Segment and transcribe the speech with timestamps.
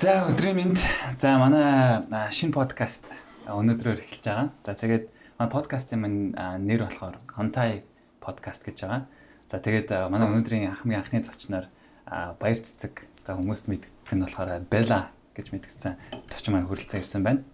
[0.00, 0.80] За өдрийн мэнд.
[1.20, 2.00] За манай
[2.32, 3.04] шинэ подкаст
[3.44, 4.48] өнөөдрөөр эхэлж байгаа.
[4.64, 6.32] За тэгээд манай подкастын маань
[6.64, 7.84] нэр болохоор Хонтай
[8.16, 9.04] подкаст гэж байгаа.
[9.44, 11.68] За тэгээд манай өнөөдрийн хамгийн анхны зочноор
[12.08, 16.00] баяр цэцэг за хүмүүст мэддэг нь болохоор Бела гэж мэдгдсэн
[16.32, 17.44] зочин маань хүрэлцэн ирсэн байна.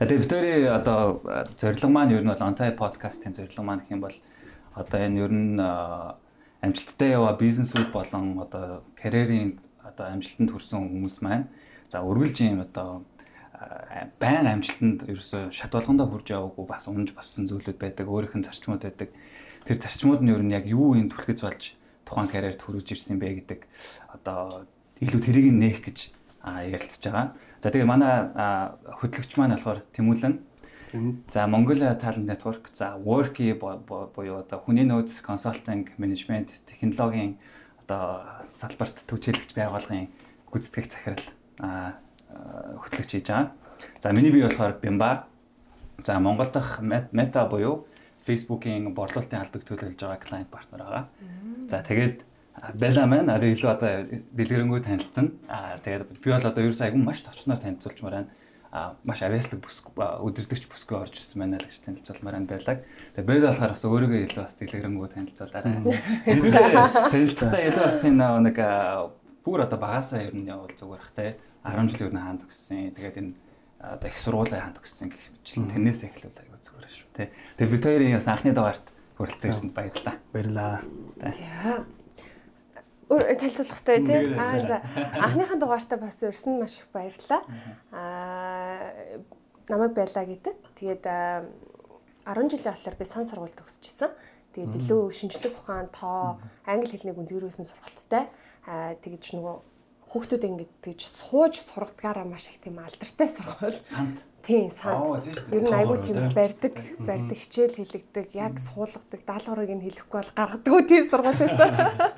[0.00, 1.20] Тэгээд битүүрийн одоо
[1.60, 4.16] зорилго маань ер нь бол Хонтай подкастын зорилго маань гэх юм бол
[4.72, 11.46] одоо энэ ер нь амжилттай яваа бизнесүүд болон одоо карьерийн одоо амжилтанд хүрсэн хүмүүс маань.
[11.92, 13.04] За үргэлж юм одоо
[14.18, 18.82] байн амжилтанд ерөөсөө шат болгондоо хүрж яваагүй бас унж боссон зүйлүүд байдаг өөрийнх нь зарчмууд
[18.82, 19.14] байдаг.
[19.64, 21.62] Тэр зарчмууд нь ер нь яг юу юм түлхэж болж
[22.04, 23.60] тухайн карьерт хүрэж ирсэн бэ гэдэг
[24.12, 24.66] одоо
[25.00, 25.98] илүү тэрийг нээх гэж
[26.44, 27.32] ярилцж байгаа.
[27.60, 28.28] За тэгээ манай
[29.00, 30.34] хөтлөгч маань болохоор Тэмүүлэн.
[31.26, 37.40] За Mongolia Talent Network за Worky буюу одоо хүний нөөц консалтинг менежмент технологийн
[37.84, 40.08] одоо салбарт төвчээлэгч байгууллагын
[40.48, 41.24] гүйцэтгэх захирал
[42.80, 43.52] хөтлөгч хийж байгаа.
[44.00, 45.24] За миний бие болохоор Bimba.
[46.04, 47.86] За Монгол дахь Meta буюу
[48.26, 51.08] Facebook-ийн борлуулалтын албыг төлөөлж байгаа клиент партнер байгаа.
[51.68, 52.24] За тэгээд
[52.78, 53.90] Бела маань арай илүү одоо
[54.32, 55.34] дэлгэрэнгүй танилцсан.
[55.50, 58.30] Аа тэгээд би бол одоо ерөөсөө айгүй маш товчноор танилцуулчмаар байна
[59.06, 62.82] маш авьяаслаг бүсг өдөрдөгч бүсгүй орж ирсэн байна л гэж танилцуулмаар энэ байлаа.
[63.14, 65.74] Тэгээ бэл болохоор бас өөрийгөө илүү бас дэлгэрэнгүй танилцуулаарай.
[67.14, 68.58] Танилцахтаа илүү бас тийм нэг
[69.46, 72.90] бүр одоо багасаа ер нь явал зүгээр бах те 10 жил ер нь хаанд өгсөн.
[72.98, 73.32] Тэгээд энэ
[73.78, 77.30] одоо их сургуулийн хаанд өгсөн гэх мэт тэрнээс эхлүүл аягүй зүгээр шүү те.
[77.60, 78.86] Тэгээд бид хоёрын бас анхны дугаарт
[79.20, 80.16] хүрэлцэн ирсэнд баярлалаа.
[80.32, 80.82] Баярлалаа.
[81.20, 81.84] За
[83.08, 84.20] танилцуулах хэрэгтэй тий.
[84.40, 84.76] Аа за
[85.20, 87.42] анхныхаа дугаартаа бас өрсөн маш их баярлалаа.
[87.92, 88.63] Аа
[89.68, 90.54] намайг байлаа гэдэг.
[90.76, 94.10] Тэгээд 10 жилийн болохоор би сан сургууль төгсөжсэн.
[94.54, 98.30] Тэгээд илүү шинжлэх ухаан, тоо, англи хэлнийг үнзгэрүүлсэн сургалттай.
[98.64, 99.54] Аа тэгэж нөгөө
[100.14, 103.80] хүүхдүүд ингэж тэгж сууж сургадгаараа маш их тийм алдартай сургууль.
[103.82, 105.24] Санд Тийм санд.
[105.52, 110.84] Ер нь айгүй тийм барьдаг, барьдаг хичээл хэлэгдэг, яг суулгадаг, даалгаврыг нь хэлэхгүй бол гаргадаг
[110.92, 111.72] тийм сургууль байсан.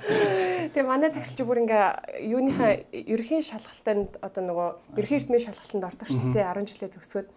[0.74, 6.34] Тэгээ манай захирч бүр ингээ юуныхаа ерхийн шалгалтанд одоо нөгөө ерхийн эрдмийн шалгалтанд ордог шүү
[6.34, 7.28] дээ 10 жилээ төгсгөөд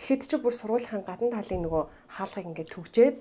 [0.00, 3.16] Тэгэхэд чи бүр сургуулийн гадна талын нөгөө хаалгыг ингээд түгжээд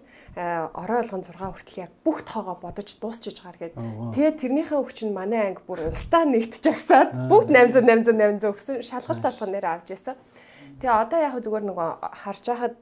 [0.79, 3.75] орой болгон 6 хүртэл яг бүх тоогоо бодож дуусчиж гар гээд
[4.15, 9.23] тэгээд тэрнийхээ өвчин манай анги бүр улстаа нэгтж агсаад бүгд 800 800 800 өгсөн шалгалт
[9.27, 10.15] болгон нэр авч яасан.
[10.79, 11.89] Тэгээ одоо яг зүгээр нөгөө
[12.23, 12.75] харж байхад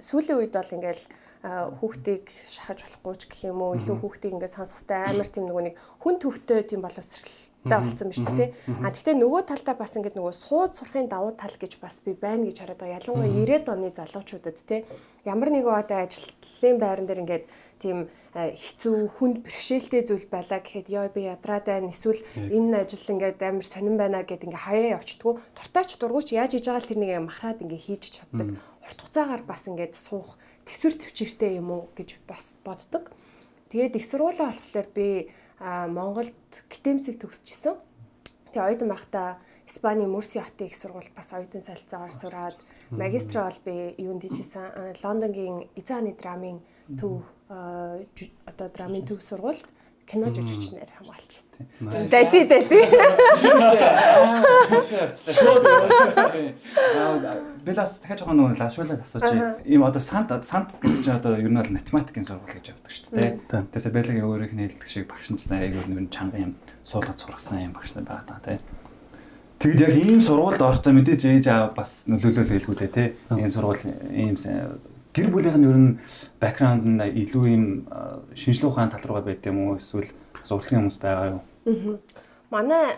[0.00, 1.02] сүүлийн үед бол ингээл
[1.42, 5.76] хүүхдийг шахаж болохгүй ч гэх юм уу илүү хүүхдийг ингээд сонсохтой амар тийм нөгөө нэг
[5.98, 8.50] хүн төвтэй тийм боловсралтай болсон ба шүү дээ.
[8.78, 12.46] А тэгвэл нөгөө талдаа бас ингээд нөгөө сууд сурахын давуу тал гэж бас би байна
[12.46, 12.98] гэж хараад байгаа.
[13.02, 14.86] Ялангуяа 90-ад оны залуучуудад те
[15.26, 17.44] ямар нэгэн одоо ажлын байран дээр ингээд
[17.82, 17.98] тийм
[18.32, 23.66] хэцүү хүнд бэрхшээлтэй зүйл байлаа гэхэд ёо би ядраад байна эсвэл энэ ажил ингээд амар
[23.66, 25.32] сонирн байна гэд ингээ хаяа явчихдгүү.
[25.58, 28.56] Дуртайч дургуйч яаж хийж байгаа л тэрнийг махраад ингээ хийж чаддаг.
[28.86, 33.10] Урт хугацаагаар бас ингээд суух төсвөр төвчээртэй юм уу гэж бас боддог.
[33.70, 36.34] Тэгээд их сургуулаа болохоор би Монголд
[36.68, 37.78] гитэмсийг төгсөжсэн.
[38.52, 42.56] Тэгээ оюутан байхдаа Испани Мөрси хотын их сургуульд бас оюутан солилцоогоор сураад
[42.90, 46.60] магистр бол би юунд хийжсэн Лондонгийн Изааны драмын
[46.98, 49.64] төв одоо драмын төв сургуульд
[50.06, 51.66] кино жүжигчнэр хамгаалж ирсэн.
[51.80, 52.76] Дали дали.
[57.64, 61.54] Белас дахиж жоохон нөгөө лавшуулаад асууж ийм одоо санд санд гэж чинь одоо ер нь
[61.54, 63.38] бол математикийн сургууль гэж явдаг шүү дээ.
[63.70, 67.72] Тэгээсээ Белагийн өөрийнх нь хэлдэг шиг багш нцсан айгүй нэр чанга юм суулгад сургасан юм
[67.78, 68.58] багш нар байгаа даа тий.
[69.62, 73.08] Тэгэд яг ийм сургуульд орцоо мэдээж ээж аа бас нөлөөлөл хэлгүү дээ тий.
[73.30, 73.78] Энэ сургууль
[74.10, 74.34] ийм
[75.12, 75.90] гэр бүлийнх нь ер нь
[76.40, 77.64] бэкграунд нь илүү ийм
[78.34, 80.10] шинжлэх ухааны тал руугаа байд юм уу эсвэл
[80.44, 81.40] сургалтын хүмүүс байгаа юу?
[81.68, 81.96] Аа.
[82.50, 82.96] Манай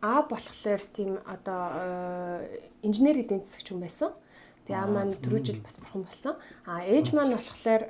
[0.00, 2.46] А болохоор тийм одоо
[2.82, 4.10] инженери эдийн засагч хүн байсан.
[4.64, 6.34] Тэгээ аа маань 4 жил бас бурхан болсон.
[6.66, 7.82] А ээж маань болохоор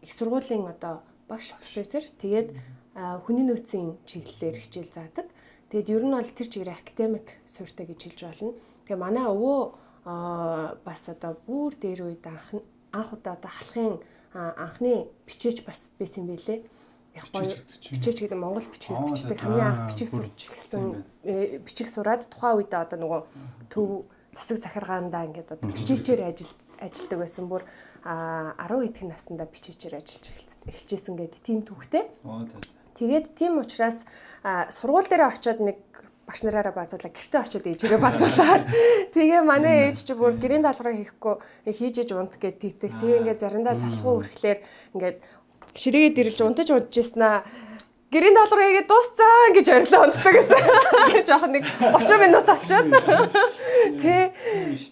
[0.00, 2.02] их сургуулийн одоо багш профессор.
[2.22, 2.48] Тэгээд
[3.28, 5.26] хүний нөөцийн чиглэлээр хичээл заадаг.
[5.68, 8.56] Тэгээд ер нь бол тэр чигээр академик суурьтай гэж хэлж болно.
[8.88, 9.60] Тэгээ манай өвөө
[10.04, 12.60] бас одоо бүр дээр үед анх
[12.92, 14.00] анх удаа одоо халахын
[14.34, 16.60] анхны бичээч бас байсан байлээ.
[17.14, 22.26] Яг гоё бичээч гэдэг Монгол бичгийг бичдэг хамгийн анх бичиг сурч эхэлсэн э, бичиг сураад
[22.26, 23.20] тухайн үед одоо нөгөө
[23.70, 26.50] төв засаг захиргаандаа ингээд одоо бичээчээр ажил
[26.82, 27.62] ажилдаг байсан бүр
[28.02, 28.58] 10
[28.90, 30.26] эдхэн наснда бичээчээр ажиллаж
[30.66, 32.10] эхэлжсэн гэдэг тийм түүхтэй.
[32.98, 34.02] Тэгээд тийм учраас
[34.44, 35.78] сургууль дээр очиод нэг
[36.24, 38.62] багш нараараа базуулаа гэртээ очиод ээжээрээ базуулаад
[39.14, 41.34] тэгээ манай ээж чи бүр гэрийн даалгавраа хийхгүй
[41.68, 42.96] хийж иж унт гэд тийдэг.
[42.96, 44.58] Тэгээ ингээд заримдаа залхуу өрхлөөр
[44.96, 45.18] ингээд
[45.74, 47.44] ширээгээд ирэлж унтаж унтажсэн аа
[48.14, 50.62] гэрийн даалгавар хийгээд дууссан гэж орилоо унтдаг гэсэн.
[51.28, 52.86] Жохон нэг 30 минут болчиход.
[54.02, 54.30] Тэ.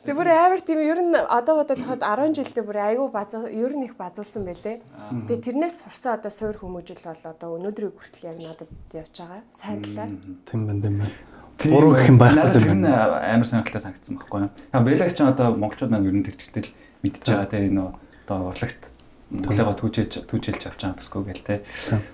[0.03, 3.73] Тэг бүр амар тийм ер нь одоо бодоод хахад 10 жилдээ бүр айгүй базуу ер
[3.79, 4.83] нь их базуулсан байлээ.
[5.31, 9.43] Тэгээ тэрнээс сурсан одоо суур хүмүүжил бол одоо өнөөдрийг хүртэл яг надад явж байгаа.
[9.55, 10.11] Сайн талаар.
[10.51, 11.15] Тийм байна тийм байна.
[11.63, 13.23] Буруу гэх юм байхгүй юм байна.
[13.23, 14.51] Амар сонирхолтой санагдсан байхгүй юу?
[14.83, 16.75] Бэлэг ч одоо монголчууд маань ер нь тэгчтэй л
[17.07, 17.87] мэдж байгаа те энэ
[18.27, 18.92] одоо урлагт
[19.32, 21.56] Монголыгоо түүжээж түүжээлж авч байгаа басгүй гэл те.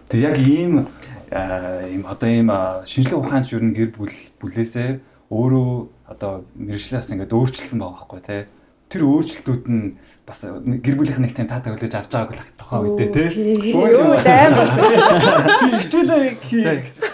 [0.06, 0.86] Тэг яг ийм
[1.90, 2.50] ийм одоо ийм
[2.86, 5.70] шинжлэх ухаанч нь гэр бүл бүлээсээ өөрөө
[6.14, 8.46] одоо мэрэгчлээс ингээд өөрчилсөн байгаа байхгүй те.
[8.86, 13.28] Тэр өөрчлөлтүүд нь бас гэр бүлийнх нэг тийм таатаа хүлээж авч байгааг л тухайн үедээ
[13.28, 13.74] тий.
[13.74, 14.88] Юу аим болсон.
[15.58, 16.64] Чи хичээлээ хий.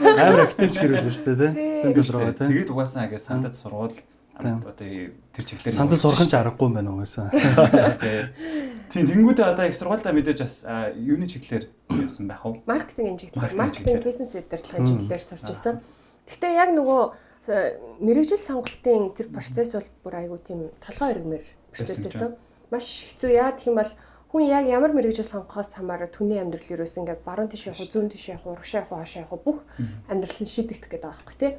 [0.04, 2.44] Амар активч гэр бүл шүү дээ тий.
[2.44, 3.96] Тэгээд угаасаа ингээд сандад сургуул
[4.34, 7.30] одоо тэр чиглэлээр сандад сурах ч аргагүй юм байна угаасаа.
[8.02, 8.28] Тий.
[8.90, 10.56] Тийм тэнгуүдээ одоо их сургуультай мэдээж бас
[10.98, 11.66] юуны чиглэлээр
[12.02, 12.62] явсан байх уу?
[12.66, 15.78] Маркетингийн чиглэлээр, маркетинг бизнес удирдлагын чиглэлээр сурч ирсэн.
[16.26, 17.02] Гэхдээ яг нөгөө
[18.00, 22.34] мэрэгжил сонголтын тэр процесс бол бүр айгүй тийм толгой ирмэр процесс байсан
[22.72, 23.92] маш хэцүү яа гэх юм бол
[24.34, 28.34] хүн яг ямар мэрэгжил сонгохоос хамаараа түүний амьдрал ерөөс ингээд баруун тийш явах, зүүн тийш
[28.34, 29.62] явах, урагш явах, хааш явах бүх
[30.10, 31.52] амьдрал нь шийдэгдэх гэдэг байгаа байхгүй тий.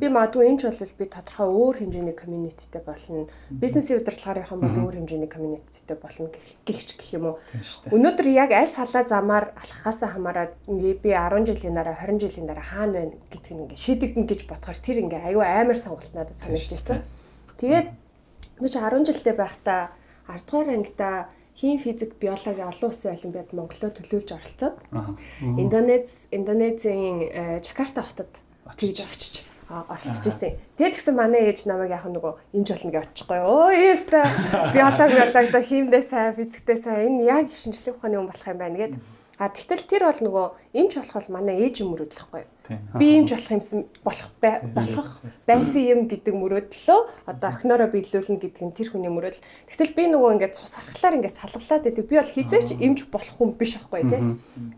[0.00, 3.28] Би магадгүй эмч болвол би тодорхой өөр хэмжээний комьюнититэй болно.
[3.52, 6.28] Бизнесийн удирдлагаар явах юм бол өөр хэмжээний комьюнититэй болно
[6.64, 7.36] гихч гэх юм уу.
[7.92, 13.12] Өнөөдөр яг аль салаа замаар алхахаас хамаарат би 10 жилийн дараа 20 жилийн дараа хаана
[13.12, 17.04] байна гэдгийг ингээд шийдэгдэн гэж бодохоор тэр ингээд аюу амар сонголт надад санагдаж байсан.
[17.60, 17.88] Тэгээд
[18.56, 19.92] би ч 10 жилдээ байхдаа
[20.32, 24.76] 10 дугаар ангида хим физик биологи олон улсын олимпиад Монголоо төлөөлж оролцоод
[25.40, 28.32] Индонез Индонезийн Жакарта хотод
[28.76, 30.58] тэгж очиж оролцож ирсэн.
[30.76, 33.40] Тэгээд тэгсэн манай ээж намайг яг нөгөө имж болно гэж очихгүй.
[33.40, 34.20] Өө ээста
[34.74, 38.76] биологи биологи да химдээ сайн физиктэй сайн энэ яг шинжлэх ухааны хүн болох юм байна
[38.76, 38.92] гэд.
[39.42, 40.46] А тэгтэл тэр бол нөгөө
[40.78, 42.46] имж болох бол манай ээж юм мөрөдлөхгүй.
[42.94, 45.08] Би юмж болох юмсан болох болох
[45.50, 49.42] байсан юм гэдэг мөрөөдлөө одоо охиноороо биелүүлнэ гэдэг нь тэр хүний мөрөөдөл.
[49.66, 52.06] Тэгтэл би нөгөө ингээд цус архлаар ингээд салгалаад байдаг.
[52.06, 54.22] Би бол хизээч эмч болох хүн биш аахгүй тий.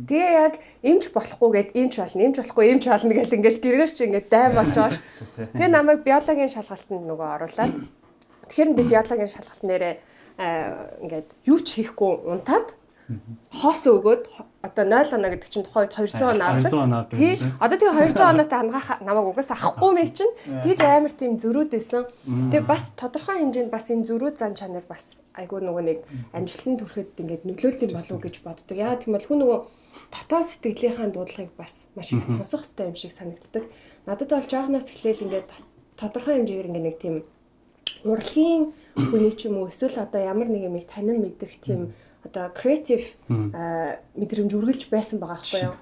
[0.09, 4.33] Тэгээ яг эмч болохгүйгээд эмч болно, эмч болохгүй эмч болно гэл ингээд гэрээр чи ингээд
[4.33, 5.05] дайм болж байгаа шүү
[5.45, 5.53] дээ.
[5.61, 7.75] Тэгээ намайг биологийн шалгалтанд нөгөө оруулаад
[8.49, 9.95] тэгэхээр би биологийн шалгалт нэрээ
[11.05, 12.73] ингээд юу ч хийхгүй унтаад
[13.53, 16.73] хоос өгөөд одоо 0 оноо гэдэг чинь тухайд 200 оноо авдаг.
[16.73, 17.19] 200 оноо авдаг.
[17.21, 17.37] Тий.
[17.61, 20.33] Одоо тэгээ 200 оноотой хангаах намайг угаас авахгүй мэй чинь.
[20.65, 22.09] Тэгж амар тийм зөрүүд байсан.
[22.25, 25.99] Тэгээ бас тодорхой хэмжээнд бас энэ зөрүүд зан чанар бас айгүй нөгөө нэг
[26.33, 28.77] амжилтанд хүрэхэд ингээд нөлөөлт юм болов уу гэж боддог.
[28.81, 29.59] Яа тийм бол хүн нөгөө
[30.09, 33.65] дотоод сэтгэлийнхаа дуудлагыг бас маш их сонсох хэрэгтэй юм шиг санагддаг.
[34.09, 35.49] Надад бол жоохноос эхлээл ингээд
[36.01, 37.15] тодорхой хэмжээгээр ингээд нэг тийм
[38.05, 43.05] урлагийн хүний ч юм уу эсвэл одоо ямар нэг юм танин мэдэх тийм одоо creative
[43.29, 45.77] мэдрэмж үргэлж байсан байгаа байхгүй юу.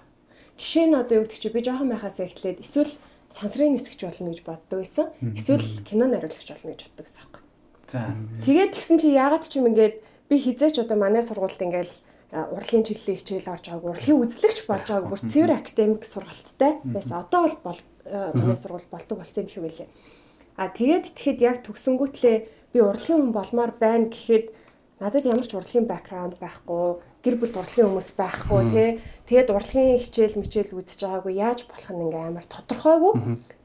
[0.58, 2.92] Жишээ нь одоо юу гэдэг чи би жоохон байхаас эхлээд эсвэл
[3.32, 5.06] сансрын нисгч болно гэж боддог байсан.
[5.22, 7.42] Эсвэл кино нариулагч болно гэж боддог байсан байхгүй.
[7.88, 8.00] За.
[8.44, 9.96] Тэгээд тэгсэн чи яагаад ч юм ингээд
[10.28, 11.94] би хизээч одоо манай сургуульд ингээл
[12.32, 17.20] урлагийн чиглэлийн хичээл орж байгааг урлагийн үзлэгч болж байгааг бүр цэвэр академик сургалттай байсан.
[17.20, 17.80] Одоо бол
[18.32, 19.88] манай сургууль болдог болсон юм шиг үлээ.
[20.56, 22.36] А тэгээд тэгэхэд яг төгсөнгүүтлээ
[22.72, 24.52] би урлагийн хүн болмоор байна гэхэд
[25.02, 28.88] надад ямар ч урлагийн бэкграунд байхгүй, гэр бүл урлагийн хүмүүс байхгүй тий.
[29.26, 33.12] Тэгээд урлагийн хичээл мичээл үзэж байгаагүй яаж болох нь ингээ амар тодорхойгүй.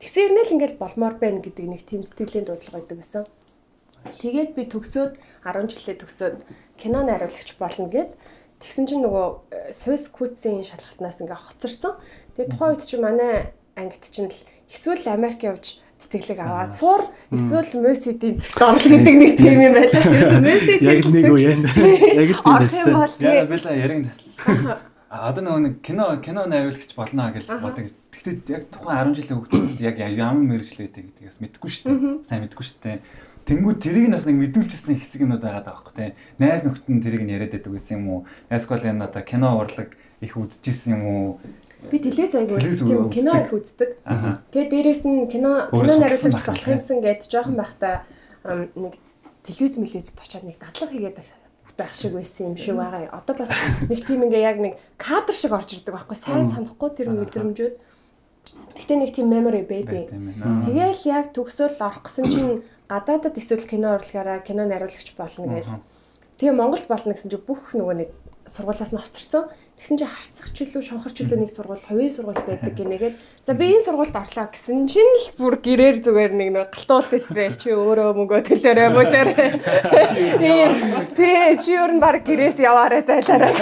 [0.02, 3.24] Тэгсээр нэл ингээл болмоор байна гэдэг нэг тийм сэтгэлийн дуудлага байдаг гэсэн.
[4.10, 5.14] Тэгээд би төгсөөд
[5.46, 6.38] 10 жилээ төгсөөд
[6.82, 8.18] кино найруулагч болно гэд
[8.62, 12.02] тэгсэн чинь нөгөө э, Сойс Куцийн шалгалтнаас ингээ хоцорсон.
[12.34, 14.40] Тэгээд тухайн үед чи манай ангид чинь л
[14.72, 17.02] эсвэл Америк явж тэтгэлэг аваад суур
[17.34, 20.02] эсвэл мөсидийн зэгт орол гэдэг нэг тийм юм байлаа.
[20.14, 21.40] Ерөөсөө мөсид яг л нэг үү
[22.22, 23.20] яг л тийм байсан.
[23.22, 24.78] Яа л яриг насл.
[25.10, 27.88] А одоо нэг кино кино найруулагч болно гэж бодог.
[28.12, 32.28] Гэхдээ яг тухайн 10 жилийн хүүхдүүд яг ямар мэрэгчлээ гэдэг гэдгээс мэдэхгүй шүү дээ.
[32.28, 33.00] Сайн мэдэхгүй шүү дээ.
[33.48, 36.12] Тэнгүүд тэрийг бас нэг мэдүүлчихсэн хэсэг юмуд байгаа даахгүй тий.
[36.36, 38.20] Найз нөхдөд нь тэрийг нь яриад байдаг гэсэн юм уу?
[38.52, 41.28] Эсвэл энэ одоо кино урлаг их үзчихсэн юм уу?
[41.78, 44.02] Би телевиз айгүй тийм кино их үздэг.
[44.50, 48.02] Тэгээ дээрэс нь кино кино нариулагч болох юмсан гэд жоохон байхдаа
[48.74, 48.98] нэг
[49.46, 51.18] телевиз мэлээзд очиад нэг дадлага хийгээд
[51.78, 53.14] байх шиг байсан юм шиг байгаа.
[53.14, 53.54] Одоо бас
[53.86, 57.76] нэг тийм ингээ яг нэг кадр шиг орж ирдэг байхгүй сайн санахгүй тэр мэдрэмжүүд.
[58.82, 60.10] Гэтэ нэг тийм memory байдаг.
[60.66, 62.54] Тэгээл яг төгсөөл орох гэсэн чинь
[62.90, 65.70] гадаадад эсвэл кино урлагаараа кино нариулагч болно гэж.
[66.42, 68.10] Тэгээ Монгол болно гэсэн чинь бүх нөгөө нэг
[68.50, 69.52] сургуулиас нь хоцорсон.
[69.78, 73.14] Тэгсэн чинь харцах ч илүү шонхор ч илүү нэг сургууль, хувийн сургууль байдаг гинэгээд
[73.46, 77.62] за би энэ сургуульд орлоо гэсэн чинь л бүр гэрээр зүгээр нэг нэг галтуул дэлбэрэл
[77.62, 79.50] чи өөрөө мөнгө төлөөрэй мөлөөрэй.
[81.18, 83.54] Тий чи өөр нь баг гэрээс яваарай зайлаарай.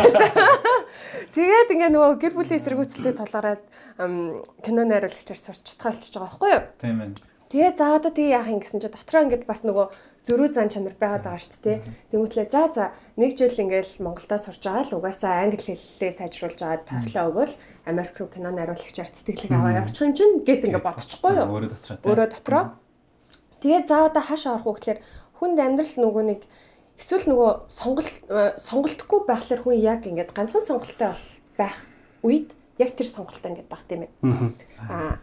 [1.36, 3.62] Тэгээд ингээ нөгөө гэр бүлийн эсэргүүцэлтэй тулгараад
[4.64, 6.64] кино найруулагчаар сурч чадхаа болчихж байгаа байхгүй юу?
[6.80, 7.35] Тийм ээ.
[7.46, 9.86] Тэгээ за одоо тэгээ яах юм гэсэн чи дотроо ингээд бас нөгөө
[10.26, 11.78] зөрүү зан чанар байгаад байгаа шүү дээ.
[12.10, 12.86] Тэнгүүтлээ за за
[13.22, 17.54] нэг жил ингээл Монголдо сурч байгаа л угаасаа англи хэллээ сайжруулж байгаа тоглоо өгөөл
[17.86, 21.46] Америк руу кино найруулагчаар тэтгэлэг аваа явуучих юм чинь гэд ингээд бодчихгүй юу?
[21.54, 21.98] Өөрөө дотроо.
[22.02, 22.64] Өөрөө дотроо.
[23.62, 25.00] Тэгээ за одоо хаашаа орох вэ гэхээр
[25.38, 26.42] хүнд амьдрал нөгөө нэг
[26.96, 31.12] Эсвэл нөгөө сонголт э, сонголтгүй байхлаар хүн яг ингээд ганцхан сонголттой
[31.60, 31.76] байх
[32.24, 34.56] үед яг тэр сонголтоо ингээд багт юм байна.
[34.88, 35.20] Аа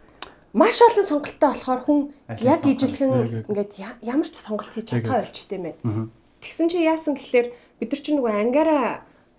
[0.53, 1.99] маш олон сонголттой болохоор хүн
[2.41, 3.73] яг ижилхэн ингээд
[4.05, 6.09] ямар ч сонголт хийж чадхаа ойлчтой юм байна.
[6.45, 7.47] Тэгсэн чи яасан гэхэлэр
[7.81, 8.87] бид нар чинь нөгөө ангаараа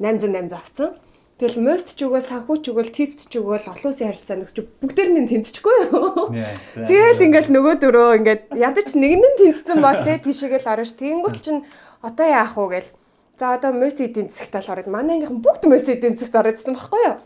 [0.02, 0.90] 808 авцсан.
[1.35, 5.11] Тэгэл мост ч өгөөл, санхүү ч өгөөл, тест ч өгөөл, олон улсын харилцаа нөхч бүгдээр
[5.18, 6.30] нь тэнцчихгүй юу?
[6.78, 10.94] Тэгэл ингээл нөгөө дөрөө ингээд ядаж нэг нь тэнцсэн бол те тийшээгээл орно ш.
[10.94, 11.66] Тэнгүүт чинь
[12.06, 12.90] одоо яах вэ гээл.
[13.35, 17.18] За одоо мост эдийн засагт ороод манай ангийнхан бүгд мост эдийн засагт ороодсэн байхгүй юу?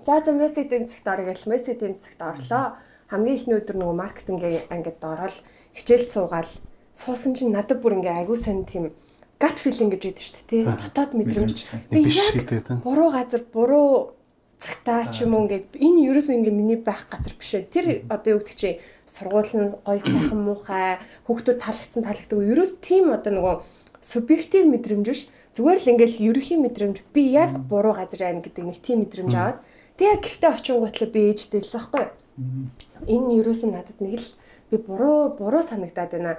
[0.00, 2.64] За за мост эдийн засагт орё гээл мост эдийн засагт орлоо.
[3.10, 5.36] Хамгийн ихний өдөр нөгөө маркетингийн ангид ороод
[5.78, 6.50] хичээлд суугаал
[6.90, 8.90] суусан чинь надад бүр ингээ айгуу сонь тийм
[9.38, 10.62] gut feeling гэж яддаг шүү дээ тий.
[10.64, 11.58] Дотоод мэдрэмж.
[11.92, 12.34] Би яг
[12.80, 14.16] буруу газар буруу
[14.58, 17.68] цагтаа ч юм уу ингээд энэ ерөөсөө ингээд миний байх газар биш ээ.
[17.68, 20.96] Тэр одоо юу гэдэг чи сургууль нь гоё сайхан муухай
[21.28, 22.40] хүүхдүүд таалагдсан таалагддаг.
[22.40, 23.54] Ерөөс тийм одоо нөгөө
[24.00, 25.28] субъектив мэдрэмж биш.
[25.52, 29.60] Зүгээр л ингээд ерөхийн мэдрэмж би яг буруу газар байна гэдэг нэг тийм мэдрэмж аваад
[30.00, 32.04] тэгээ гэртээ очингуутлаа би ээжтэйсэн байхгүй.
[32.36, 34.28] Энэ ерөөсөө надад нэг л
[34.70, 36.32] би буруу буруу санагдаад байна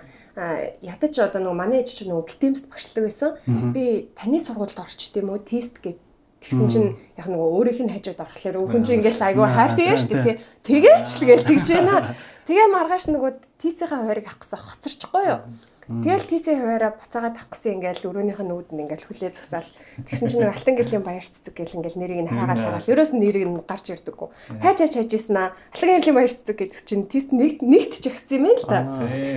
[0.83, 3.29] ядаж одоо нөгөө манай ээж чинь нөгөө гитэмст багшлаг байсан.
[3.73, 5.97] Би таны сургуульд орчт юм уу тест гэд
[6.37, 10.13] Тэгсэн чинь яг нөгөө өөрийнх нь хажууд орохлоор өвхөн чинь ингээл айгүй хайртай яа шүү
[10.21, 10.37] дээ.
[10.69, 12.13] Тэгээч л гээл тэгж байна.
[12.45, 15.41] Тэгээ маргааш нөгөө тийсийнхаа хуваарийг авах гэсэн хоцорчихгүй юу?
[15.87, 19.71] Тэгэл тийсээ хуваараа буцаагаад авах гэсэн ингээл өрөөнийх нь үүдэн ингээл хүлээ зогсаал.
[20.03, 22.91] Тэгсэн чинь алтан гэрлийн баяр цэцэг гэл ингээл нэрийг нь хаагаал хаагаал.
[22.91, 24.27] Ерөөс нь нэрийг нь гарч ирдэггүй.
[24.59, 25.55] Хайж хайж хайжсэн аа.
[25.71, 28.83] Алтан гэрлийн баяр цэцэг гэдэг чинь тийс нэгт нэгт ч ихсэн юм л та.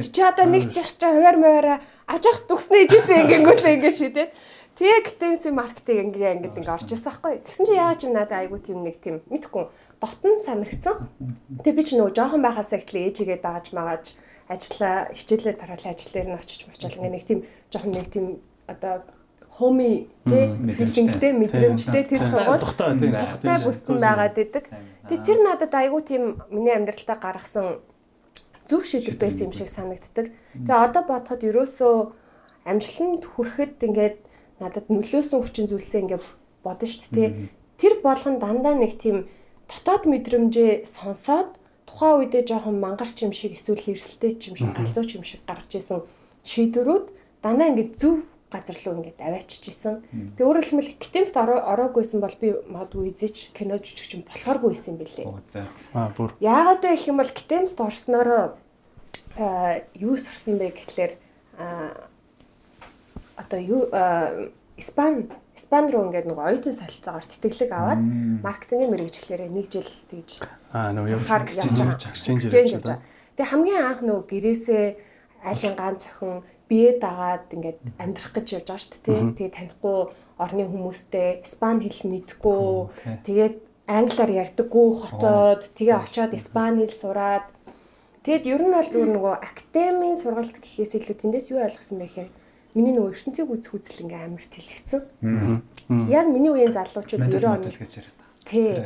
[0.03, 1.79] Чи одоо нэгт ч ихс чи хуваар муваараа
[2.11, 4.29] аж ах дүгснэ ижсэн ингэнгүүтлээ ингээд шүтээ.
[4.75, 7.35] Тэгээ гитэмсийн маркетинг ингээ ингээд ингээ орж ирсэн байхгүй.
[7.47, 10.97] Тэгсэн чи яагаад юм надад айгу тийм нэг тийм мэдхгүй дотн санагдсан.
[11.61, 14.17] Тэгээ би ч нөгөө жоохон байхасаа ихтлээ ээжигээ дааж магааж
[14.51, 17.41] ажиллаа хичээлээ дараалал ажил дээр нь очиж мочаал ингээ нэг тийм
[17.71, 18.27] жоохон нэг тийм
[18.67, 19.07] одоо
[19.51, 20.47] хоми тий?
[20.75, 22.03] Филингтэй мэдрэмжтэй.
[22.07, 24.65] Тэр сургууль тухтай бүстэн байгаад идэг.
[25.07, 27.79] Тэгээ тэр надад айгүй тийм миний амьдралтаа гаргасан
[28.67, 30.35] зөв шийдэл байсан юм шиг санагддаг.
[30.55, 31.95] Тэгээ одоо бодоход ерөөсөө
[32.67, 34.19] амжилтанд хүрэхэд ингээд
[34.63, 36.25] надад нөлөөсөн хүчин зүйлсээ ингээд
[36.63, 37.31] бодно шүү дээ.
[37.77, 39.27] Тэр болгон дандаа нэг тийм
[39.67, 41.60] дотоод мэдрэмжээ сонсоод
[41.91, 46.07] тухайн үедээ жоохон мангарч юм шиг эсвэл хэрсэлтэй юм шиг галзууч юм шиг гаргаж исэн
[46.47, 47.07] шийдвэрүүд
[47.43, 50.03] дандаа ингээд зөв газар руу ингээд аваачиж исэн.
[50.35, 55.27] Тэг өөрөөр хэлбэл гитэмст ороогүйсэн бол би магадгүй эзэж кино жүжигч юм болохооргүй юм билээ.
[55.95, 56.35] Аа бүр.
[56.43, 58.59] Яагаад вэ гэх юм бол гитэмст орсноороо
[59.95, 61.13] юу сурсан бэ гэхлээр
[63.39, 63.83] одоо юу
[64.81, 65.29] Испани
[65.61, 68.01] Испани руу ингээд нөгөө оюутан солилцоогоор тэтгэлэг аваад
[68.41, 70.41] маркетингийн мэрэгчлэрээ нэг жил тэгж
[70.73, 71.21] аа нөгөө
[72.09, 73.05] exchange хийж байгаа.
[73.37, 74.87] Тэгээ хамгийн анх нөгөө гэрээсээ
[75.45, 79.21] айлын гаан цохин бие дагаад ингээд амьдрах гэж явж байгаа шүү дээ.
[79.37, 79.99] Тэгээ танихгүй
[80.41, 82.65] орны хүмүүстэй испани хэл мэдгүй.
[83.27, 87.47] Тэгээд англиар ярьдаггүй хотод тэгээ очиод испани хэл сураад.
[88.25, 92.31] Тэгэд ер нь бол зүгээр нөгөө академийн сургалт гэхээс илүү тэндээс юу ойлгосон бэ гэхээр
[92.75, 95.01] миний нөгөө ертөнцийг үзэх үзэл ингээм амар тэлэгцэн.
[96.11, 97.71] Яг миний үеийн залуучууд 90 оны
[98.51, 98.83] Тий.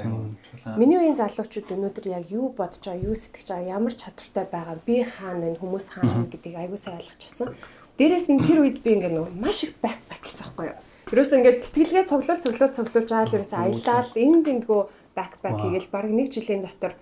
[0.77, 4.97] Миний үеийн залуучууд өнөөдөр яг юу бодож байгаа, юу сэтгэж байгаа, ямар чадвартай байгаа, би
[5.07, 7.55] хаана вэ, хүмүүс хаана гэдгийг аягүй сайн ойлгочихсон.
[7.97, 10.79] Дээрээс нь тэр үед би ингээ нөгөө маш их бэкпак гэсэн байхгүй юу?
[11.15, 14.81] Ерөөсөө ингээд тэтгэлгээ цоглол цоглол цоглуулж байгаа л ерөөсөө аялал энэ тэндгүү
[15.15, 16.93] бэкпак хийгээл баг нэг жилийн дотор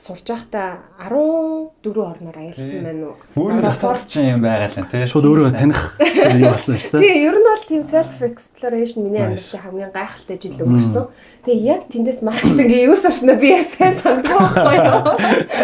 [0.00, 3.16] сурж байхдаа 14 орноор аялсан байна уу?
[3.36, 5.04] Өөрөө дотоод ч юм байгаа л тий.
[5.04, 5.80] Шууд өөрөө таних
[6.40, 7.04] юм болсон шүү дээ.
[7.04, 11.04] Тэгээ ер нь бол тийм self exploration миний амьдралын хамгийн гайхалтай жил өнгөрсөн.
[11.44, 15.00] Тэгээ яг тэндээс маркетингийн юу сурснаа би яг сайн санахгүй байхгүй юу?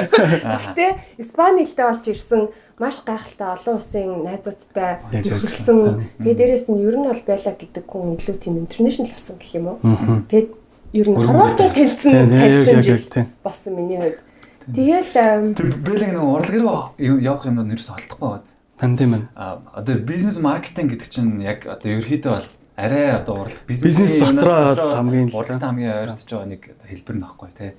[0.52, 2.42] Гэхдээ Испани хэлтэй болж ирсэн
[2.76, 5.80] маш гайхалтай олон улсын найзуудтай хөргөлсөн.
[6.20, 9.66] Тэгээ дээрэс нь ер нь бол байла гэдэг хүн илүү тийм international болсон гэх юм
[9.72, 9.80] уу?
[10.28, 10.48] Тэгээд
[10.92, 14.20] ер нь хороотой танилцсан танилцсан болсон миний хувьд.
[14.66, 18.56] Тэгэл бэлэг нэг урлаг руу явах юмнууд нэрс олдохгүй бааз.
[18.78, 19.22] Тань тийм ээ.
[19.38, 24.98] А одоо бизнес маркетинг гэдэг чинь яг одоо ерөөхдөө бол арай одоо урлаг бизнес дотроо
[24.98, 27.70] хамгийн урлаг хамгийн ойртож байгаа нэг хэлбэр нөхгүй тий.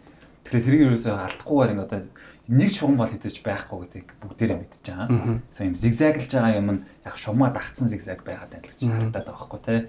[0.48, 2.02] Тэгэхээр тэрийг ерөөсөө алдахгүйгээр ингэ одоо
[2.48, 5.08] нэг чуган бол хийж байхгүй гэдгийг бүгдээрээ мэдж байгаа.
[5.52, 9.62] So юм зигзаглж байгаа юм нь яг шумаа дагцсан зигзаг байгаад гэж харагдаад байгаа байхгүй
[9.68, 9.80] тий.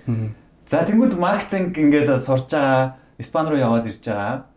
[0.67, 4.51] За тэгвэл маркетинг ингээд сурж байгаа Испани руу яваад ирж байгаа.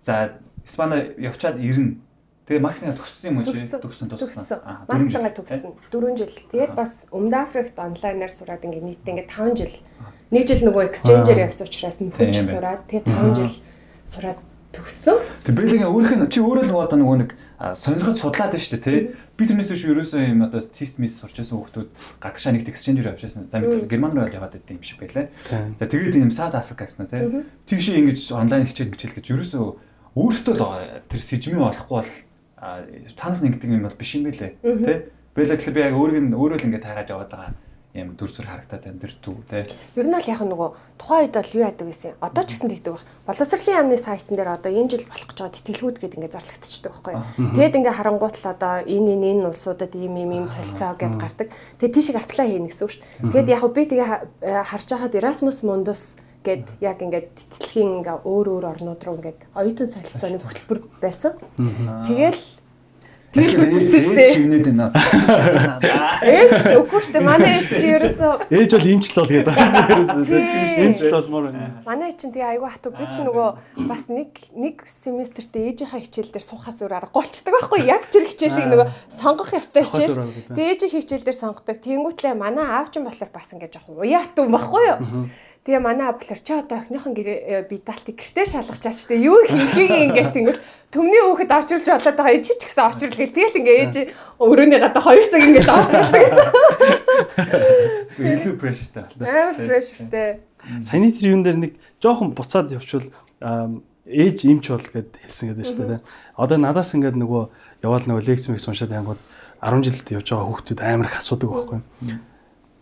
[0.00, 2.02] За Испани явчаад ирнэ.
[2.46, 3.58] Тэгээ маркетинг төгссөн юм уу чи?
[3.58, 4.58] Төгссөн төгссөн.
[4.86, 6.34] Маркетинг төгссөн 4 жил.
[6.50, 9.74] Тэгээд бас Өмнөд Африкт онлайнаар сураад ингээд нийтдээ ингээд 5 жил.
[10.30, 13.54] Нэг жил нөгөө exchange-ээр явсан учраас нөхөж сураад тэгээд 5 жил
[14.06, 14.38] сураад
[14.70, 15.18] төгссөн.
[15.42, 18.78] Тэг Бэлгийн өөрийнх нь чи өөрөө л нөгөө одоо нөгөө нэг сонирхож судлаад байна шүү
[18.78, 18.98] дээ тий.
[19.36, 21.88] Би тэрнээс биш ерөөсөө юм одоо тест мис сурч байсан хүмүүс
[22.20, 23.48] гадагшаа нэг exchange-ээр явчихсан.
[23.48, 25.32] За мэд Герман руу яваад байд юм шиг байлаа.
[25.48, 27.42] За тэгээд ийм South Africa гэсэн тий.
[27.64, 29.64] Тийш ингэж онлайн хичээл хичээл гэж ерөөсөө
[30.16, 30.64] өөртөө л
[31.12, 32.12] тэр сэжмийн олохгүй бол
[32.56, 34.98] цаанаас нэгдэг юм бол биш юм байлээ тий.
[35.36, 37.52] Бэлэг тэгэхээр би яг өөрийг нь өөрөө л ингэж таагаад яваад байгаа
[37.96, 39.64] юм дүрсүр харагдаад байна тэр зүг тий.
[39.96, 40.68] Ер нь бол яг нөгөө
[41.00, 42.16] тухайн үед бол юу яадаг гэсэн.
[42.20, 43.04] Одоо ч гэсэн тэгдэг баг.
[43.28, 47.14] Боловсролын яамны сайтн дээр одоо энэ жил болох гэж байгаа тэтгэлгүүд гэдэг ингээд зарлагдчихдаг байхгүй.
[47.56, 51.48] Тэгэд ингээд харангуут л одоо энэ энэ энэ улсуудад ийм ийм ийм солилцоо гэд гардаг.
[51.80, 53.32] Тэгээд тийшээ аплай хийнэ гэсэн үг шүү дээ.
[53.32, 54.08] Тэгэд яг би тэгээ
[54.64, 59.90] харж байхад Erasmus Mundus гэд яг ингээд тэтгэлгийн ингээ өөр өөр орнууд руу ингээд оюутан
[59.90, 61.34] солилцооны хөтөлбөр байсан.
[62.06, 62.38] Тэгэл
[63.36, 64.32] Тэгэл үзсэн шүү дээ.
[64.32, 64.86] Шивнээд байна.
[66.24, 67.24] Ээж ч үгүй шүү дээ.
[67.26, 70.40] Манай ээж чи ерөөсөө ээж бол имчл бол гэдэг байна шүү дээ.
[70.56, 71.68] Ерөөсөө имчл болмоор байна.
[71.84, 73.48] Манай ээж чинь тэгээ айгүй хатуу би чи нөгөө
[73.92, 78.68] бас нэг нэг семестртээ ээжийнхаа хичээл дээр суухаас өөр аргагүй болчдөг байхгүй яг тэр хичээлийг
[78.72, 80.16] нөгөө сонгох ёстой хичээл.
[80.56, 81.76] Тэгээ ээжийн хичээл дээр сонгодог.
[81.76, 85.28] Тэнгүүтлээ манай аав чинь болохоор бас ингээд жоох уяатуу байхгүй юу?
[85.66, 90.62] Тэгээ манай аблаар чи одоо охиныхон гэрээ бидалтыг гэртээ шалгачаач тэ юу хийхийг ингээд тэгэл
[90.94, 93.94] төмний хүүхэд очруулж болоод байгаа чи ч гэсэн очрол гэл тэгэл ингээ ээж
[94.38, 96.46] өрөөний гадаа хоёр цаг ингээд очруулдаг гэсэн.
[98.14, 99.26] Илүү прешертэй байна.
[99.26, 100.28] Амар прешертэй.
[100.86, 103.10] Саяны тэр юун дээр нэг жоохон буцаад явуучвал
[104.06, 106.00] ээж имч бол гэд хэлсэн гэдэг шүү дээ.
[106.38, 107.42] Одоо надаас ингээд нөгөө
[107.82, 109.18] яваал нөгөө лекц мэг уншаад ангууд
[109.66, 111.80] 10 жилд явж байгаа хүүхдүүд амар их асуудаг байхгүй.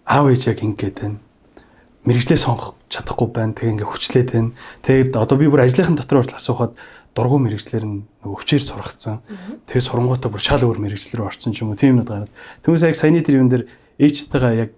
[0.05, 1.24] Аав ээж яг ингээд байна
[2.05, 3.57] мэрэгчлээ сонгох чадахгүй байна.
[3.57, 4.53] Тэгээ ингээ хүчлээд байна.
[4.85, 6.73] Тэгээд одоо би бүр ажлынхан дотор хүртэл асуухад
[7.17, 9.25] дургуй мэрэгчлэр нь нөгөө хүчээр сургацсан.
[9.71, 12.33] Тэгээ сурангуудаа бүр шал өөр мэрэгчлэр орсон ч юм уу тийм нэг гараад.
[12.67, 13.65] Түүнээс яг саяны тэр юм дээр
[13.97, 14.73] ээжтэйгээ яг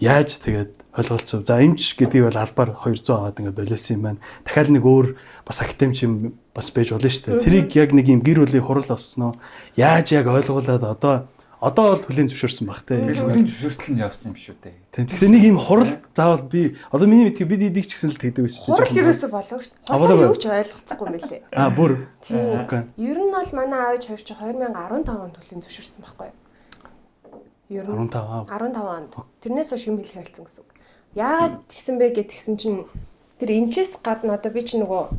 [0.00, 1.46] яаж тэгээд ойлголцов.
[1.46, 4.20] За эмч гэдгийг бол албаар 200 аваад ингээ болиулсан юм байна.
[4.44, 5.06] Дахиад нэг өөр
[5.48, 6.14] бас академич юм
[6.52, 7.44] бас байж болно шүү дээ.
[7.44, 9.32] Тэрийг яг нэг юм гэр бүлийн хурал олсноо
[9.76, 11.26] яаж яг ойлгуулад одоо
[11.62, 12.98] Одоо бол хүлийн зөвшөөрсөн баг те.
[12.98, 14.74] Тэгэл хүлийн зөвшөөртөл нь явсан юм шүү дээ.
[14.98, 18.50] Тэгэхээр нэг юм хурал заавал би одоо миний мэдгийг бид эдийг ч гэсэн л тэгдэг
[18.50, 18.66] байсан.
[18.66, 19.94] Хурал ерөөсөө болов шүү дээ.
[19.94, 21.40] Хурал юу ч ойлголцохгүй юм билээ.
[21.54, 21.92] Аа бүр.
[22.18, 22.90] Тийм.
[22.98, 26.38] Ер нь бол манай аавч хоёр чи 2015 онд хүлийн зөвшөөрсөн байхгүй юу?
[27.78, 29.12] Ер нь 15 15 онд.
[29.38, 30.70] Тэрнээс хойш юм хэлэх хэлсэн гэсэн үг.
[31.14, 32.90] Яагаад тэгсэн бэ гэд тэгсэн чинь
[33.38, 35.14] тэр эмчээс гадна одоо би чи нөгөө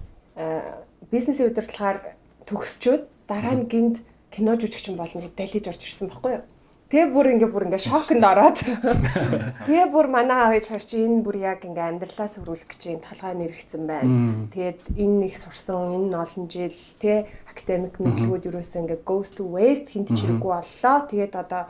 [1.08, 4.04] бизнесийн удирдлагаар төгсчөөд дараа нь гинт
[4.34, 6.46] кино жүжигчин болно гэж далиж орж ирсэн байхгүй юу.
[6.94, 8.58] Тэгээ бүр ингээ бүр ингээ шокнд ороод.
[9.66, 13.02] Тэгээ бүр манай аав ээж хоёр чи энэ бүр яг ингээ амьдралаа сүрүүлэх гэж юм
[13.02, 14.14] толгой нэрэгцэн байна.
[14.54, 19.90] Тэгээд энэ нэг сурсан энэ олон жил тэ академик мэдлгүүд юусэн ингээ goes to waste
[19.90, 20.98] хинт ч хэрэггүй боллоо.
[21.10, 21.66] Тэгээд одоо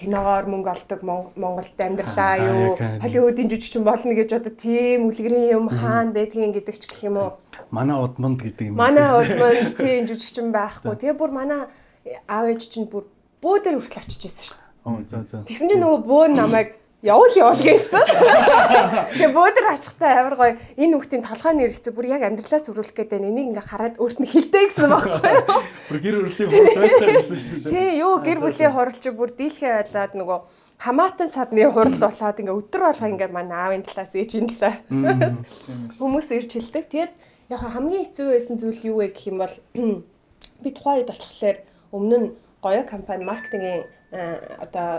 [0.00, 1.00] киногоор мөнгө олдог
[1.36, 6.88] Монголд амьдралаа юу Холливуудын жүжигчин болно гэж одоо тийм үлгэрийн юм хаана байдгийг гэдэг ч
[6.88, 7.30] гэх юм уу.
[7.70, 8.80] Манай удманд гэдэг юм.
[8.80, 10.96] Манай удманд тийм жүжигчин байхгүй.
[11.04, 11.70] Тэгээ бүр манай
[12.28, 13.08] аав ээж чинь бүр
[13.40, 14.70] бөө дээр хүртэл очиж ирсэн шүү дээ.
[14.84, 15.44] Оо за за.
[15.48, 16.68] Тэгсэн чинь нөгөө бөө намайг
[17.04, 18.04] явуул явуул гээсэн.
[19.12, 23.52] Тэгээ бөөдөр очихтай амар гоё энэ хүүхдийн толгой нэрэгцээ бүр яг амьдралаа сүрүүлэх гэдэг энийг
[23.52, 25.60] ингээ хараад өөрт нь хилтэй гэсэн байхгүй юу?
[25.92, 27.68] Бүр гэр хурал байсан шүү дээ.
[27.68, 30.38] Тий, юу гэр бүлийн хурал чи бүр дийлхээ байлаад нөгөө
[30.80, 35.36] хамаатан садны хурал болоод ингээ өдөр болго ингээ манай аавын талаас ээжийн талаас
[36.00, 36.88] хүмүүс ирж хилдэг.
[36.88, 37.12] Тэгээд
[37.52, 39.54] яг хамгийн хэцүү байсан зүйл юу вэ гэх юм бол
[40.64, 41.60] би тухайн үед очихлаар
[41.94, 42.28] өмнө нь
[42.64, 43.86] гоё компани маркетингийн
[44.64, 44.90] одоо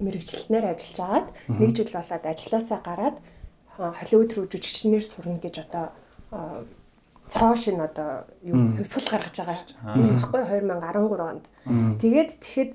[0.00, 1.28] мэрэгчлэнээр ажиллаж агаад
[1.60, 3.16] нэг жил болоод ажилласаа гараад
[3.78, 5.86] Холливуд руу жүжигчнэр сурна гэж одоо
[7.28, 9.58] цоошин одоо юу хөвсгөл гаргаж байгаа
[9.94, 11.44] юм баггүй 2013 онд.
[12.02, 12.70] Тэгээд тэгэхэд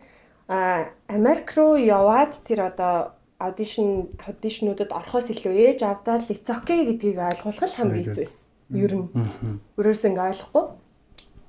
[0.47, 7.19] Америк руу яваад тэр одоо аудишн аудишнуудад орохоос илүү ээж авдаа л it's okay гэдгийг
[7.19, 8.47] ойлгуулах л хамгийн хэцүү байсан.
[8.71, 9.07] Ер нь.
[9.75, 10.65] Өөрөөсөө ингээ ойлгохгүй.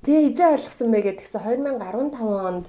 [0.05, 1.41] Тэгээ хизээ ойлгосон бэ гэдгсэн
[1.81, 2.65] 2015 онд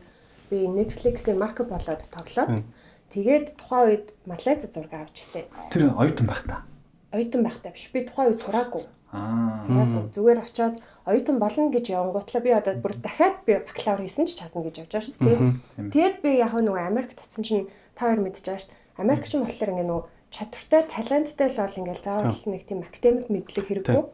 [0.49, 2.65] би Netflix-ийн Marco болоод тоглоод
[3.13, 5.45] тэгээд тухайн үед Малайз зураг авч ирсэн.
[5.69, 6.65] Тэр оюутан байх та.
[7.13, 7.93] Оюутан байх та биш.
[7.93, 8.89] Би тухайн үед сураагүй.
[9.13, 9.61] Аа.
[9.61, 10.09] Сураагүй.
[10.17, 14.65] Зүгээр очиод оюутан болно гэж явангуутлаа би одоо бүр дахиад би бакалавр хийсэн ч чадна
[14.65, 15.93] гэж явж байгаа шүү дээ.
[15.93, 18.81] Тэгээд би яг нөгөө Америк татсан чинь та хоёр мэдчихэж шүү дээ.
[18.97, 23.67] Америкч юм болохоор ингээ нөгөө чадвартай, таланттай л бол ингээл заавал нэг тийм академик мэдлэг
[23.69, 24.05] хэрэггүй.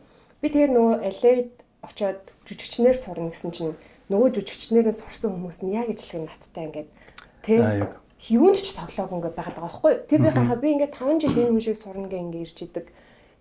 [0.42, 1.32] Би тэгээд нөгөө LA
[1.82, 3.74] очиод жүжигчнэр сурна гэсэн чинь
[4.08, 6.90] нөгөө жүжигчнэрээ сурсан хүмүүс нь яг ижлэг надтай ингээд
[7.42, 7.58] тий
[8.30, 9.92] юунд ч тоглоог ингээд байгаад байгаа байхгүй.
[10.06, 12.86] Тэр би гахаа би ингээд 5 жил энэ хүн шиг сурна гэ ингээд ирж идэг.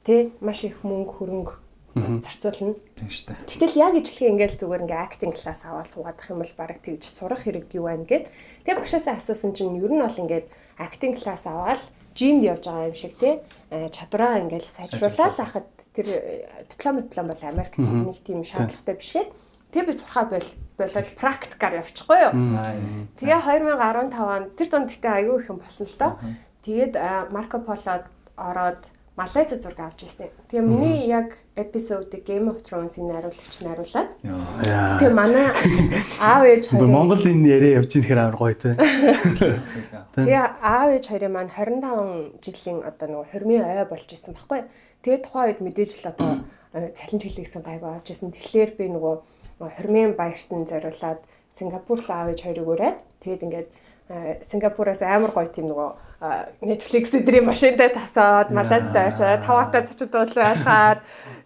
[0.01, 1.54] Тэ маш их мөнгө хөрөнгө
[1.93, 2.73] зарцуулна.
[2.97, 3.45] Тийм шүү дээ.
[3.45, 7.45] Гэтэл яг ижлэхэн ингээл зүгээр ингээ acting class аваад суугаадах юм бол бараг тэгж сурах
[7.45, 8.32] хэрэг юу байна гэд.
[8.65, 10.47] Тэгээ багшаасаа асуусан чинь ер нь бол ингээд
[10.80, 11.84] acting class аваад
[12.15, 13.41] жимд явж байгаа юм шиг те.
[13.71, 16.08] Чадвараа ингээл сайжруулаад хахад тэр
[16.67, 19.30] диплом диплом бол Америкт нэг тийм шаардлагатай биш гээд
[19.71, 22.34] тэгээ би сурхаа бол болоод практикаар явчихгүй юу.
[23.15, 26.12] Тэгээ 2015 онд тэр донд гэхдээ аягүй их юм болсон л доо.
[26.67, 26.93] Тэгээд
[27.32, 28.84] Марко Полод ороод
[29.19, 30.32] Малайз зураг авч ирсэн.
[30.47, 34.08] Тэгээ миний яг эпизодыг Game of Thrones-ийн найруулагч найруулад.
[34.24, 35.52] Тэгээ манай
[36.24, 38.71] аав ээж хоёр Монгол энэ яриа явж ирэхээр амар гоё те.
[40.15, 44.63] Тэгээ аав ээж хоёрын маань 25 жилийн одоо нөгөө хормын ой болж исэн баггүй.
[45.04, 46.32] Тэгээ тухайн үед мэдээж л одоо
[46.95, 48.32] цалин чиглэлсэн гайгүй авч исэн.
[48.32, 49.15] Тэгэхээр би нөгөө
[49.60, 51.19] хормын баяртан зориулаад
[51.52, 53.69] Сингапур руу аав ээж хоёрыг ураад тэгээд ингээд
[54.43, 55.89] Сингапураас амар гоё тийм нөгөө
[56.67, 61.00] Netflix эдрийн машинтай тасаад Малайзтай очиад таваатай цочод уулзаад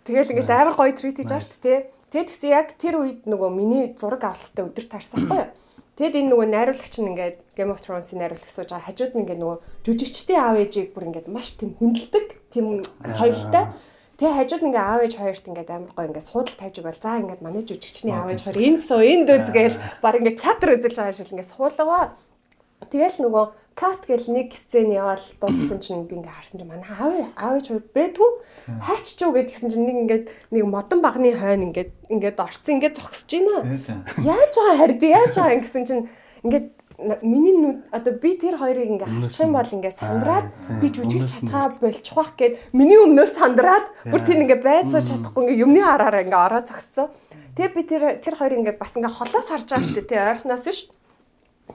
[0.04, 1.80] тэгэл ингээл амар гоё трит хийж байгаа шүү дээ.
[2.12, 5.54] Тэгээд тэгсэн яг тэр үед нөгөө миний зураг авалттай өдөр таарсан байхгүй юу?
[5.96, 8.88] Тэгэд энэ нөгөө найруулагч нь ингээд Game of Thrones-ийн найруулагч сууж байгаа.
[8.92, 12.84] Хажууд нь ингээд нөгөө жүжигчдийн аав ээжийг бүр ингээд маш тийм хүндэлдэг, тийм
[13.16, 13.72] соёлтой.
[14.20, 17.40] Тэгээ хажууд ингээ аав ээж хоёрт ингээ амар гоо ингээ суудал тавьж игэл за ингээ
[17.40, 21.32] манай жүжигчний аав ээж хоёр энд суу энд үзгээл баг ингээ театр үзэлж байгаа шиг
[21.32, 22.16] ингээ суулгаа
[22.91, 23.45] Тэгэл нөгөө
[23.79, 27.85] кат гэл нэг сцен яваал дууссан чинь би ингээ харсан чинь манай аав аав хоёр
[27.95, 28.31] бэдгүү
[28.83, 33.31] хайч чуу гэдгсэн чинь нэг ингээд нэг модон багны хойно ингээд ингээд орцсон ингээд зогсож
[33.31, 33.79] байна.
[34.19, 36.09] Яаж байгаа хард яаж байгаа гэсэн чинь
[36.43, 36.67] ингээд
[37.23, 40.47] миний нүд одоо би тэр хоёрыг ингээ харчих юм бол ингээ сандраад
[40.83, 45.63] би жүжиглж чадхаа болчих واخ гэд миний өмнөөс сандраад бүр тэр ингээ байцуу чадахгүй ингээ
[45.65, 47.09] юмны хараараа ингээ ороо зогссон.
[47.57, 50.65] Тэгээ би тэр тэр хоёрыг ингээ бас ингээ холоос харж байгаа шүү дээ тий ойрхоноос
[50.69, 50.81] биш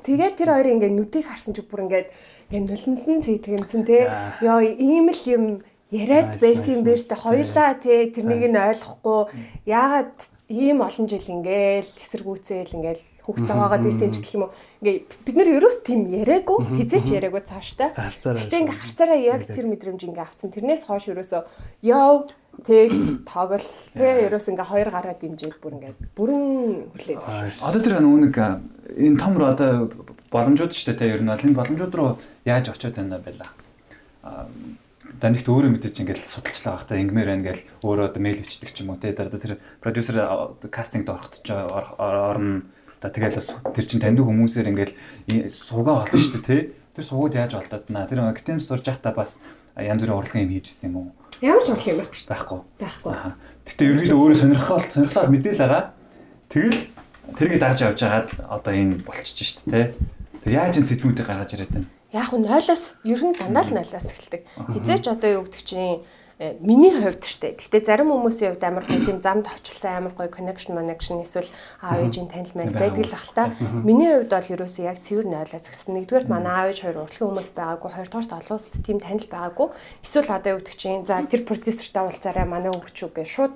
[0.04, 2.08] Тэгээд тэр хоёрын ингээд нүдийг харсан чи бүр ингээд
[2.50, 4.08] ингээд нулимсан цэтгэнсэн те.
[4.40, 5.44] Йоо ийм л юм
[5.90, 7.14] яриад байсан юм биш те.
[7.14, 9.20] Хоёлаа те тэрнийг нь ойлгохгүй.
[9.66, 10.16] Яагаад
[10.50, 14.54] ийм олон жил ингээл эсэргүүцэл ингээл хүүхд заваагаад ийсэн ч гэх юм уу?
[14.82, 17.94] Ингээ бид нар ерөөс тийм яриаггүй хизээч яриаггүй цааштай.
[17.94, 20.50] Гэтэ ингээ харцаараа яг тэр мэдрэмж ингээ авцсан.
[20.50, 21.42] Тэрнээс хойш ерөөсөө
[21.86, 22.26] ёо
[22.64, 22.88] тэг
[23.24, 26.44] тоглол тэг ерөөс ингээ хоёр гараа дэмжиж бүр ингээ бүрэн
[26.92, 27.24] хүлээж.
[27.64, 29.88] Одоо тэр нүг энэ том одоо
[30.30, 32.10] боломжууд ч тэ ер нь бол энэ боломжууд руу
[32.44, 33.48] яаж очиод байна байла.
[35.20, 38.94] Данигт өөрөө мэдээж ингээл судалчлаа байх та ингмээр байна гэл өөрөө мэйл өчтдөг ч юм
[38.94, 40.16] уу тэ дараа тэр продюсер
[40.70, 42.62] кастингд орохт ч орно.
[43.02, 44.94] За тэгэл бас тэр чин таньдаг хүмүүсээр ингээл
[45.50, 46.70] суугаа олно шүү дээ тэ.
[46.94, 48.06] Тэр суугууд яаж олдоод наа.
[48.06, 49.42] Тэр академис сурж байхдаа бас
[49.82, 51.08] янз бүрийн урлагийн юм хийжсэн юм уу?
[51.40, 52.60] Ямар ч урлаг юм байхгүй.
[52.76, 53.12] Байхгүй.
[53.64, 55.84] Гэтэ ерөнхийдөө өөрөө сонирхол сонирхлоо мэдээлэл байгаа.
[56.52, 56.80] Тэгэл
[57.38, 59.94] тэргээ дааж явж хагаад одоо энэ болчихж шít те.
[60.44, 61.88] Тэг яаж энэ сэтгүүдийг гаргаж ирээд байна?
[62.12, 64.42] Яг нь нойлоос ер нь дандаа л нойлоос эхэлдэг.
[64.74, 66.02] Хизээч одоо юу гэдэг чинь
[66.60, 67.52] миний хувьд штэ.
[67.60, 71.52] Гэхдээ зарим хүмүүсийн хувьд амар гоё тийм замд авчилсан амар гоё connection connection эсвэл
[71.84, 73.52] аав ээжийн танил маань байдаг л ах та.
[73.84, 75.92] Миний хувьд бол ерөөсөө яг цэвэр нойлоос гэсэн.
[76.00, 79.68] Нэгдүгээр манай аав ээж хоёр уртлын хүмүүс байгаагүй, хоёрдугаар олон улсад тийм танил байгаагүй.
[80.00, 83.54] Эсвэл одоо юу гэдэг чинь за тэр продюсертай уулзаарай манай хөгчүү гэж шууд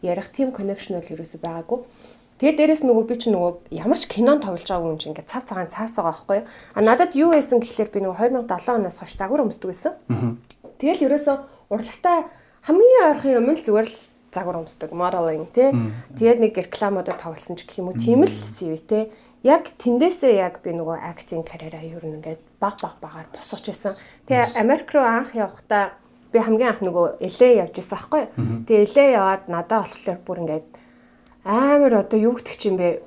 [0.00, 1.78] ярих тийм connection бол ерөөсөө байгаагүй.
[2.40, 5.46] Тэгээ дээрэс нөгөө би чи нөгөө ямар ч кинон тоглож байгаа юм чи ингээд цав
[5.46, 6.40] цагаан цаас байгаа байхгүй?
[6.74, 9.94] А надад юу байсан гэхлээр би нөгөө 2007 оноос хойш загвар өмсдөг байсан.
[10.78, 11.36] Тэгэл ерөөсөө
[11.70, 12.28] урлагтаа
[12.64, 13.98] хамгийн ойрхон юм л зүгээр л
[14.34, 15.70] загвар өмсдөг моделинг тий.
[16.18, 19.04] Тэгээд нэг рекламуудад тоглосон ч гэх юм уу тийм л CV тий.
[19.44, 23.92] Яг тэндээсээ яг би нөгөө актинг карьераа юу нэгээд баг баг багаар босгож байсан.
[24.26, 25.92] Тэгээ Америк руу анх явахдаа
[26.32, 28.24] би хамгийн анх нөгөө LA явж байсан байхгүй.
[28.66, 30.66] Тэгээ LA яваад надаа болохоор бүр ингээд
[31.44, 33.04] амар одоо юу гэдэг чинь бэ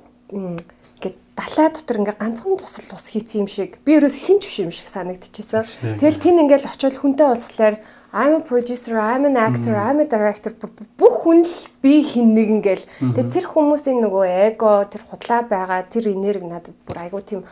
[1.38, 3.78] далай дотор ингээ ганцхан тусал ус хийц юм шиг.
[3.86, 5.62] Би ерөөс хинч биш юм шиг санагдчихсан.
[6.02, 7.76] Тэгэл тэн ингээл очиод хүнтэй уулзахлаар
[8.10, 10.56] I'm a producer, I'm an actor, I'm a director
[10.96, 12.84] бүх хүн л би хин нэг ингээл
[13.14, 17.44] тэгээ тэр хүмүүсийн нөгөө эго тэр худлаа байгаа тэр энерги надад бүр айгу тийм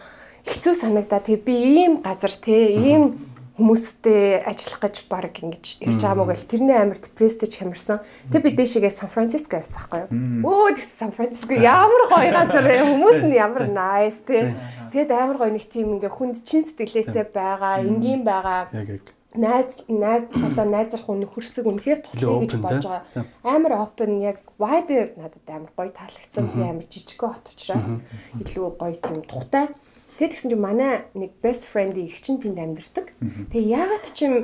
[0.49, 1.21] хэцүү санагдаа.
[1.21, 1.55] Тэгээ би
[1.85, 3.21] ийм газар те ийм
[3.57, 8.05] хүмүүстэй ажиллах гэж баг ингэж явж байгаа мó гэл тэрний амар депресстэй хямарсан.
[8.29, 10.45] Тэг би дээшээгээ Сан Франциско явсан байхгүй юу?
[10.45, 12.85] Өө тэг Сан Франциско ямар гоё газар вэ?
[12.85, 14.53] Хүмүүс нь ямар nice тий.
[14.93, 18.69] Тэгээд амар гоё нэг тийм ингээ хүнд чин сэтгэлээсээ байгаа, энгийн байгаа.
[19.37, 23.25] Найз найз одоо найзрах хүн хөрсөг үнэхээр туслая гэж бодож байгаа.
[23.45, 26.53] Амар open яг vibe надад амар гоё таалагдсан.
[26.53, 27.89] Тэгээ амар жижигхэн хот учраас
[28.41, 29.69] илүү гоё тийм тухтай.
[30.17, 33.07] Тэгээд тэгсэн чинь манай нэг best friend-ийн их чинь тэнд амьдэрдэг.
[33.53, 34.35] Тэгээ яагаад ч юм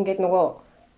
[0.00, 0.46] ингээд нөгөө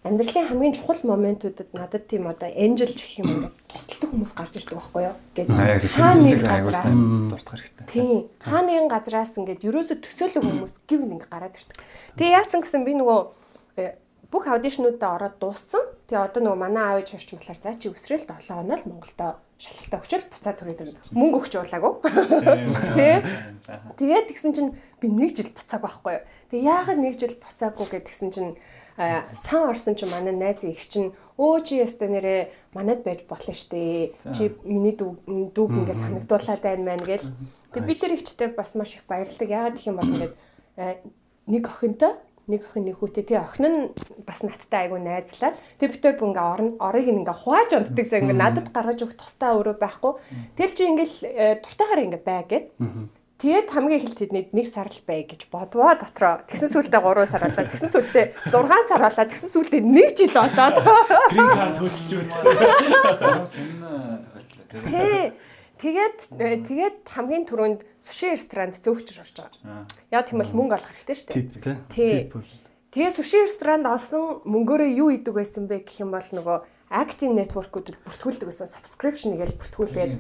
[0.03, 4.79] амьдралын хамгийн чухал моментуудад надад тийм одоо angel гэх юм ингээд тусалдаг хүмүүс гарч ирдэг
[4.79, 5.55] байхгүй юу гэдэг.
[5.95, 6.95] Та нэг газраас
[7.31, 7.87] дуртах хэрэгтэй.
[7.87, 8.27] Тийм.
[8.43, 11.79] Та нэгэн газраас ингээд ерөөсө төсөөлөг хүмүүс гів нэг гараад ирдэг.
[12.19, 13.21] Тэгээ яасан гэсэн би нөгөө
[13.79, 13.95] э,
[14.27, 15.87] бүх аудишнуудаа ороод дууссан.
[16.11, 19.39] Тэгээ одоо нөгөө манай аав ээж хорч болохоор за чи өсрөөл 7 хоноо л Монголдо
[19.63, 21.93] шалгалтаа өгчөөл буцаад түрээд мөнгө өгч уулаагүй.
[22.99, 23.23] Тэ.
[23.95, 26.27] Тэгээд тэгсэн чинь би нэг жил буцааг байхгүй.
[26.51, 28.59] Тэгээ яагаад нэг жил буцаагүй гэдгсэн чинь
[28.99, 34.19] сан орсон чинь манай найз их чинь өө чи ястэ нэрэ манад байж болно штэ.
[34.35, 37.31] Чи миний дүүг ингээд санагдуулаад байна мэн гэл.
[37.71, 39.47] Тэгээ би тэр ихчтэй бас маш их баярлдаг.
[39.47, 40.35] Яагаад гэх юм бол ингээд
[41.47, 42.19] нэг охинтой
[42.53, 43.79] нэг охин нэг хүүтэй тий охин нь
[44.29, 48.69] бас надтай айгу найзлаад тэг битэр бүр ингээ орыг ингээ хувааж унтдаг зэ ингээ надад
[48.71, 50.13] гаргаж өгөх тустай өөрөө байхгүй
[50.61, 52.67] тэгэл чи ингээл э, дуртайгаар ингээ бай гэд
[53.43, 56.47] Тэгээд хамгийн ихэлт тэдний нэг сар л бай гэж бодвоо дотроо.
[56.47, 57.67] Тэгсэн сүултээ 3 сар болоо.
[57.67, 59.27] Тэгсэн сүултээ 6 сар болоо.
[59.27, 60.79] Тэгсэн сүултээ 1 жил болоод.
[60.79, 62.71] Green card хөдөлж үзлээ.
[64.87, 65.35] Тий.
[65.83, 69.83] Тэгээд э, тэгээд хамгийн түрүүнд суши ресторанд зөөгчөж орж байгаа.
[70.15, 71.77] Яг тийм бол мөнгө олох хэрэгтэй шүү дээ.
[71.91, 72.31] Тий.
[72.95, 77.97] Тэгээд суши ресторанд олсон мөнгөөрөө юу идэг байсан бэ гэх юм бол нөгөө acting network-уудад
[78.05, 80.13] бүртгүүлдэг гэсэн subscription гэж бүртгүүлээд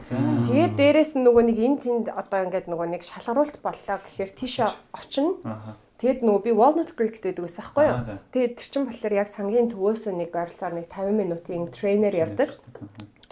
[0.48, 4.72] тэгээд дээрэс нь нөгөө нэг энэ тэнд одоо ингээд нөгөө нэг шалгаруулт боллоо гэхээр тийшээ
[4.96, 5.36] очино.
[6.00, 8.18] Тэгэд нөгөө би Walnut Creek гэдэг байсан байхгүй юу?
[8.32, 12.58] Тэгээд тэр чин болохоор яг сангийн төвөөс нэг ойролцоогоор нэг 50 минутын трейнер явдаг.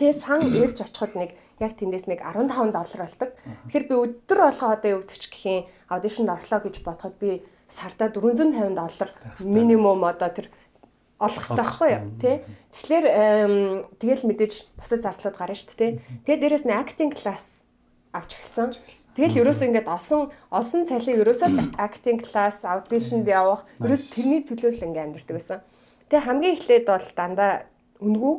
[0.00, 3.30] Тэгээ сан ирж очиход нэг яг тэндээс нэг 15 доллар болдог.
[3.68, 8.08] Тэгэхээр би өдөр болгоо одоо юу гэдэг ч гэхийн аудишнд орлоо гэж бодоход би сардаа
[8.08, 9.10] 450 доллар
[9.44, 10.48] минимум одоо тэр
[11.20, 12.34] олох хэрэгтэй байхгүй юу тий
[12.72, 13.06] Тэгэхээр
[14.00, 15.90] тэгэл мэдээж бусад зардлууд гарна шүү дээ тий
[16.24, 17.68] Тэгээ дээрэс нь acting class
[18.10, 18.74] авч эхэлсэн.
[19.14, 21.48] Тэгэл ерөөсөө ингээд олсон олсон цалин ерөөсөө
[21.86, 25.60] acting class auditionд явах ерөөс тэрний төлөө л ингээд амьдэрдэг байсан.
[26.08, 27.52] Тэгээ хамгийн эхлээд бол дандаа
[28.02, 28.34] үнгүү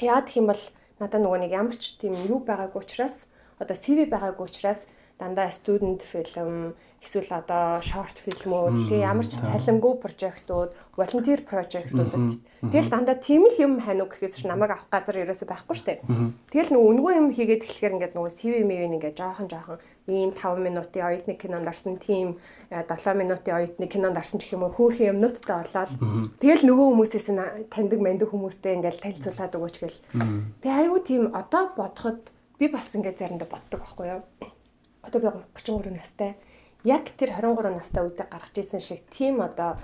[0.00, 0.62] Яа гэх юм бол
[0.96, 3.28] надад нөгөө нэг ямар ч тийм юу байгаагүй учраас
[3.60, 4.88] одоо CV байгаагүй учраас
[5.22, 12.92] дандаа student film эсвэл одоо short фильмүүд тий ямар ч цалингүй прожектууд, volunteer projectуудад тэгэл
[12.94, 15.98] дандаа тийм л юм хань уу гэхээс ч намайг авах газар ерөөсөй байхгүй штэ.
[16.54, 20.62] Тэгэл нөгөө үнгүй юм хийгээд эхлэхээр ингээд нөгөө CV мэвэн ингээд жоохон жоохон ийм 5
[20.62, 22.38] минутын оюутны кинонд орсон тийм
[22.70, 25.90] 7 э, минутын оюутны кинонд орсон ч гэх юм уу хөөрхөн юмнуудтай болоод
[26.38, 30.02] тэгэл нөгөө хүмүүсээс нь таньдаг мандаг хүмүүстэй ингээд танилцуулаад өгөөч гэл.
[30.62, 32.30] Тэгээ айгүй тийм одоо бодоход
[32.62, 34.22] би бас ингээд заримдаа боддог байхгүй юу.
[35.02, 36.36] Одоо би 33 настай.
[36.84, 39.78] Яг тэр 23 настай үедээ гаргаж исэн шиг тийм одоо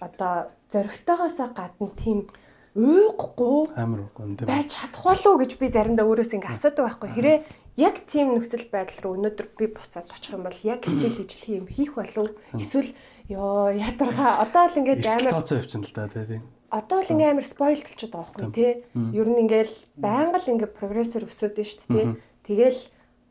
[0.00, 2.28] одоо зөрөгтэйгоосоо гадна тийм
[2.76, 4.48] уйггүй амар үгүй тийм.
[4.48, 7.10] байж чадах болов гэж би заримдаа өөрөөс ингэ асуудаг байхгүй.
[7.16, 7.38] Хэрэг
[7.76, 11.66] яг тийм нөхцөл байдал руу өнөөдөр би буцаад очих юм бол яг стил ижлэх юм
[11.66, 12.92] хийх болов эсвэл
[13.28, 17.46] ёо ядаргаа одоо л ингээд амар тооцоо явчихна л да тийм одоо л ингээм амар
[17.48, 18.72] спойл болчиход байгаа байхгүй тий.
[19.16, 22.06] Ер нь ингээл байнга л ингээ прогрессор өсөд нь шүү дээ тий.
[22.44, 22.80] Тэгэл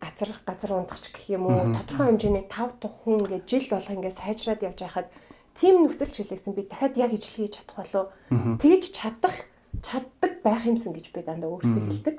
[0.02, 4.20] газар газар ундахч гэх юм уу тодорхой хэмжээний 5 дух хүн ингээд жил болго ингээд
[4.20, 5.08] сайжраад явж байхад
[5.58, 8.06] тийм нөхцөл чиглэсэн би дахиад яг ижил хийж чадах болов
[8.62, 9.36] тэгж чадах
[9.82, 12.18] чаддаг байх юмсан гэж би дандаа өөртөө хэлдэг.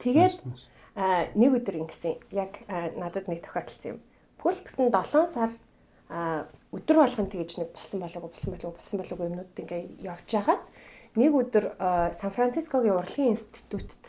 [0.00, 0.36] Тэгээд
[1.36, 2.64] нэг өдөр ингэсэн яг
[2.96, 3.98] надад нэг тохиолдсон юм.
[4.40, 5.50] Бүхэл бүтэн 7 сар
[6.72, 10.62] өдөр болгон тэгж нэг болсон болоогүй болсон болоогүй болсон болоогүй юмнууд ингээ явж байгаад
[11.16, 11.64] нэг өдөр
[12.12, 14.00] Сан Францискогийн урлагийн институтт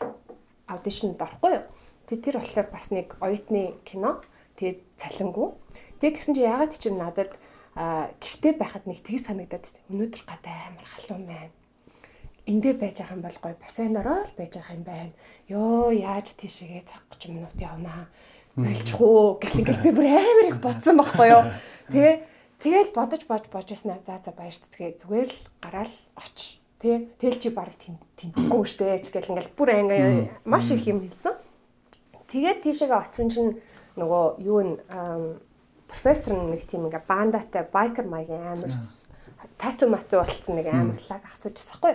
[0.68, 1.64] аудишнд орохгүй юу?
[2.08, 4.20] Тэгээ тэр болохоор бас нэг оюутны кино.
[4.60, 5.48] Тэгээд цалингүй.
[5.98, 7.32] Тэгээд тэгсэн чинь ягаад ч юм надад
[7.74, 9.82] гэртээ байхад нэг тгий санагдаад байсан.
[9.90, 11.54] Өнөөдөр гадаа амар халуун байна.
[12.46, 15.12] Эндээ байж байгаа юм бол гоё бассейнороо л байж байгаа юм байна.
[15.48, 18.06] Йоо яаж тийшээгээ цаг 30 минут явнаа.
[18.54, 21.42] Болчих уу гэх ингээл би бүр амар их бодсон байхгүй юу.
[21.90, 22.14] Тэгээ
[22.62, 23.98] тэгэл бодож бож божсна.
[24.06, 26.60] За за баяр цэцгээ зүгээр л гараал оч.
[26.78, 31.34] Тэ тэл чи баг тэнцэхгүй штэ ч гэл ингээл бүр анги маш их юм хэлсэн.
[32.34, 33.50] Тэгээд тийшээгээ оцсон чинь
[33.94, 34.70] нөгөө юу н
[35.86, 38.74] профессор нэг тийм ингээ бандатай байкер маягийн амар
[39.54, 41.94] тату мату болцсон нэг амар лаг асууж байгаа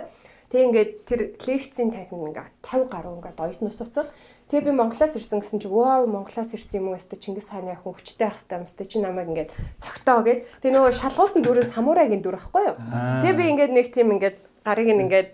[0.50, 4.08] Тэгээ ингээд тэр лекцийн танхимд ингээ 50 гаруй ингээ оюутнууд сууцсан.
[4.48, 7.84] Тэгээ би Монголоос ирсэн гэсэн чи вау Монголоос ирсэн юм уу өстө Чингис хааны ах
[7.86, 10.48] хөвчтэй ах хэвээр өстө чи намайг ингээд цогтоо гэд.
[10.64, 12.76] Тэгээ нөгөө шалгуулсан дүрэн самурайгийн дүр байхгүй юу.
[12.80, 15.30] Тэгээ би ингээд нэг тийм ингээд гарыг ингээд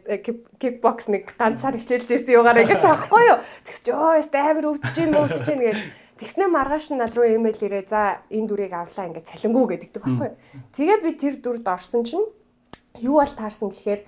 [0.61, 3.39] кикбокс нэг ганцаар хичээлж ирсэн юугаар ингэж аахгүй юу.
[3.67, 5.79] Тэгс чи өө өст амар өвдөж гин өвдөж гин гэж
[6.17, 10.29] тэгснэ маргааш нь над руу имэйл ирээ за энэ дүрийг авлаа ингээд цалингүү гэдэгдэг байхгүй
[10.31, 10.39] юу.
[10.73, 12.27] Тэгээ би тэр дүрд орсон чинь
[13.03, 14.01] юу бол таарсан гэхээр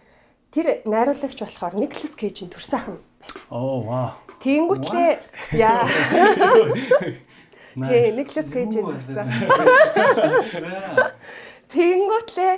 [0.55, 3.53] тэр найруулагч болохоор Никлас Кейжийн төр сайхан байсан.
[3.53, 4.17] Оо вау.
[4.41, 5.11] Тэнгүүтлээ
[5.59, 5.85] яа.
[7.77, 9.29] Тэгээ Никлас Кейжийн төрсэн.
[11.69, 12.53] Тэнгүүтлээ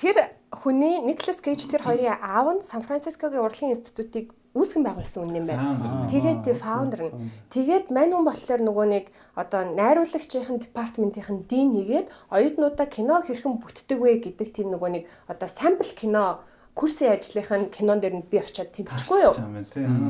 [0.00, 0.16] тэр
[0.62, 5.46] хүний Никлас Кейж тэр хоёрын аав нь Сан Францискогийн урлагийн институтыг үүсгэн байгуулсан хүн юм
[5.46, 6.08] байна.
[6.08, 7.14] Тэгээд тэр фаундер нь
[7.52, 9.04] тэгээд мань хүн болохоор нөгөө нэг
[9.36, 15.48] одоо найруулагчийн департаментийн дин хийгээд оюутнуудаа кино хэрхэн бүтдэг вэ гэдэг тийм нөгөө нэг одоо
[15.48, 16.40] сампл кино
[16.72, 19.36] курсын ажлынхаа кинон дээр нь би очиод тэмцэхгүй юу.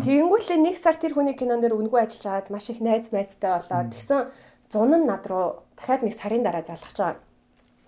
[0.07, 3.95] Тэгэнгүүтлээ нэг сар тэр хүний кинон дээр үнгүй ажиллаж агаад маш их найз майзтай болоод
[3.95, 4.31] тэгсэн
[4.71, 7.23] зун нь над руу дахиад нэг сарын дараа залгаж байгаа.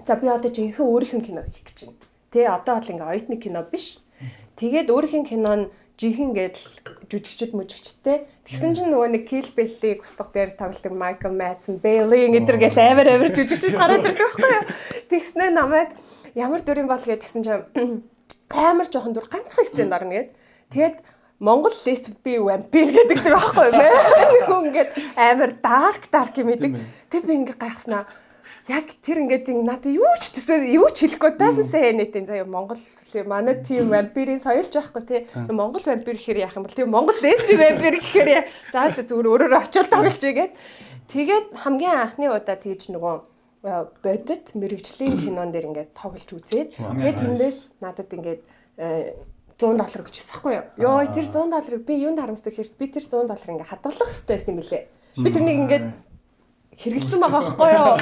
[0.07, 2.08] За би одоо жинхэнэ өөрийнх нь кино хийх гэж байна.
[2.29, 3.99] Тэ одоо бол ингээ оюутны кино биш.
[4.59, 5.67] Тэгээд өөрийнх нь кино нь
[5.99, 6.67] жинхэнэ гэдэл
[7.11, 8.29] жүжигчд мүжигчтэй.
[8.47, 13.09] Тэгсэн чинь нөгөө нэг Kill Bill-ийг устгах дээр тоглодог Michael Madsen, Bailey ингэдэр гэл амар
[13.11, 14.65] амар жүжигчд гараад ирдэг байхгүй юу.
[15.11, 15.91] Тэгснээр намайг
[16.39, 18.07] ямар дүрийн бол гэдгсэн чинь
[18.55, 20.31] амар жоохон дур ганцхан сценд орно гэд.
[20.71, 20.97] Тэгээд
[21.43, 23.79] Монгол лесби вампир гэдэг дэр байхгүй юм.
[24.47, 26.79] Хүн ингээд амар dark dark юм идэг.
[27.11, 28.07] Тэг би ингээд гайхснаа.
[28.69, 32.77] Яг тэр ингээд надад юу ч төсөө юу ч хэлэхгүй даасан сайн нэт заяа Монгол
[33.25, 35.21] манай тийм вампирийн соёлж байхгүй тий.
[35.49, 39.57] Монгол вампир гэхээр яах юм бол тийм Монгол лесби вампир гэхээр за за зүгээр өөрөөр
[39.57, 40.53] очил тоглож игээд.
[41.09, 43.15] Тэгээд хамгийн анхны удаа тэгж нөгөө
[44.05, 48.41] бодит мэрэгжлийн кинон дээр ингээд тоглож үзээд тэгээд тэндээс надад ингээд
[49.59, 50.67] 100 доллар гэж хэлсэхгүй юу.
[50.77, 52.79] Йоо тэр 100 долларыг би юунд харамсдаг хэрэг?
[52.79, 54.87] Би тэр 100 доллар ингээд хадгалах хэрэгтэй байсан юм билэ.
[55.19, 55.87] Би тэрнийг ингээд
[56.79, 57.95] хэрэгэлсэн байгаа байхгүй юу.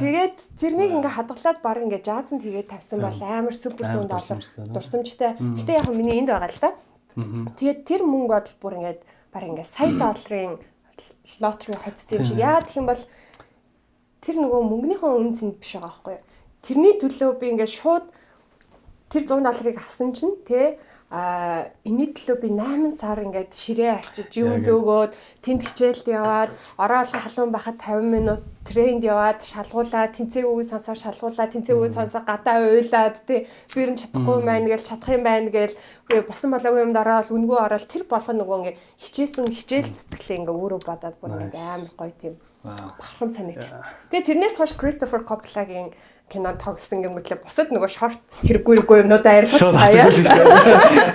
[0.00, 4.40] Тэгээд тэрнийг ингээ хадгалаад баг ингээ жаазанд хийгээд тавьсан бол амар супер 100 доллар
[4.72, 5.36] дурсамжтай.
[5.36, 6.72] Гэтэ яг миний энд байгаа л да.
[7.60, 10.56] Тэгээд тэр мөнгө бодол бүр ингээд баг ингээ сая долларын
[11.44, 12.38] лотери хоцсон юм шиг.
[12.40, 13.02] Яа гэх юм бол
[14.24, 16.24] тэр нөгөө мөнгөнийхөө үн цэнд биш байгаа байхгүй юу.
[16.64, 18.04] Тэрний төлөө би ингээ шууд
[19.12, 24.28] тэр 100 долларыг авсан чинь тий а энэний төлөө би 8 сар ингээд ширээ арчиж
[24.44, 30.44] юу зөөгөөд тэнд хичээлд яваад ороо алга халуун байхад 50 минут тренд яваад шалгуулаад тэнцээ
[30.44, 34.68] үгүй сонсоо шалгуулаад тэнцээ үгүй сонсоо гадаа уйлаад тий би ер нь чадахгүй юм байна
[34.68, 35.76] гэж чадах юм байна гээл
[36.28, 40.80] босон болоогүй юмд ороод үнгүй ороод тэр болгоо нөгөө ингээ хичээсэн хичээл зүтгэлээ ингээ өөрөө
[40.84, 42.36] бодоод бүр ингээ амар гоё тийм
[42.68, 43.86] Бархам санагдсан.
[44.10, 45.94] Тэгээ тэрнээс хойш Кристофер Коплагийн
[46.28, 50.12] кинонд тоглосон гэмэтлээ бусад нөгөө шорт хэрэггүй хэрэггүй юмнуудаа арилгаж хаяа.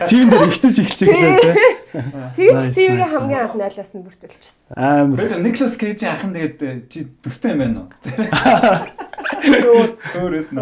[0.10, 1.38] Цэвэн дээр ихтэж ихчихлээ.
[2.34, 4.74] Тэгэж цэвэгээ хамгийн анх найлаас нь бүртүүлчихсэн.
[4.74, 5.18] Амар.
[5.22, 7.90] Би Никлас Кейжийн ахын тэгээд э, чи төстэй юм байна уу?
[10.18, 10.60] Өөрөөс нь.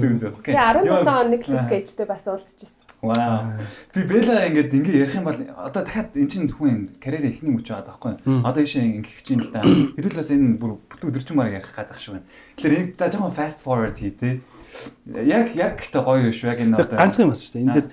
[0.00, 0.34] Зүг зүг.
[0.48, 2.79] Тэгээ 17 он Никлас Кейжтэй бас уулзчихсан.
[3.02, 3.56] Вау.
[3.94, 7.72] Би Бела ингээд ингээ ярих юм бол одоо дахиад эн чинь зөвхөн карьерийн эхний мөч
[7.72, 8.44] байгаа байхгүй юу?
[8.44, 9.64] Одоо ийшээ ингээ юм л да.
[9.64, 12.28] Хэдүүлээс энэ бүр бүтэн өдөржмаар ярих гадах шиг байна.
[12.60, 14.44] Тэгэхээр энийг за жоохон fast forward хий тээ.
[15.16, 17.64] Яг яг гэдэг гоё юу шүү яг энэ одоо ганцхан юм байна шүү дээ.
[17.64, 17.88] Энэ дээр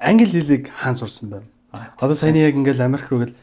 [0.00, 1.46] англи хэлийг хаан сурсан байна.
[2.00, 3.36] Одоо саяны яг ингээл Америк руу гэл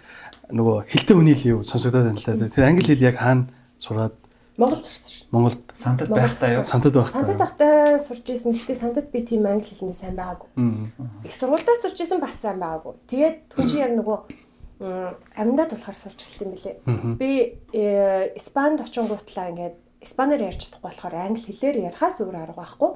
[0.50, 2.50] нөгөө хилтэй хүний л юу сонсогдоод байна л да.
[2.50, 4.18] Тэр англи хэл яг хаан сураад
[4.58, 5.05] Монгол сурсан
[5.36, 6.64] Монголд сантад байхдаа юу?
[6.64, 7.20] Сантад байхдаа.
[7.20, 8.56] Сантад байхдаа сурч исэн.
[8.56, 10.48] Гэхдээ сантад би тийм англи хэлний сайн байгаагүй.
[11.28, 12.96] Их сургуультай сурч исэн бас сайн байгаагүй.
[13.12, 14.18] Тэгээд түн чи яг нөгөө
[14.80, 16.76] амьдад болохоор сурч эхэлсэн билээ.
[17.20, 22.92] Би э, Испанд очингуутлаа ингээд испанаар ярьж чадахгүй болохоор англи хэлээр ярихаас өөр арга байхгүй.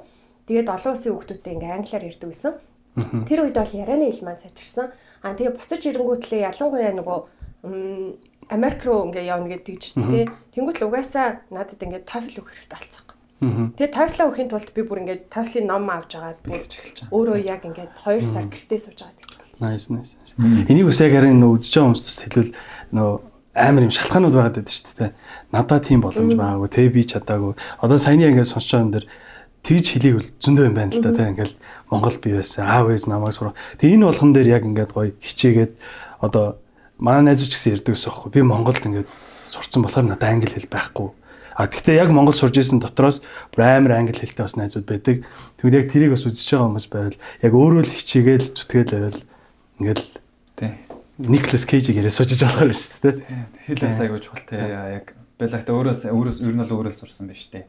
[0.48, 2.54] Тэгээд олон улсын хүүхдүүдтэй ингээ англиар ярьдаг байсан.
[3.26, 4.92] Тэр үед бол ярианы хэл маань сачирсан.
[5.24, 7.20] Аа тэгээ буцаж ирэнгүүтлээ ялангуяа нөгөө
[8.50, 10.26] Америк руу ингээ явна гэдэг тэгж тий.
[10.58, 13.10] Тэнгүүт л угаасаа надад ингээ TOEFL өгөх хэрэгтэй болцсон.
[13.40, 16.60] Тэгээ TOEFL өгөхийн тулд би бүр ингээ TOEFL-ийн ном авч байгаа бүр
[17.14, 19.64] өөрөө яг ингээ 2 сар гэртээ сууж байгаа гэж болчихсон.
[19.64, 20.36] Nice nice.
[20.68, 22.52] Энийг бас яг харин нөө үзэж байгаа хүмүүст хэлвэл
[22.92, 23.12] нөө
[23.56, 25.12] амар юм шалтгаанууд байгаад байдаг шүү дээ.
[25.52, 27.54] Надад тийм боломж байгаагүй, тэ би чадаагүй.
[27.80, 29.06] Одоо саяны ингээд сонсож байгаа юм дэр
[29.64, 31.12] тэгж хэлийг бол зөндөө юм байна л да.
[31.16, 31.54] Тэ ингээд
[31.92, 32.68] Монгол би байсан.
[32.68, 33.58] Аав ээж намайг сурах.
[33.80, 35.74] Тэг энэ болгон дээр яг ингээд гоё хичээгээд
[36.24, 36.60] одоо
[37.00, 38.32] манай найзууч гэсэн ярьдаг гэсэн аахгүй.
[38.36, 39.10] Би Монголд ингээд
[39.48, 41.10] сурцсан болохоор надад англи хэл байхгүй.
[41.60, 43.20] А гэхдээ яг Монгол сурж исэн дотроос
[43.52, 45.28] бүр амар англи хэлтэй бас найзууд байдаг.
[45.60, 49.22] Тэгвэл яг тэрийг бас үзэж байгаа хүмүүс байвал яг өөрөө л хичээгээл зүтгээл байвал
[49.80, 50.04] ингээд
[50.56, 50.72] тий.
[51.20, 53.16] Никлас Кейжийг яриа суужиж болохоор шүү дээ.
[53.68, 54.56] Хэл бас айгуу чухал тий.
[54.56, 57.68] Яг Белагта өөрөөс өөрөөс ер нь л өөрөөс сурсан байж тий.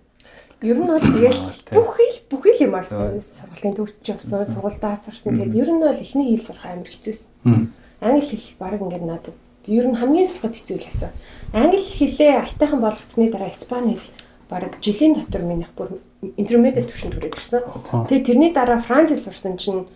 [0.63, 1.43] Ер нь бол тэгэл
[1.75, 5.35] бүх хэл бүх хэл юмар сургуулийн төвч явсан, сургуульдаа сурсан.
[5.35, 9.37] Тэгээд ер нь бол эхний хэл сурах амар хэцүүсэн англи хэл баг ингээд надад
[9.69, 11.11] ер нь хамгийн сурахад хэцүү л байсан.
[11.53, 14.13] Англи хэлээ айтайхан болгоцсны дараа испани хэл
[14.49, 16.01] баг жилийн дотор минийх бүр
[16.37, 17.63] интермедиат түвшинд хүрээд ирсэн.
[18.09, 19.87] Тэгээ тэрний дараа франц хэл сурсан чинь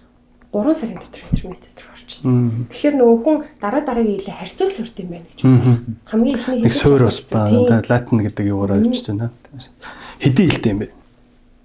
[0.52, 2.68] 3 сарын дотор интермедиат руу орчихсон.
[2.70, 5.96] Тэгэхээр нөгөө хүн дараа дараагийн хэлээ харьцуул сурд юм байна гэж бодсон.
[6.06, 6.66] Хамгийн ихний хэл.
[6.68, 7.18] Нэг суур бас.
[7.32, 9.32] Латин гэдэг юугаар авчихсан.
[10.20, 10.88] Хэдийн хэлтэй юм бэ?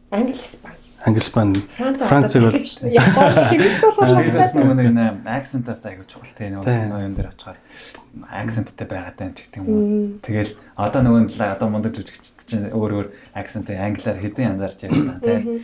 [0.10, 2.84] Англи, испани Англи, Испани, Францыг бол хэрэгс
[3.96, 7.56] болгож бас нэг нэг акцентаас аягүй чухал те нэг юм дээр очихоор
[8.28, 10.20] акценттэй байгаад байна ч гэх юм уу.
[10.20, 14.82] Тэгэл одоо нөгөө нь одоо мундаг жүжигчд чинь өөр өөр акценттэй англиар хэдэн янзаар ярьж
[14.92, 15.64] байна те.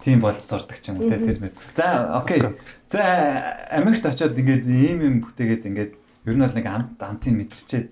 [0.00, 1.54] тийм болж сурдаг ч юм уу те тэр мэт.
[1.76, 2.40] За окей.
[2.88, 5.92] За Америкт очиод ингээд ийм юм бүтээгээд ингээд
[6.24, 7.86] ер нь бол нэг амт амтын мэдэрчээд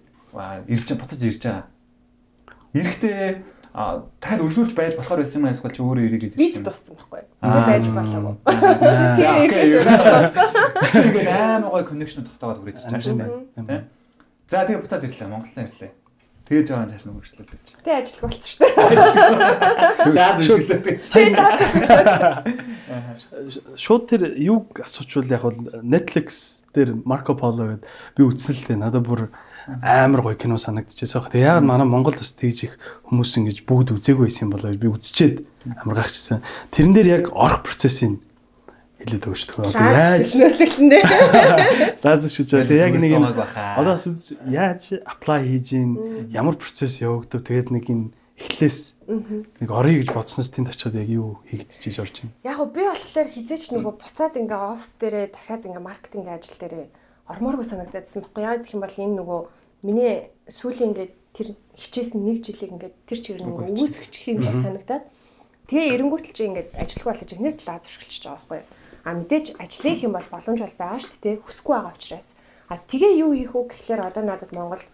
[0.72, 1.68] ирж буцаж ирж байгаа.
[2.72, 6.40] Ирэхдээ а дахиад өргөлүүлж байж болохоор байсан юм эсвэл чи өөрөө ирэх гэдэг юм.
[6.40, 7.22] Би туссан байхгүй.
[7.44, 8.34] Ингээ байж болоогүй.
[10.88, 13.82] Тэгээд амар гой коннекшн тогтоогод хүрээд чааш шүү дээ.
[14.48, 15.28] За тэгээ буцаад ирлээ.
[15.28, 15.92] Монголоо ирлээ.
[16.48, 17.76] Тэгээ жаахан цааш нь хөрчлөлтэй чи.
[17.84, 20.16] Тэгээ ажиллах болсон шүү дээ.
[20.16, 20.96] Даад шүлдэлтэй.
[20.96, 22.56] Тэгээ даад шүлдэлтэй.
[23.76, 27.84] Шууд тэр юг асуучвал яг бол Netflix дээр Marco Polo гэдэг
[28.16, 28.80] би үзсэн л дээ.
[28.80, 29.28] Надад бүр
[29.82, 31.28] амар гоё кино санагдчихсан.
[31.28, 34.88] Тэгээ яг манай Монгол бас тэгж их хүмүүс ингэж бүгд үзээгүй байсан юм болоо би
[34.88, 35.44] үзчихэд
[35.84, 36.40] амар гайхчихсан.
[36.72, 38.24] Тэрэн дээр яг орох процессын
[39.04, 39.68] хэлээд өгч төгөө.
[39.68, 41.02] Одоо яаж нөөцлөлтөндөө.
[42.00, 42.80] Лаз шиж байгаа.
[42.80, 43.96] Яг нэг юм одоо
[44.48, 45.90] яаж apply хийж ийн
[46.32, 47.44] ямар процесс явагдав.
[47.44, 48.08] Тэгээд нэг энэ
[48.40, 52.34] эхлээс нэг орё гэж бодсноос тэнд очиод яг юу хийгдчихэж орж байна.
[52.46, 56.86] Яг би болохоор хизээч нөгөө буцаад ингээ офс дээрээ дахиад ингээ маркетинг ажил дээрээ
[57.28, 59.40] ормооргүй санагдаадсан байхгүй яа гэх юм бол энэ нөгөө
[59.82, 65.04] миний сүүлийн ингээ тэр хичээсэн нэг жилиг ингээ тэр чигээр нөгөө үүсгэж юм шиг санагдаад
[65.70, 68.68] тэгээ эренгүүтэл чи ингээ ажиллах болж игнээс лаз уршилчихж байгаа байхгүй юу
[69.08, 71.40] А мэдээж ажиллах юм бол боломж бол байгаа шүү дээ.
[71.40, 72.36] Хүсэхгүй байгаа учраас.
[72.68, 74.84] А тэгээ юу хийх үү гэхлээр одоо надад Монголд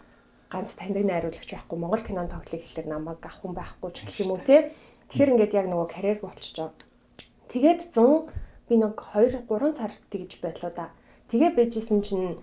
[0.53, 4.39] ганц таньдаг найруулагч байхгүй Монгол кинон тоглох гэхлээр намайг авах хүн байхгүй ч гэх юм
[4.39, 4.71] уу те.
[5.11, 6.87] Тэгэхээр ингээд яг нөгөө карьер болчихж байгаа.
[7.51, 10.87] Тэгээд 100 би нэг 2 3 сар тэгж байлоо да.
[11.33, 12.39] Тэгээ байжсэн чинь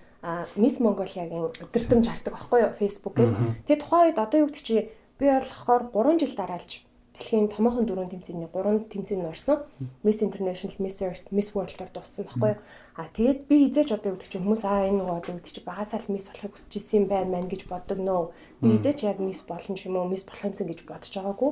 [0.56, 3.34] Мисс Монголиагийн өдөртөмж хардаг байхгүй юу фэйсбүүкээс.
[3.66, 6.86] Тэгээ тухайн үед одоо юу гэдэг чи би болохоор 3 жил дараалж
[7.18, 9.66] дэлхийн томоохон дөрвөн тэмцээний 3 тэмцээнд орсон.
[10.06, 12.62] Miss International, Miss Earth, Miss World-оор дууссан байхгүй юу?
[12.98, 16.06] А тэгээд би хизээч одоо өгдөг чинь хүмүүс аа энэ нөгөө одоо өгдөг чинь багасаал
[16.10, 18.30] Miss болохыг хүсэж исэн юм байна мэн гэж боддог нөө.
[18.62, 21.52] Би хизээч яг Miss болно юм уу, Miss болох юмсан гэж бодож байгаагүй.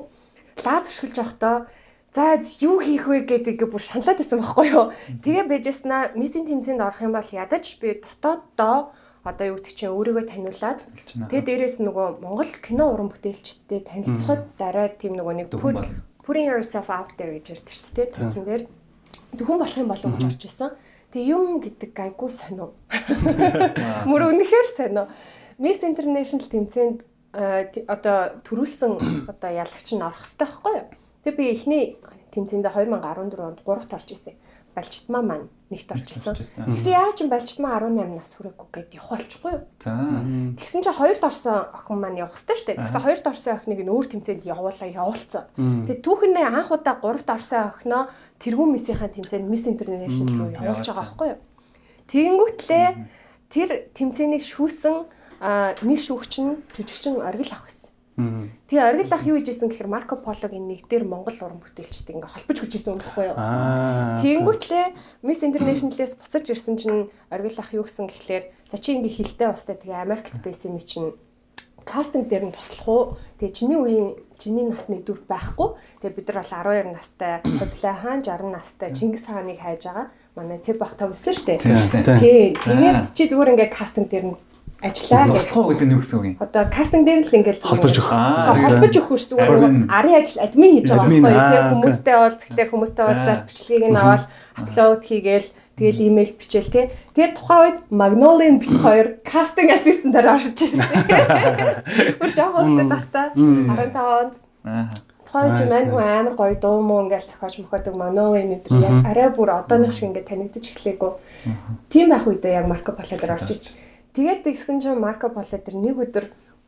[0.66, 1.56] Лаа зуршилж явахдаа
[2.16, 4.86] За юу хийх вэ гэдэг бүр шаналаад байсан байхгүй юу.
[5.22, 8.92] Тэгээ байжснаа мисийн тэмцээнд орох юм бол ядаж би дотооддоо
[9.22, 10.80] одоо юу гэдэг чинь өөрийгөө таниулаад
[11.30, 15.48] тэгээ дээрэс нөгөө Монгол кино уран бүтээлчдтэй танилцахад дараа тийм нөгөө нэг
[16.24, 18.64] putting yourself out there гэж ярьдаг шүү дээ тэнцэн дээр
[19.38, 20.72] төхөн болох юм болов гэж орж исэн.
[21.10, 22.74] Тэгээ юм гэдэг гайгүй сонио.
[24.06, 25.10] Мөр үнэхээр сонио.
[25.58, 27.02] Miss International тэмцээнд
[27.90, 28.94] одоо төрүүлсэн
[29.34, 30.88] одоо ялагч нь орох хэрэгтэй байхгүй юу?
[31.24, 31.84] Тэгээ би эхний
[32.32, 34.36] тэмцээндээ 2014 онд 3-т орж исэн
[34.80, 36.36] балчтмаа маань нэгт орж исэн.
[36.38, 39.64] Тэгсэн яа ч балчтмаа 18 нас хүрээгүй гэд явах болчихгүй юу?
[39.82, 39.94] За.
[40.56, 42.80] Тэгсэн чинь хоёрт орсон охин маань явах хэрэгтэй шүү дээ.
[42.86, 45.44] Тэгсэн хоёрт орсон охиныг нь өөр тэмцээнд явуулаа явуулсан.
[45.58, 48.04] Тэгээ түүхэндээ анх удаа гуравт орсон охиноо
[48.40, 51.40] тэргүүн мисийнхаа тэмцээнд Miss International руу явуулж байгаа байхгүй юу?
[52.10, 52.88] Тэгэнгүүтлээ
[53.50, 54.96] тэр тэмцээнийг шүүсэн
[55.86, 57.89] нэг шүүгч нь жүжигчин оргил авах гэсэн.
[58.68, 62.58] Тэгээ оргил ах юу хийжсэн гэхээр Марко Пологийн нэг дээр Монгол уран бүтээлчтэй ингээ холбож
[62.60, 63.38] хүчээсэн юм баггүй юу.
[64.20, 64.86] Тэгэнгүүтлээ
[65.24, 69.76] Miss International-ээс буцаж ирсэн чинь оргил ах юу гэсэн гэхлээр за чи ингээ хилтэй устай
[69.80, 71.16] тэгээ Америкт байсан юм чинь
[71.90, 73.04] кастинг дээр нь туслах уу?
[73.42, 75.80] Тэгээ чиний үеийн чиний насны дүр байхгүй.
[76.04, 80.08] Тэгээ бид нар бол 12 настай, Ховлаа хаан 60 настай Чингис хааныг хайж байгаа.
[80.38, 81.60] Манай цэв бах тоглосон шүү дээ.
[82.22, 82.54] Тий.
[82.54, 84.38] Тэгээд чи зүгээр ингээ кастинг дээр нь
[84.80, 85.36] ажиллаа гэж.
[85.36, 86.36] Туслах уу гэдэг нь юу гэсэн үг юм?
[86.40, 88.10] Одоо кастинг дээр л ингээл холбож өгөх.
[88.10, 93.06] Холбож өгөх зүгээр нөгөө арын ажил админ хийж байгаа байхгүй тийм хүмүүстэй бол тэгэхээр хүмүүстэй
[93.06, 94.24] бол зал бичлэгийг нь аваад
[94.56, 96.86] апплод хийгээл тэгэл имэйл бичээл тий.
[97.16, 100.88] Тэгээд тухайн үед Magnolian бит хоёр кастинг ассистентаар оршиж ирсэн.
[102.20, 104.34] Бүр жоохон хөлтөд тахта 15 онд.
[104.64, 104.88] Аа
[105.30, 109.30] тухайн ч мань хүн амар гоё дуу муу ингээл зохиож мөхөдөг Magnolian өдр яг арай
[109.30, 111.12] бүр одооных шиг ингээд танигдаж эхлэегүй.
[111.94, 113.89] Тийм байх үедээ яг Marco Polo дээр орж ирсэн.
[114.14, 116.26] Тэгээд тэгсэн чинь Марко Поло тэр нэг өдөр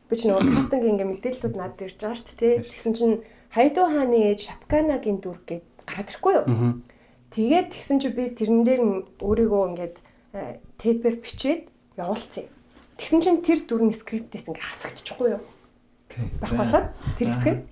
[0.09, 2.55] би ч нөгөө кастинг ингээ мэдээллүүд надад ирж байгаа шүү дээ.
[2.67, 3.15] Тэгсэн чинь
[3.51, 6.45] Хайду хааны ээж Шапканагийн дүр гээд гараад ирэхгүй юу?
[7.35, 8.81] Тэгээд тэгсэн чи би тэрэн дээр
[9.19, 9.95] өөрийгөө ингээд
[10.79, 11.67] тэпэр бичээд
[11.99, 12.51] явуулсан юм.
[12.95, 15.43] Тэгсэн чинь тэр дүрний скриптээс ингээ хасагдчихгүй юу?
[16.39, 16.87] Бах болоод
[17.19, 17.63] тэр хэсэг нь.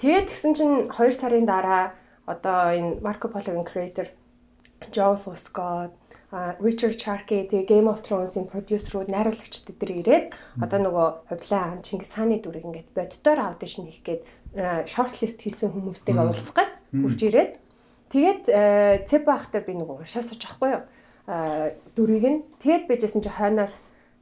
[0.00, 1.92] Тэгээд тэгсэн чинь 2 сарын дараа
[2.24, 4.08] одоо энэ Марко Пологын creator
[4.88, 5.92] John Fusco
[6.32, 10.26] Richard Charkey тэгээ Game of Thrones-ийн продюсерүүд найруулагчд дээр ирээд
[10.62, 14.22] одоо нөгөө хувлаа хаан Чингис хааны дүрийг ингээд боддоор аудишн хийх гээд
[14.86, 16.72] шортлист хийсэн хүмүүстэйг уулзах гээд
[17.02, 17.52] хурж ирээд.
[18.14, 18.42] Тэгээд
[19.10, 20.82] цэп бахтай би нөгөө шаасууж ахгүй юу?
[21.98, 22.38] Дүрийг нь.
[22.62, 23.74] Тэгээд бижсэн чи хойноос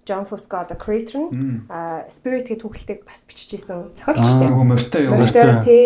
[0.08, 1.68] John Fusco одоо creator нь
[2.08, 4.48] Spirit гэх түүхэлтэйг бас биччихсэн зохиолчтой.
[4.48, 5.20] Нөгөө морьтой юу?
[5.20, 5.84] Морьтой тий.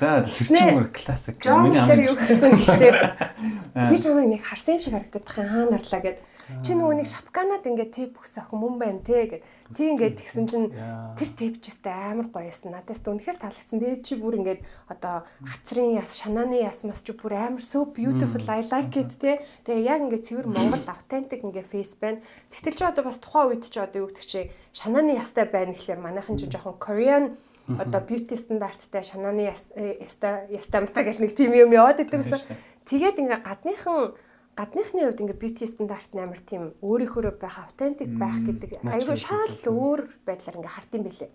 [0.00, 1.36] За хэрчмөр классик.
[1.44, 2.96] Миний амын юу гэсэн гэхээр
[3.92, 6.18] би чамайг нэг харсан юм шиг харагдаад тахын хаа нарлаа гэд
[6.64, 9.42] Чи нөгөө нэг шапканад ингээд тэп бүс охин мөн байна те гэд.
[9.72, 10.68] Тий ингээд тэгсэн чинь
[11.16, 12.72] тэр тэпчэстэй амар гоёсэн.
[12.72, 13.80] Надаас үнэхээр таалагдсан.
[13.80, 14.60] Тэгээ чи бүр ингээд
[14.92, 19.40] одоо хацрын яс, шанааны яс мас чи бүр амар so beautiful I like it те.
[19.64, 22.20] Тэгээ яг ингээд цэвэр Монгол authentic ингээд face байна.
[22.52, 26.00] Тэгтэл чи одоо бас тухайн үед чи одоо юу гэдэг чи шанааны ястай байна гэхлээр
[26.00, 31.72] манайхан чи жоохон Korean одоо beauty стандарттай шанааны яста яста мста гэх нэг тийм юм
[31.72, 32.40] яваад идэг гэсэн.
[32.84, 34.12] Тэгээд ингээ гадныхан
[34.54, 40.00] гадныхны хувьд ингээ beauty стандарт амар тийм өөрийнхөө байх authentic байх гэдэг айгүй шал өөр
[40.22, 41.30] байдлаар ингээ хард юм бэлээ.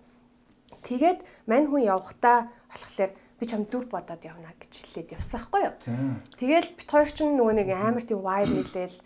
[0.88, 5.76] Тэгээд мань хүн явхдаа болохоор би чам дүр бодоод явна гэж хэлээд явсан хгүй юу.
[6.39, 8.97] Тэгэл бит хоёр ч нөгөө нэг амар тийм vibe хэлээл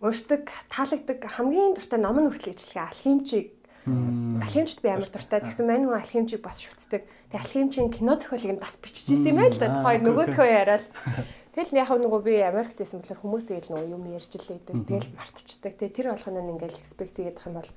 [0.00, 3.46] уушдаг, таалагддаг хамгийн дуртай ном нь хүртэл ижлэгээ алхимчиг
[3.86, 5.40] Алхимчд би амар дуртай.
[5.40, 7.08] Тэгсэн мань хүн алхимчийг бас шүтдэг.
[7.32, 9.72] Тэгээ алхимчийн кино зохиолыг нь бас биччихсэн юм байл да.
[9.72, 10.84] Тухайн нөгөөдхөө яриад.
[11.56, 14.76] Тэгэл яг нөгөө би Америкт байсан болохоор хүмүүс тэгэл нөгөө юм ярьж лээдэг.
[14.84, 15.72] Тэгэл мартчихдаг.
[15.80, 17.70] Тэгээ тэр болгоно нь ингээл expect хийгээд юм бол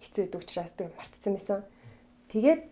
[0.00, 1.60] хэцүү байдаг учраас тэг мартсан байсан.
[2.32, 2.62] Тэгээд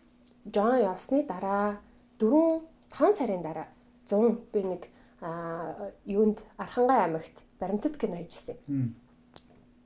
[0.48, 1.78] Жон явсны дараа
[2.18, 3.68] 4 5 сарын дараа
[4.08, 4.82] 100 би нэг
[5.22, 8.58] а юунд Архангай аймагт баримтат кино хийжсэн.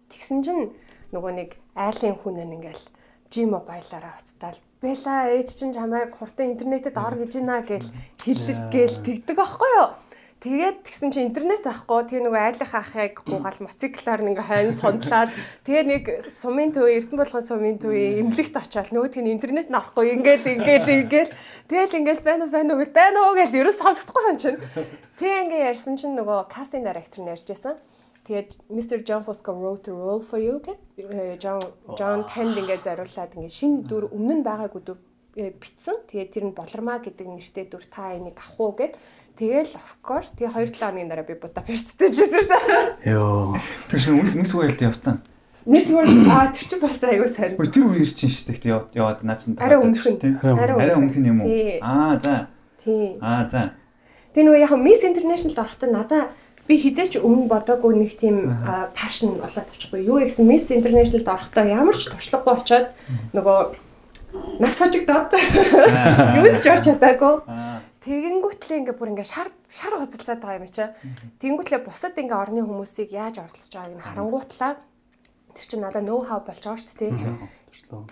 [0.09, 0.73] Тэгсэн чинь
[1.13, 2.85] нөгөө нэг айлын хүн нь ингээл
[3.31, 7.89] G-Mobile-аараа уцтаал Бэла ээж чинь чамайг хурдан интернетэд ор гэж байна гэл
[8.23, 9.91] хэлэл гээл тэгдэг аахгүй юу.
[10.37, 15.33] Тэгээд тэгсэн чинь интернет авахгүй тэгээ нөгөө айлынхаа ахыг гуугаал мотоциклаар нэг хайн сондлаад
[15.65, 20.45] тэгээ нэг сумын төв Эрдэнэ болгон сумын төвийн эмнэлэгт очиад нөгөөдг нь интернет нарахгүй ингээд
[20.45, 21.31] ингээд ингээд
[21.73, 24.61] тэгэл ингээд байна байна уу байна уу гэж ерөөс сонсохгүй юм чинь.
[25.17, 27.81] Тэгээ ингээд ярьсан чинь нөгөө кастинг директор нь ярьжсэн.
[28.27, 29.07] Тэгээд Mr.
[29.07, 31.63] John Fosco wrote a role for you гэдэг John
[31.95, 34.99] John танд ингээд зориуллаад ингээд шинэ дүр өмнө нь байгаагүй дүр
[35.39, 36.03] э, битсэн.
[36.11, 38.99] Тэгээд тэр нь болормаа гэдэг нэртэй дүр та энийг авах уу гэд.
[39.39, 42.51] Тэгэл of course тэгээ 2-7 хоногийн дараа би Будапешттэй шүү
[43.07, 43.15] дээ.
[43.15, 43.55] Йоо.
[43.95, 45.23] Тэр шиг мис мис үеэлд явцсан.
[45.67, 47.55] Miss World аа тэр чинь бас аюу сарь.
[47.55, 48.91] Тэр үеэр чинь шүү дээ.
[48.95, 50.19] Яваад наа чинь арай өмнөх нь.
[50.43, 51.51] Арай өмнөх нь юм уу?
[51.79, 52.51] Аа за.
[52.83, 53.19] Тий.
[53.23, 53.75] Аа за.
[54.31, 56.23] Тэгээ нөгөө яг Miss International-д орохдоо надаа
[56.67, 58.37] би хизээч өмнө бодоогүй нэг тийм
[58.93, 60.03] пашн болоод авчихгүй.
[60.03, 62.89] Юу гэсэн Miss International-д орохдоо ямар ч туршлагагүй очоод
[63.33, 63.59] нөгөө
[64.61, 65.31] нас хожигдоод
[66.39, 67.35] юунд ч орч чадаагүй.
[68.07, 70.87] Тэгэнгүүтлээ ингээ бүр ингээ шар шар гоцолцоод байгаа юм чи.
[71.43, 74.73] Тэгэнгүүтлээ бусад ингээ орны хүмүүсийг яаж оролцож байгааг нь харангуутлаа
[75.57, 77.15] тэр чинь надад ноу хау болж байгаа шүү дээ.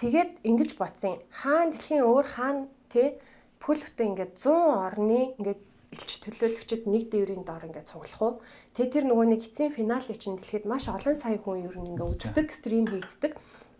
[0.01, 1.23] Тэгээд ингэж бодсон.
[1.31, 2.57] Хаан дэлхийн өөр хаан
[2.91, 3.19] тий
[3.63, 4.51] пүл хөтэ ингээ 100
[4.89, 5.57] орны ингээ
[5.95, 8.33] элч төлөөлөгчд нэг дээврийн доор ингээд цуглах уу.
[8.75, 12.11] Тэгээ тэр нөгөө нэг эцсийн финалыг чинь дэлхэд маш олон сая хүн ер нь ингээд
[12.11, 13.33] үздэг, стрим хийгддэг.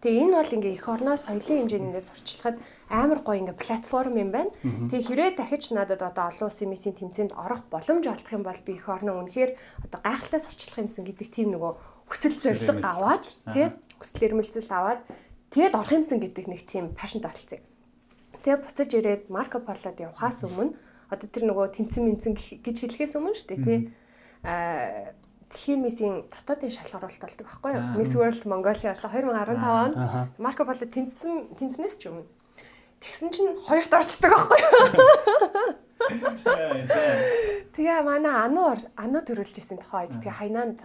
[0.05, 2.57] Тэгээ энэ бол ингээ эх орноо соёлын хэмжээнд ингээ сурчлахад
[2.93, 4.53] амар гоё ингээ платформ юм байна.
[4.93, 8.77] Тэгээ хэрэг дахиж надад одоо олон улсын миссийн тэмцээнд орох боломж олдох юм бол би
[8.77, 9.57] эх орноо үнэхээр
[9.89, 11.73] одоо гайхалтай сурчлах юмсан гэдэг тийм нөгөө
[12.05, 13.25] хүсэл зориг аваад
[13.57, 15.01] тий хүсэл эрмэлзэл аваад
[15.57, 17.65] тэгэд орох юмсан гэдэг нэг тийм пашн таталцсан.
[18.45, 20.77] Тэгээ буцаж ирээд Марко Полод явахаас өмнө
[21.11, 23.81] одоо тэр нөгөө тэнцэн мэнцэн гэж хэлэхээс өмнө шүү дээ тий.
[24.45, 25.15] Аа
[25.55, 27.85] дэлхийн мисийн дотоодын шалгаруулалт болдог байхгүй юу?
[27.95, 29.95] Miss World Mongolia болоо 2015 онд
[30.39, 32.27] Марко Поло тэнцсэн тэнцнээс ч өмнө.
[32.99, 35.79] Тэгсэн чинь хоёрт орчдөг байхгүй юу?
[37.75, 40.79] Тэгээ манай ануу ануу төрүүлж исэн тухайд тэгээ хайнаанд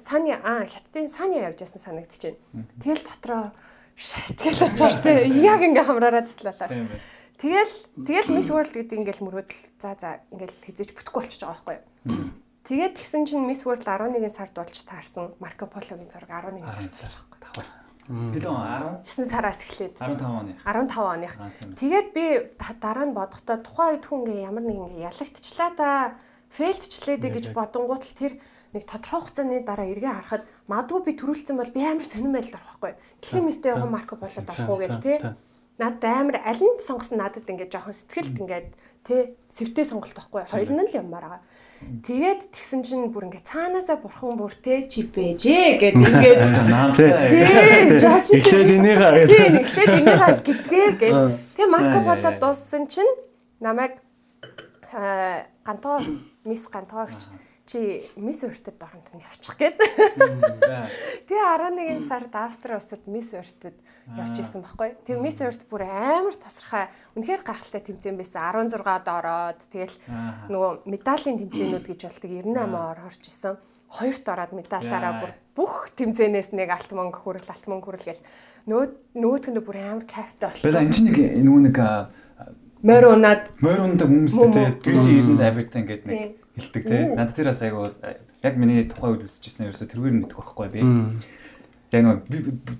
[0.00, 2.36] саны аа хятадын саны явж ясан санагдчихэв.
[2.80, 3.52] Тэгэл дотроо
[3.98, 6.70] тэгэл очиж штэ яг ингээ хамраараа таслалаа.
[7.38, 11.76] Тэгэл тэгэл Miss World гэдэг ингээл мөрөөдөл за за ингээл хизэж бүтэхгүй болчихж байгаа байхгүй
[11.78, 12.34] юу.
[12.66, 16.90] Тэгээд тэгсэн чинь Miss World 11 сард болж таарсан Марко Пологийн зураг 11 сард
[17.38, 17.66] тавар.
[18.10, 20.02] Хэдэн 10 9 сараас эхлээд.
[20.02, 21.32] 15 оны 15 оных.
[21.78, 22.26] Тэгээд би
[22.58, 25.88] дараа нь бодохдоо тухайн үед хүн ингээ ямар нэг ингээ ялагдчихлаа та
[26.50, 28.32] фейлдчлээ дэ гэж бодонгууд л тэр
[28.74, 32.92] нэг тодорхой хугацааны дараа эргээ харахад магадгүй би төрүүлсэн бол би амар сонирн байдлаар байхгүй.
[33.22, 35.18] Дэлхийн мистэй явах Марко Полод авах уу гэл тээ
[35.78, 38.68] надад амар аль нь сонгосон надад ингээд жоохон сэтгэлд ингээд
[39.06, 41.42] тэ сэвтэй сонголт байхгүй хоёр нь л юмар байгаа.
[42.02, 44.90] Тэгээд тэгсэн чинь бүр ингээд цаанаасаа бурхан бүр тэ.
[44.90, 46.42] чи бэжээ гэд ингээд
[46.98, 51.16] тий жаач ихлээд энийгээ тий ихлээд энийгээ гэдгээ гэд.
[51.54, 53.12] Тэгээ марко поло дууссан чинь
[53.62, 54.02] намайг
[55.62, 56.02] гантгаа
[56.42, 57.30] мис гантгаагч
[57.68, 59.76] чи мис өртөд оронд нь явчих гээд.
[61.28, 63.76] Тэгээ 11 сард Австри улсад мис өртөд
[64.16, 64.96] явж исэн байхгүй.
[65.04, 68.72] Тэгээ мис өрт бүр амар тасархай үнэхээр гахалтай тэмцээн байсан.
[68.72, 69.96] 16-д ороод тэгэл
[70.48, 73.60] нөгөө медалийн тэмцээнүүд гэж болдог 98 орж исэн.
[73.88, 78.24] Хоёрт ороод медалаараа бүр бүх тэмцээнээс нэг алт мөнгө хүрэл алт мөнгө хүрэл гэл
[78.64, 80.72] нөгөөдх нь бүр амар кайфтай болчихсон.
[80.72, 81.76] Бэлээ энэ чинь нэг нөгөө нэг
[82.84, 86.98] морь унаад морь ундаг хүмүүстэй beauty isn't everything гэдэг нэг хэлдэг те.
[87.14, 87.86] Надад тэр бас айгу
[88.42, 90.80] яг миний тухай үед үзчихсэн ерөөсө тэргээр мэдэх байхгүй би.
[91.88, 92.18] Яг нэг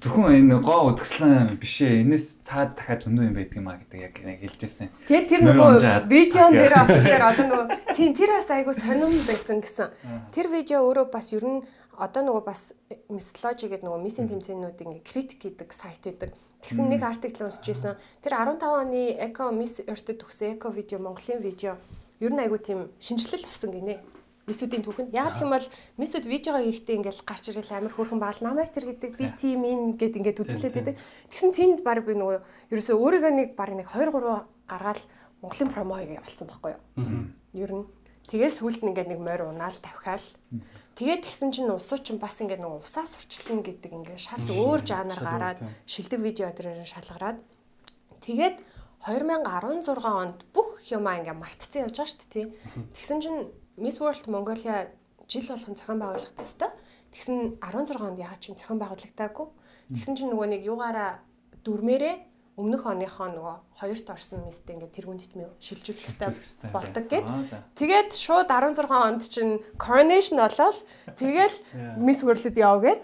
[0.05, 2.05] зөвхөн энэ гоо үзэсгэлэн биш ээ.
[2.05, 4.93] Энэс цаад дахиад зөндөө юм байдаг юм а гэдэг яг хэлжсэн.
[5.09, 5.71] Тэгээ тэр нөгөө
[6.13, 7.67] видеон дээр болохоор одоо нөгөө
[7.97, 9.89] тийм тэр бас айгу сонирм байсан гэсэн.
[10.29, 11.65] Тэр видео өөрөө бас ер нь
[11.97, 12.77] одоо нөгөө бас
[13.09, 16.31] мистологи гэдэг нөгөө миссийн тэмцээнүүд ингээ критик гэдэг сайт байдаг.
[16.63, 17.99] Тэгсэн нэг артикл уншиж ирсэн.
[18.23, 21.75] Тэр 15 оны эко мисс өртөд төгсөн эко видео Монголын видео
[22.21, 23.95] ер нь айгу тийм шинжилэл болсон гинэ
[24.49, 25.13] мисүүдийн түүхэнд.
[25.13, 25.67] Яг гэх юм бол
[26.01, 29.81] мисүүд видеого хийхдээ ингээл гарч ирэл амар хөөрхөн багал намайг тэр гэдэг би тим ин
[29.93, 30.97] гэд ингээд үзүүлээд байдаг.
[31.29, 35.01] Тэгсэн тэнд баг би нөгөө ерөөсөө өөрийгөө нэг баг нэг 2 3 гаргаад
[35.45, 36.83] Монголын промо хийгээ болсон байхгүй юу.
[37.53, 37.85] Ер нь
[38.33, 40.27] тэгээс сүлд нь ингээд нэг морь унаал тавхаал.
[40.97, 45.21] Тэгээд тэгсэн чинь усуу чинь бас ингээд нэг усаа сурчлна гэдэг ингээд шал өөр жанр
[45.23, 47.39] гараад шилдэг видео дээр шалгараад
[48.25, 48.57] тэгээд
[49.07, 52.47] 2016 онд бүх юмаа ингээ мартцсан явж байгаа шүү дээ.
[52.95, 53.39] Тэгсэн чинь
[53.79, 54.91] Miss World Mongolia
[55.29, 56.63] жил болгон зохион байгуулах тест.
[57.15, 59.47] Тэгсэн 16 онд яагаад ч юм зохион байгуулагдаагүй.
[59.95, 61.23] Тэгсэн чинь нөгөө нэг югаараа
[61.63, 62.17] дөрмээрээ
[62.59, 67.27] өмнөх оныхоо нөгөө хоёрт орсон мистэй ингээд тэргүүн дитмээ шилжүүлэх хэрэгтэй болдог гэд.
[67.79, 70.83] Тэгээд шууд 16 онд чинь coronation болоод
[71.15, 71.55] тэгэл
[72.03, 73.01] Miss World-д яв гэд.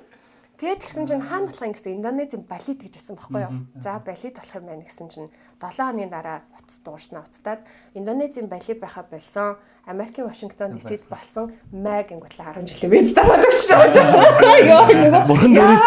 [0.64, 3.68] Тэгээд тэгсэн чинь хаана болох юм гэсэн Индонезийн балет гэж хэлсэн байхгүй юу.
[3.84, 5.28] За балет болох юм байна гэсэн чинь
[5.60, 9.60] 7 хоногийн дараа утас дуурснаа уцтаад Индонезийн балет байхаа болсон.
[9.84, 14.56] Америкийн Вашингтон ДС-д болсон Мэг гингүүтлээ 10 жилийн виз дараад өгч байгаа.
[14.64, 15.84] Йоо нөгөө бурхан дээрээс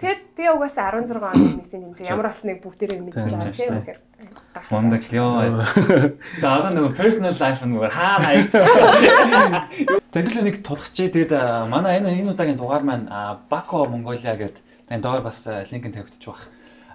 [0.00, 4.00] Тэгээд Тэгээ угаасаа 16 оны хүмүүсийн тэмцээн ямар бас нэг бүгдээрээ мэдчихэж байгаа тийм үнэхээр.
[4.70, 5.66] Монда клёо.
[6.38, 8.86] За одоо нэг personal life нүгээр хаа хаягдчихсан.
[10.14, 11.34] Тэгвэл нэг тулахчээ тэгээд
[11.66, 13.10] манай энэ энэ удаагийн дугаар маань
[13.50, 14.62] Бако Монголиа гэдэг
[14.94, 15.42] энэ доор бас
[15.74, 16.46] линк нь тавигдчих баг.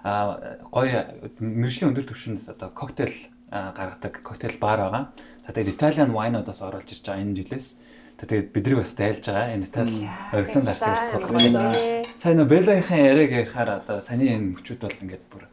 [0.08, 1.04] А гоё
[1.36, 3.12] мэржлийн өндөр түвшинд одоо коктейл
[3.52, 5.04] гаргадаг коктейл бар байгаа.
[5.44, 7.76] За тэгээд Italian wine-одоос оролж ирж байгаа энэ жилээс.
[8.14, 9.54] Тэгээд бидрийг бас дайлж байгаа.
[9.54, 11.74] Энэ Итали ориглон дарсаж тулах байна.
[12.06, 15.44] Сайн нөө Беллахийн яриаг ярихаар одоо саний энэ мөчүүд бол ингээд бүр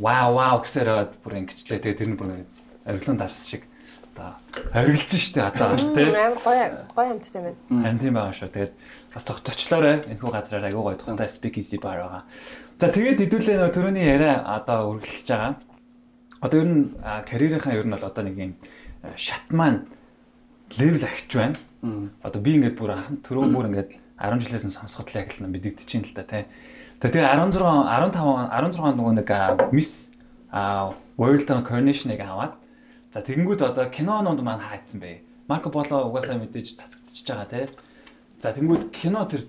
[0.00, 1.84] вау вау гэсээр бүр ингэчлээ.
[1.84, 2.48] Тэгээд тэр нь бүр
[2.88, 3.68] ориглон дарс шиг
[4.16, 4.32] одоо
[4.72, 6.64] хориглож штэ одоо тийм амар гоё
[6.96, 7.58] гоё амттай байна.
[7.68, 8.48] Харин тийм байгаа шүү.
[8.48, 8.74] Тэгээд
[9.14, 12.24] бас зочлоорой энэхүү газраар айгуу гоё тухайтай speak easy bar байгаа.
[12.80, 15.54] За тэгээд хэдүүлээ нөө төрөний яриа одоо үргэлжлэж байгаа.
[16.40, 16.84] Одоо ер нь
[17.28, 18.52] карьерийнхаа ер нь бол одоо нэг юм
[19.16, 19.84] шат маань
[20.78, 21.56] левел ахиж байна.
[22.22, 23.90] Одоо би ингээд бүр анх төрөө бүр ингээд
[24.20, 26.44] 10 жилээс нь сонсоход л яг л мэдэгдэж байна л да тий.
[27.00, 28.20] Тэгээ 16 15
[28.52, 29.30] 16 нөгөө нэг
[29.72, 30.12] Miss
[31.16, 32.54] World Coronation-ыг аваад
[33.10, 35.24] за тэгэнгүүт одоо кинонууд маань хаацсан бэ?
[35.48, 37.66] Марко Поло угаасаа мэдээж цацагдчихж байгаа тий.
[38.38, 39.48] За тэгэнгүүт кино тэр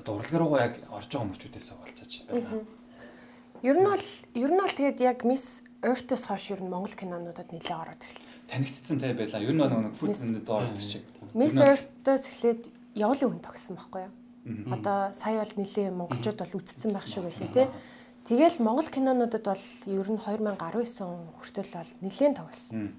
[0.00, 2.64] одоо урлагийн руугаа яг орж байгаа мөчүүдээс болцооч байна.
[3.62, 7.50] Ер нь бол ер нь бол тэгээд яг Miss Earth-с хойш ер нь Монгол кинонуудад
[7.50, 8.38] нэлээд ороод эхэлсэн.
[8.46, 9.42] Танигдсан тий байлаа.
[9.42, 11.02] Ер нь нэг фүлцэнд доор шиг.
[11.34, 14.14] Miss Earth-с эхлээд явлын хүн тогсон байхгүй юу?
[14.70, 17.66] Одоо сая бол нилийн монголчууд бол үтцсэн байх шиг байлээ тий.
[18.30, 22.94] Тэгэл монгол кинонуудад бол ер нь 2019 хүртэл бол нэлээд тоглосон.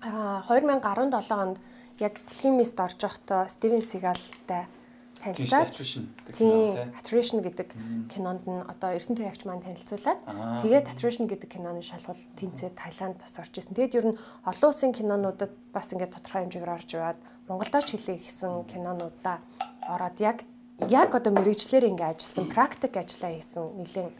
[0.00, 1.56] Аа 2017 онд
[2.00, 4.72] яг дэлхийн мист орж явахдаа Стивен Сигалтай
[5.22, 5.70] танилцаад
[6.34, 7.68] тийм Attrition гэдэг
[8.10, 10.20] кинонд нь одоо Эрдэнэ туягч маань танилцуулаад
[10.60, 13.78] тэгээд Attrition гэдэг киноны шалгуул тэнцээ Таиланд бас орж исэн.
[13.78, 18.18] Тэгээд ер нь олон улсын кинонуудад бас ингээд тодорхой хэмжээгээр орж яваад Монголдоо ч хэлээ
[18.18, 19.38] гэсэн кинонуудаа
[19.86, 20.42] ороод яг
[20.90, 24.10] яг одоо мэрэгчлэр ингээ ажилласан практик ажиллаа хийсэн нэлийн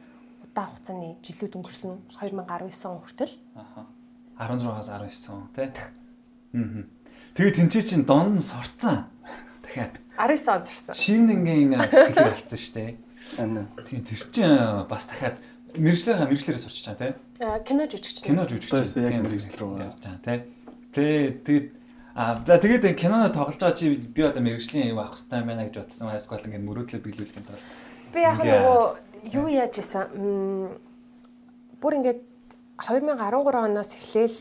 [0.47, 1.93] удаан хугацааны жилүүд өнгөрсөн
[2.23, 3.35] 2019 он хүртэл.
[3.59, 3.87] Аха.
[4.39, 5.69] 16-аас 19 он тий.
[6.55, 6.87] Аа.
[7.35, 9.09] Тэгээ тэнцээ чин донд нь сурцсан.
[9.73, 10.95] Дахиад 19 он сурсан.
[10.95, 12.91] Шивнэнгийн сэтгэлээр алдсан шүү дээ.
[13.41, 13.65] Аа.
[13.89, 14.53] Тийм тэр чин
[14.85, 15.37] бас дахиад
[15.81, 17.17] мэрэгчлэрээ мэрэгчлэрээ сурч чаа тий.
[17.65, 18.29] Кино жүжигч.
[18.29, 18.69] Кино жүжигч.
[19.01, 20.45] Яг мэрэгчлэр рүү явж чаа тий.
[20.93, 21.69] Тэгээ тэгээд
[22.15, 25.81] А за тэгээд киноно тоглож байгаа чи би одоо мэрэгжлийн юм авах хэрэгтэй байна гэж
[25.81, 26.13] бодсон.
[26.13, 27.57] Эсвэл ингээд мөрөөдлөө биелүүлэх юм бол
[28.13, 30.77] би яг нөгөө юу яаж исэн
[31.81, 32.21] бүр ингээд
[32.77, 33.17] 2013
[33.65, 34.37] оноос эхлээл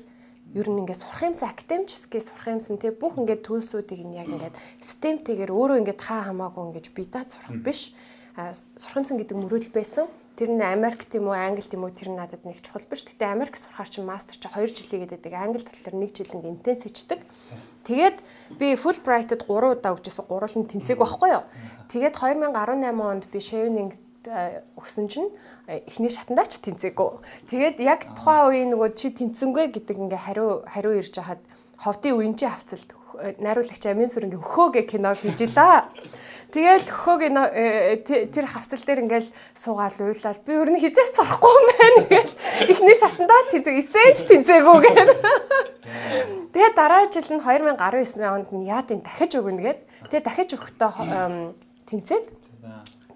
[0.56, 4.56] ер нь ингээд сурах юмсан академический сурах юмсан те бүх ингээд төлсүүдийг нь яг ингээд
[4.84, 7.95] системтэйгээр өөрөө ингээд хаа хамаагүй ингээд бидаад сурах биш
[8.76, 10.08] сурах юмсан гэдэг мөрөөдөл байсан
[10.41, 13.04] Тэр нь Америк тийм үү, Англи тийм үү тэр нь надад нэг чухал биш.
[13.04, 15.34] Гэтэ Америк сурахаар чинь мастер чи 2 жил хийгээд байдаг.
[15.38, 17.20] Англи талаар 1 жил ингэ интенс хийдэг.
[17.86, 18.18] Тэгээд
[18.56, 20.26] би Fulbright-д 3 удаа өгчөөсөн.
[20.26, 21.45] Гурвал нь тэнцээг байхгүй юу?
[21.91, 22.58] Тэгээд 2018
[22.97, 23.91] онд би Chevening
[24.28, 25.30] өгсөн чинь
[25.66, 27.10] эхний шатандаа ч тэнцээгүй.
[27.50, 31.42] Тэгээд яг тухайн үеийн нөгөө чи тэнцэнгүй гэдэг ингээ хариу хариу ирж хахад
[31.82, 32.94] ховдын үенчи хавцалд
[33.42, 35.90] найруулагч Амин сүрэнгийн хөхөөгээ кино хийж илаа.
[36.52, 37.22] Тэгэл хөхөөг
[38.28, 42.34] тэр хавцал дээр ингээл суугаал уйлал би өөр нь хизээс сурахгүй юм байна гэл
[42.68, 45.16] эхний шатандаа тэнцэг эсэж тэнцээгүү гэл.
[46.52, 49.80] Тэгээ дараа жил нь 2019 онд нь яадын дахиж өгнө гэд.
[50.12, 50.92] Тэгээ дахиж өгөхдөө
[51.88, 52.26] тэнцээд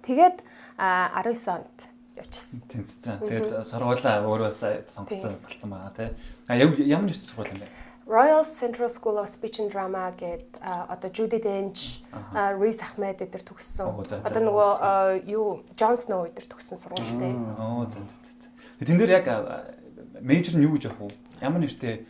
[0.08, 0.38] тэгээд
[0.78, 1.78] 19 онд
[2.16, 2.62] явчихсан.
[2.68, 3.20] Тэнцсэн.
[3.24, 4.52] Тэгээд сургуулаа өөрөө
[4.92, 6.10] сонгоцсон болсон байгаа тий.
[6.48, 6.76] А ямар
[7.12, 7.68] нэгэн сургууль юм бэ?
[8.06, 13.90] Royal Central School of Speech and Drama гэд одоо Judy Dench, Reese Ahmed эдэр төгссөн.
[14.22, 17.34] Одоо нөгөө юу Jon Snow эдэр төгссөн сургууль шүү дээ.
[17.58, 18.86] Оо за за.
[18.86, 19.26] Тэн дээр яг
[20.22, 21.18] мейжер нь юу гэж явах вэ?
[21.42, 22.06] Ямар нэртэй?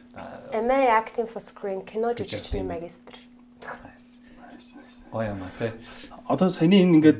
[0.51, 3.16] MA Acting for Screen кино жүжигчний магистр.
[5.16, 5.72] Гоё юм аа тий.
[6.28, 7.20] Одоо саяны энэ ингээд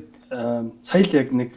[0.82, 1.52] сая л яг нэг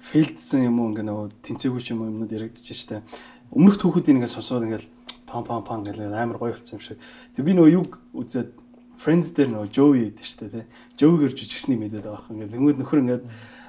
[0.00, 3.02] фейлдсэн юм уу ингээ нөгөө тэнцээгүй юм юмнууд яригдчих штэ.
[3.50, 4.88] Өмнөх түүхүүдийг ингээ сонсоод ингээл
[5.26, 6.98] пам пам пам гэл амар гоё болсон юм шиг.
[7.34, 8.54] Тэг би нөгөө юг үзээд
[8.96, 10.64] Friends дээр нөгөө Joey гэдэг штэ тий.
[10.96, 12.40] Joey-гэр жүжигчнийг мэдээд байгаа юм.
[12.40, 13.24] Ингээл тэнгууд нөхөр ингээд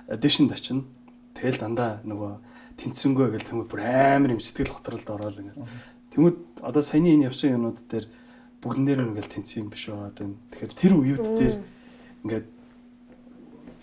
[0.08, 0.88] audition очино.
[1.36, 2.32] Тэгэл дандаа нөгөө
[2.80, 5.60] тэнцсэнгүй гэл тэнгууд бүр амар юм сэтгэл готролд ороод ингээд.
[6.16, 8.08] Тэнгууд одоо саяны энэ явсан юмнууд дээр
[8.64, 10.16] бүгдэн дээр ингээл тэнцсэн юм биш байгаа.
[10.16, 11.56] Тэгэхээр тэр үеуд дээр
[12.24, 12.48] ингээд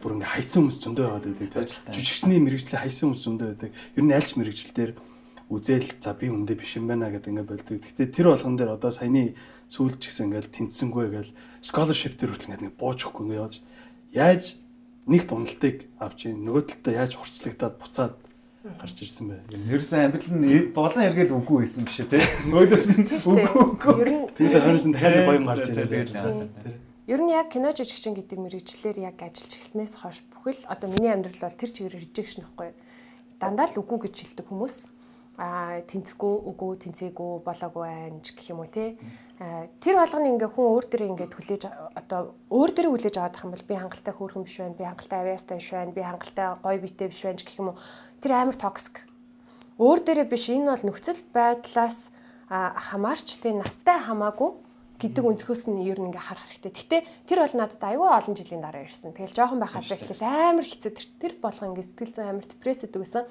[0.05, 4.05] бүр ингээ хайсан хүмүүс зөндөө байгаад байдаг тийм жүжигчний мэрэгчлээ хайсан хүмүүс зөндөө байдаг ер
[4.05, 4.93] нь альч мэрэгжил дээр
[5.49, 8.93] үзэл за би үндэ биш юм байна гэдэг ингээ болдог гэхдээ тэр болгон дээр одоо
[8.93, 9.33] саяны
[9.73, 11.33] сүүлч гэсэн ингээл тэнцсэнгүй гээл
[11.65, 13.55] scholarship дээр хүртэл ингээ буучихгүй ингээ яаж
[14.13, 14.45] яаж
[15.09, 18.15] нэгт уналтыг авч ийн нөгөө талдаа яаж хурцлагдаад буцаад
[18.81, 19.37] гарч ирсэн бэ.
[19.69, 22.25] Ерөөсөн амьдрал нь болон эргэл үгүй байсан биш үү те.
[22.49, 24.01] Өөдөөс нь үгүй.
[24.41, 26.09] Ер нь хойноос нь дахиад баян гарч ирээ.
[27.05, 31.37] Ер нь яг кино жүжигчин гэдэг мэрэгчлэр яг ажиллаж эхлснээс хойш бүхэл одоо миний амьдрал
[31.37, 32.73] бол тэр чигээр rejection ихгүй.
[33.37, 34.89] Дандаа л үгүй гэж хэлдэг хүмүүс.
[35.37, 38.97] Аа тэнцэхгүй, үгүй, тэнцээгүй, болоогүй байна ч гэх юм уу те.
[39.85, 43.53] Тэр болгоны ингээ хүн өөр дөрөө ингээ хүлээж одоо өөр дөрөө хүлээж аваад ах юм
[43.53, 47.09] бол би хангалттай хөөрхөн биш байна, би хангалттай авиастай биш байна, би хангалттай гоё битэй
[47.13, 47.81] биш байна гэх юм уу.
[48.25, 49.05] Тэр амар токсик.
[49.77, 52.15] Өөр дөрөө биш энэ бол нөхцөл байдлаас
[52.49, 54.65] хамаарч те надтай хамаагүй
[55.01, 56.73] гэдэг өнцгөөс нь ер нь ингээ харах хэрэгтэй.
[56.73, 59.15] Гэтэ тэр бол надад аюул олон жилийн дараа ирсэн.
[59.15, 63.25] Тэгэл жоохон байхаас эхлээл амар хэцүү тэр болох ингээ сэтгэл зүйн амар депресс гэдэг гэсэн.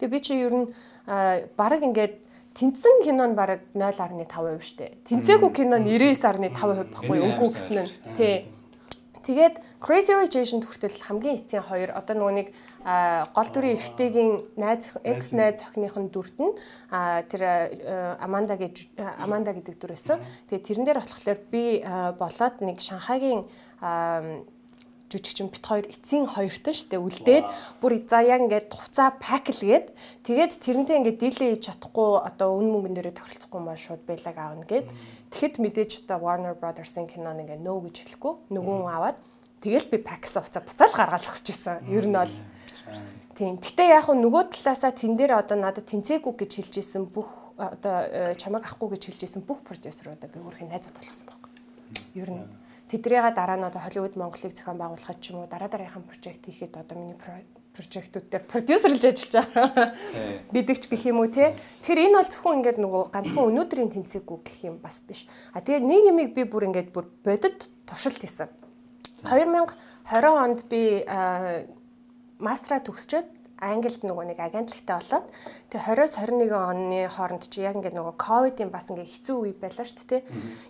[0.00, 0.66] Тэгээ би чи ер нь
[1.56, 2.14] баг ингээд
[2.56, 4.96] тэнцэн кино нь баг 0.5% штэ.
[5.08, 7.90] Тэнцээгүй кино нь 99.5% баггүй үгүй гэсэн нь.
[8.16, 8.55] Тий.
[9.26, 11.90] Тэгээд Crazy Rich Asian хүртэл хамгийн эцсийн хоёр.
[11.98, 12.48] Одоо нөгөө нэг
[13.34, 16.54] гол дүрийн эрэгтэйгийн найз экс найз охиныхын дүрт нь
[16.94, 17.42] тэр
[18.22, 18.86] Аманда гэж
[19.18, 20.22] Аманда гэдэг дүр байсан.
[20.46, 23.42] Тэгээд тэрэн дээр болохоор би болоод нэг Шанхайгийн
[25.10, 27.44] жүжигчин бит хоёр эцсийн хоёрт нь штэ үлдээд
[27.78, 29.94] бүр за яг ингээд туцаа паклгээд
[30.26, 34.66] тэгээд тэрнтэй ингээд дийлээ хийж чадахгүй одоо үн мөнгөн дээрээ тохиролцохгүй маа шууд байлаг аавна
[34.66, 34.90] гэд.
[35.30, 39.18] Тэгэхэд мэдээж одоо Warner Brothers-ын кинон ингээд нөө гэж хэлэхгүй нөгөө аваад
[39.62, 41.86] тэгэл би пакс уцаа буцаал гаргаал зогсож исэн.
[41.86, 42.34] Ер нь бол.
[43.38, 43.62] Тийм.
[43.62, 47.28] Гэтэ яг нөгөө талаасаа тэн дээр одоо надад тэнцээгүй гэж хэлж исэн бүх
[47.60, 51.52] одоо чамайг ахгүй гэж хэлж исэн бүх продюсеруудаа би өөрхийн найзууд болгосон байхгүй.
[52.16, 52.44] Ер нь
[52.90, 56.78] тэдрээгээ дараа нь одоо Холливуд Монголыг зохион байгуулахад ч юм уу дараа дараагийн прожект хийхэд
[56.78, 57.18] одоо миний
[57.76, 59.92] прожектууд дээр продюсерлж ажиллаж байгаа.
[60.54, 61.58] Бидэгч гэх юм уу те.
[61.84, 65.28] Тэгэхээр энэ бол зөвхөн ингээд нөгөө ганцхан өнөөдрийн тэнцээгүй гэх юм бас биш.
[65.52, 68.48] А тэгээ нэг юмыг би бүр ингээд бүр бодит туршилт хийсэн.
[69.28, 69.76] 2020
[70.24, 71.04] онд би
[72.40, 75.26] мастера төгсчөөд Англид нөгөө нэг агентлагтай болоод
[75.72, 79.86] тэгээ 20-с 21 оны хооронд чи яг ингээд нөгөө ковидын бас ингээд хэцүү үе байлаа
[79.88, 80.22] шүү дээ.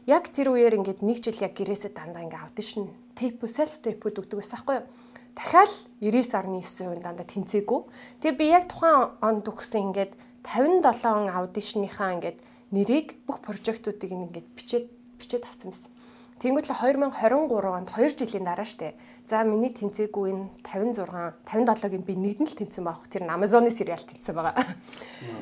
[0.06, 2.86] Яг тэр үеэр ингээд нэг жил яг гэрээсээ дандаа ингээд аудишн
[3.18, 4.86] тейп селф тейпүүд өгдөг байсан байхгүй юу?
[5.34, 7.80] Дахиад 99.9% дандаа тэнцээгүй.
[8.22, 10.14] Тэгээ би яг тухайн онд өгсөн ингээд
[10.46, 12.38] 57 аудишныхаа ингээд
[12.70, 14.86] нэрийг бүх прожектуудыг ингээд бичээд
[15.18, 15.90] бичээд авсан байсан.
[16.36, 18.92] Тэнгүүт л 2023 онд 2 жилийн дараа штэ.
[19.26, 23.10] За миний тэнцээгүй энэ 56 57-гийн би нэгэн л тэнцсэн baах.
[23.10, 24.54] Тэр нь Amazon-ы сериал тэнцсэн байгаа.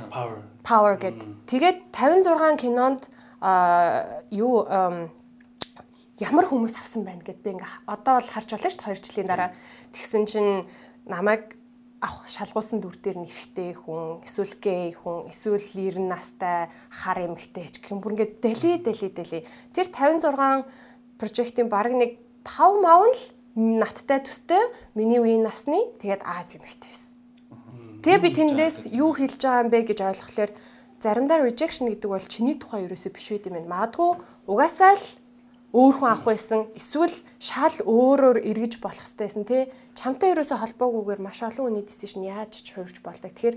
[0.09, 0.41] Power.
[0.65, 1.21] Power гэд.
[1.45, 3.13] Тэгээд 56 кинонд
[3.45, 4.65] а юу
[6.17, 9.29] ямар хүмүүс авсан байна гэд би ингээ одоо бол харж байна шүү дээ 2 жилийн
[9.29, 9.51] дараа.
[9.93, 10.65] Тэгсэн чинь
[11.05, 11.61] намайг
[12.01, 17.69] авах шалгуулсан дүр дээр нь эрэхтэй хүн, эсвэл гей хүн, эсвэл 90 настай хар эмэгтэй
[17.69, 19.41] ч гэх юм бүр ингээд дали дали дали.
[19.77, 23.25] Тэр 56 прожектын баг нэг 5 мав нь л
[23.55, 24.63] надтай төстэй
[24.99, 27.19] миний үеийн насны тэгээд Аз эмэгтэй байсан.
[28.03, 30.51] Тэгээ би тэндээс юу хэлж байгаа юм бэ гэж ойлгохлоор
[30.99, 33.71] заримдаа rejection гэдэг бол чиний тухай ерөөсөө биш байт юм байна.
[33.71, 34.11] Магадгүй
[34.51, 35.07] угаасаа л
[35.75, 39.63] өөр хүн авах байсан эсвэл шал өөрөөр эргэж болох хэрэгтэй байсан тий
[39.99, 43.57] чамтай ерөөсөө холбоогүйгээр маш олон хүний decision яаж ч хувирч болдог тэгэхээр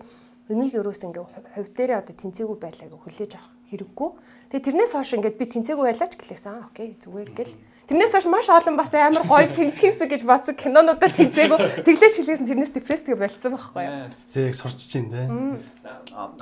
[0.50, 4.10] энийг ерөөс ингээ хувь дээрээ одоо тэнцээгүй байлаа гэж хүлээж авах хэрэггүй.
[4.50, 6.72] Тэгээ тэрнээс хойш ингээд би тэнцээгүй байлаач гэлээсэн.
[6.72, 7.54] Окей, зүгээр гэл.
[7.88, 11.88] Тэрнээс хойш маш олон бас амар гоё тэнцэх юмсэг гэж бодсон кинонуудад тэнцээгүй.
[11.88, 14.12] Тэглээч хэлээсэн тэрнээс депресстэй болцсон байхгүй юу?
[14.36, 15.24] Тэг сурч чинь те.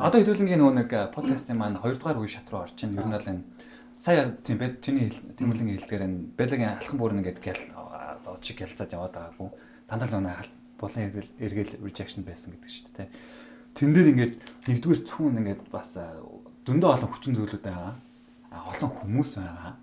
[0.01, 3.13] Одоо хэдүүлэнгийн нөгөө нэг подкастын маань 2 дугаар үе шат руу орж чинь ер нь
[3.13, 3.45] бол энэ
[3.93, 8.89] сая тийм бед чиний тэмүүлэн хэлдгээр энэ бэлгийн алхан бүрэн ингээд гэл одоо чиг ялцаад
[8.89, 9.49] яваад байгаагүй.
[9.85, 10.49] Дандаа л нөгөө
[10.81, 13.09] булан эргэл эргэл rejection байсан гэдэг шүү дээ.
[13.77, 14.35] Тэн дээр ингээд
[14.65, 15.93] нэгдүгээр зөвхөн ингээд бас
[16.65, 17.93] зөндөө олон хүчин зүйлүүд байгаа.
[18.49, 19.77] Олон хүмүүс байгаа.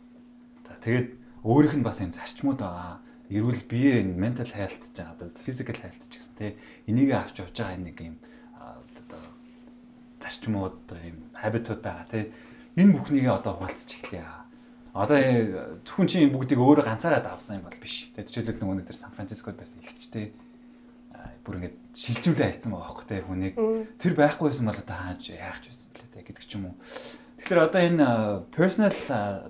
[0.67, 3.03] За тэгээд өөрийнх нь бас юм зарчмууд байгаа.
[3.33, 6.47] Эрүүл бие mental health ч одоо physical health ч гэсэн те
[6.87, 8.17] энийг авч явж байгаа нэг юм
[8.55, 9.23] одоо
[10.23, 12.31] зарчмууд юм habitуд байгаа те
[12.77, 14.27] энэ бүхнийг одоо хуваалцаж эхлэе.
[14.93, 15.19] Одоо
[15.83, 18.13] зөвхөн чи энэ бүгдийг өөрөө ганцаараа давсан юм бол биш.
[18.13, 20.37] Тэгээд жишээлбэл нөгөө нэг тэр Сан Францискод байсан ихчтэй
[21.43, 23.55] бүр ингэж шилжүүлээ хайцсан байгаа байхгүй те хүнийг
[23.99, 26.77] тэр байхгүйсэн бол одоо хааж яах ч байсан блэ те гэдэг ч юм уу.
[27.43, 28.07] Тэгэхээр одоо энэ
[28.55, 28.95] personal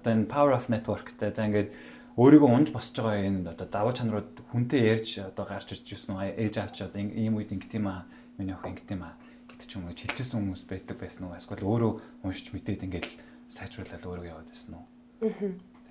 [0.00, 1.70] одоо энэ power of network-тэй за ингээд
[2.16, 6.54] өөрийгөө унж босч байгаа энэ одоо даваа чанарууд хүнтэй ярьж одоо гарч ирж юусэн ээж
[6.56, 8.08] авч одоо ийм үед ингэт юм аа
[8.40, 9.20] миний охин ингэт юм аа
[9.52, 11.36] гэдэг ч юм уу хэлчихсэн хүмүүс байдаг байсан уу?
[11.36, 11.92] Эсвэл өөрөө
[12.24, 13.08] уншиж мэдээд ингээд
[13.52, 14.84] сайжруулаад өөрөө яваад байсан уу?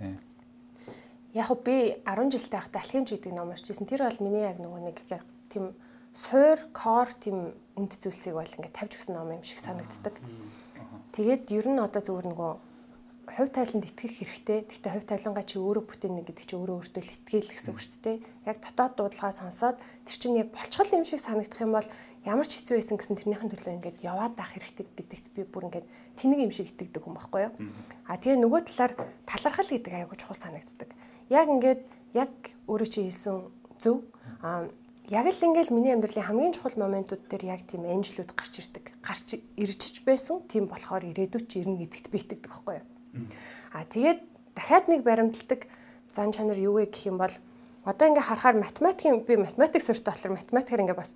[0.02, 0.18] Тийм
[1.32, 3.88] Яг би 10 жилдээ байхдаа алхимж гэдэг ном уншижсэн.
[3.88, 4.97] Тэр бол миний яг нөгөө нэг
[5.47, 5.72] тийм
[6.12, 10.20] суур, кор тийм үнд зүйлсийг бол ингээд тавьж өгсөн ном юм шиг санагддаг.
[11.12, 12.53] Тэгээд ер нь одоо зүгээр нөгөө
[13.32, 14.59] хувь тайланд итгэх хэрэгтэй.
[14.68, 17.99] Гэхдээ хувь тайлангаа чи өөрөө бүтээнэ гэдэг чи өөрөө өөртөө л итгэл гэсэн үг шүү
[18.03, 18.18] дээ.
[18.47, 21.88] Яг дотоод дуудлагаа сонсоод тэр чинь яг болцгол юм шиг санагдах юм бол
[22.28, 25.88] ямар ч хэцүү байсан гэсэн тэрнийхэн төлөө ингээд яваад байх хэрэгтэй гэдэгт би бүр ингээд
[26.20, 27.53] тэнэг юм шиг итгэдэг юм баггүй юу.
[28.03, 28.93] А тэгээ нөгөө талаар
[29.24, 30.89] талархал гэдэг аягүй чухал санагддаг.
[31.32, 31.82] Яг ингээд
[32.12, 32.32] яг
[32.68, 33.47] өөрөө чи хэлсэн
[33.80, 34.03] зөв.
[34.43, 34.68] А
[35.10, 38.93] яг л ингээл миний амьдралын хамгийн чухал моментууд дээр яг тийм энжлүүд гарч ирдэг.
[39.02, 40.45] Гарч ирж байсан.
[40.45, 42.86] Тийм болохоор ирээдүйд ч ирнэ гэдэгт би итгэдэг байхгүй юу.
[43.74, 44.20] А тэгээд
[44.56, 45.66] дахиад нэг баримталдаг
[46.14, 47.34] зан чанар юу вэ гэх юм бол
[47.84, 51.16] одоо ингээ харахаар математикийн би математик суртаа болохоор математикээр ингээ бас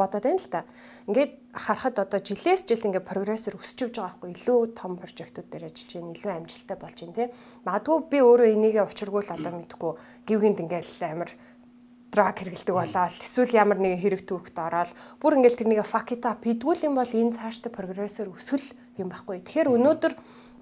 [0.00, 0.64] бодоод байна л та.
[1.06, 5.68] Ингээд харахад одоо жилээс жилд ингээ прогрессор өсч явж байгаа байхгүй илүү том прожектууд дээр
[5.68, 7.24] ажиллаж байна, илүү амжилттай болж байна те.
[7.68, 9.92] Магадгүй би өөрөө энийгээ учиргуул одоо мэдгүй
[10.24, 11.30] гівгэнд ингээл амар
[12.10, 14.90] драг хэргэлдэг болоод эсвэл ямар нэгэн хэрэг түүхт ороод
[15.22, 18.66] бүр ингээл тэрнийг факита пидгүүл юм бол энэ цаашдаа прогрессор өсөл
[18.98, 19.38] юм байхгүй.
[19.46, 20.12] Тэгэхээр өнөөдөр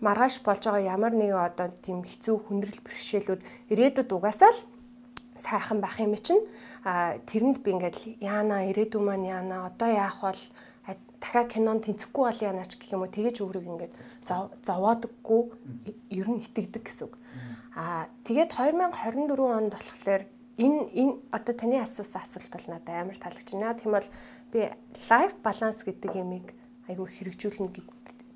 [0.05, 3.41] маргааш болж байгаа ямар нэгэн одоо тийм хэцүү хүндрэл бэрхшээлүүд
[3.73, 4.61] ирээдүйд угаасаа л
[5.35, 6.45] сайхан байх юм чинь
[6.85, 10.43] а тэрэнд би ингээд яана ирээдүй маань яана одоо яах бол
[11.21, 13.11] дахиад кинонд тэнцэхгүй бол яана ч гэх юм уу?
[13.11, 13.95] Тэгэж өөрийг ингээд
[14.63, 15.41] зовоодаггүй
[16.15, 17.15] ер нь итгэдэг гэсэн үг.
[17.75, 20.23] А тэгээд 2024 онд болохоор
[20.59, 23.79] энэ энэ одоо таны асуусан асуулт бол надад амар таалагдж байна.
[23.79, 24.09] Тийм бол
[24.53, 24.61] би
[25.11, 26.51] лайф баланс гэдэг ямиг
[26.91, 27.71] айгүй хэрэгжүүлнэ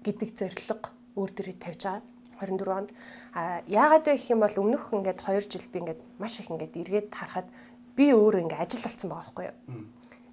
[0.07, 2.03] гэдэг зорилго өөр дөрөв тавьж байгаа.
[2.43, 2.91] 24 онд
[3.35, 6.75] а яагаад вэ гэх юм бол өмнөх ингээд 2 жил би ингээд маш их ингээд
[6.79, 7.49] эргээд харахад
[7.95, 9.57] би өөрөө ингээд ажил болсон байгаа байхгүй юу.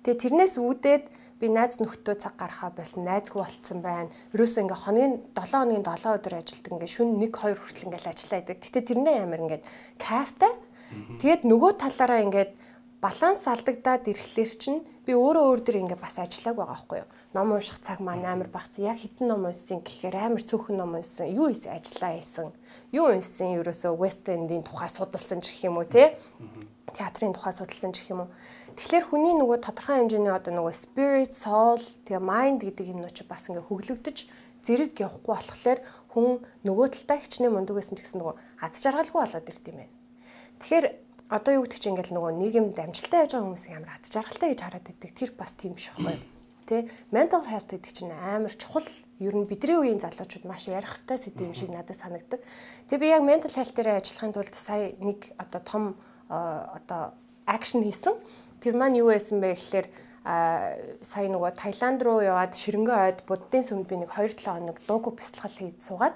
[0.03, 1.05] Тэгээ тэрнээс үүдээд
[1.39, 4.11] би найз нөхдөө цаг гаргахаа байсан найзгүй болцсон байна.
[4.33, 8.39] Ерөөсөө ингээ хоногийн 7 хоногийн 7 өдөр ажилдаг ингээ шүн 1 2 хүртэл ингээ ажиллаа
[8.43, 8.57] идэг.
[8.59, 9.61] Гэтэ тэрнээ амар ингээ
[10.01, 10.53] кайфтай
[11.21, 12.51] Тэгээд нөгөө талаараа ингээд
[12.99, 17.09] баланс алдагдаад ирэхлээр чинь би өөрөө өөр дөр ингээд бас ажиллааг байгаа байхгүй юу.
[17.33, 18.85] Ном унших цаг маань амар багсан.
[18.91, 21.31] Яг хитэн ном уншсан гэхээр амар цөөхөн ном уншсан.
[21.31, 22.51] Юу ийс ажиллаа хийсэн.
[22.91, 26.19] Юу уншсан ерөөсөө West End-ийн тухай судалсан гэх юм уу те.
[26.91, 28.29] Театрын тухай судалсан гэх юм уу.
[28.75, 33.47] Тэгэхээр хүний нөгөө тодорхой хэмжээний одоо нөгөө spirit, soul, тэгээ mind гэдэг юмнууд ч бас
[33.47, 34.17] ингээ хөглөгдөж
[34.63, 35.79] зэрэг явахгүй болохоор
[36.11, 39.98] хүн нөгөө талдаа хичнээн мундаг байсан ч гэсэн нөгөө аз жаргалгүй болоод ирд юм байна.
[40.59, 40.85] Тэгэхээр
[41.29, 44.61] одоо юу гэдэг чинь ингээл нөгөө нийгэмд амжилттай яж байгаа хүмүүсийг амар аз жаргалтай гэж
[44.65, 45.11] хараад идэг.
[45.13, 46.25] Тэр бас тийм биш байхгүй юу?
[46.69, 48.85] Тэ mental health гэдэг чинь амар чухал
[49.21, 52.41] ер нь бидний үеийн залуучууд маш ярих хэвээр сэдв юм шиг надад санагддаг.
[52.89, 55.83] Тэгээ би яг mental health дээр ажиллахын тулд сая нэг одоо том
[56.29, 57.13] одоо
[57.45, 58.17] акшн хийсэн.
[58.61, 59.87] Тэр маань юу байсан бэ гэхээр
[60.25, 65.17] а сая нөгөө Таиланд руу яваад ширэнгөө ойд буддын сүмд би нэг 2-7 хоног дуугүй
[65.17, 66.15] бясалгал хийж суугаад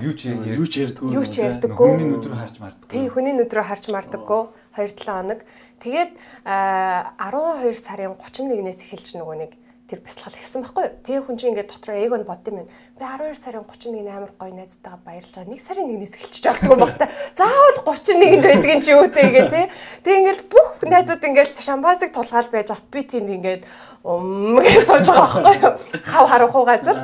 [0.00, 1.12] Юу ч юу ч ярьдаггүй.
[1.12, 1.88] Юу ч ярьдаггүй.
[1.92, 2.88] Хүний нүд рүү харж мардаггүй.
[2.88, 4.42] Тий, хүний нүд рүү харж мардаггүй.
[4.80, 5.40] 2-7 хоног.
[5.84, 6.10] Тэгээд
[6.48, 9.52] 12 сарын 31-ээс эхэлж нөгөө нэг
[9.88, 10.96] тэр бясалгал хийсэн байхгүй юу?
[11.04, 12.68] Тэгээ хүн чинь ингээд дотроо эгонд бодсон юм.
[12.96, 15.52] Би 12 сарын 31-ний амар гоё найзтайгаа баярлж байгаа.
[15.52, 17.08] 1 сарын 1-ээс эхэлчих жаалтгүй багта.
[17.32, 19.60] Заавал 31-нд байдаг юм чи юу те гээ те.
[20.04, 23.64] Тэгээ ингээд бүх найзууд ингээд шампансыг тулгаал байж ат би тийм ингээд
[24.04, 25.72] ум гэж сууж байгаа байхгүй юу?
[26.04, 26.96] Хав харахгүй газар.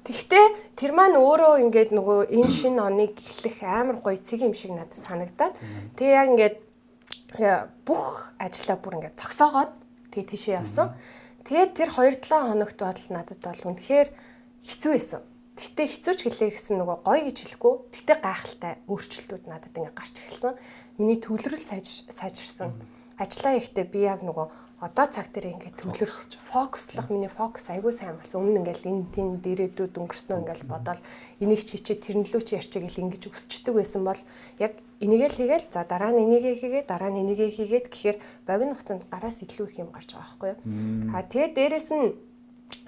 [0.00, 4.72] Тэгтээ тэр маань өөрөө ингээд нөгөө энэ шинэ оныг эхлэх амар гоё цэг юм шиг
[4.72, 5.54] надад санагдаад
[6.00, 6.56] тэгээ яг ингээд
[7.84, 9.72] бүх ажлаа бүр ингээд зогсоогоод
[10.10, 10.96] тэгээ тийшээ явсан.
[11.44, 14.08] Тэгээд тэр 2-7 хоногт бодол надад бол үнэхээр
[14.64, 15.20] хэцүү байсан.
[15.60, 17.74] Тэгтээ хэцүү ч хэлээ гэсэн нөгөө гоё гэж хэлэхгүй.
[17.92, 20.56] Тэгтээ гайхалтай өөрчлөлтүүд надад ингээ гарч ирсэн.
[20.96, 22.72] Миний төвлөрөл сайжирсан.
[23.20, 24.48] Ажлаа ихтэй би яг нөгөө
[24.80, 28.48] одоо цаг дээр ингээд төвлөрөх фокуслах миний фокус айгүй сайн болсон.
[28.48, 31.00] Өмнө ингээл энэ тийм дээрээдүүд өнгөрснөө ингээл бодоод
[31.36, 34.16] энийг чичээ тэрнлүү чи ярьчих гэл ингэж өсчдөг байсан бол
[34.56, 38.18] яг энийгээ л хийгээл за дараа нь энийгээ хийгээд дараа нь энийгээ хийгээд гэхээр
[38.48, 40.60] богино хугацаанд гараас илүү их юм гарч байгаа байхгүй юу.
[41.12, 42.06] А тэгээд дээрэс нь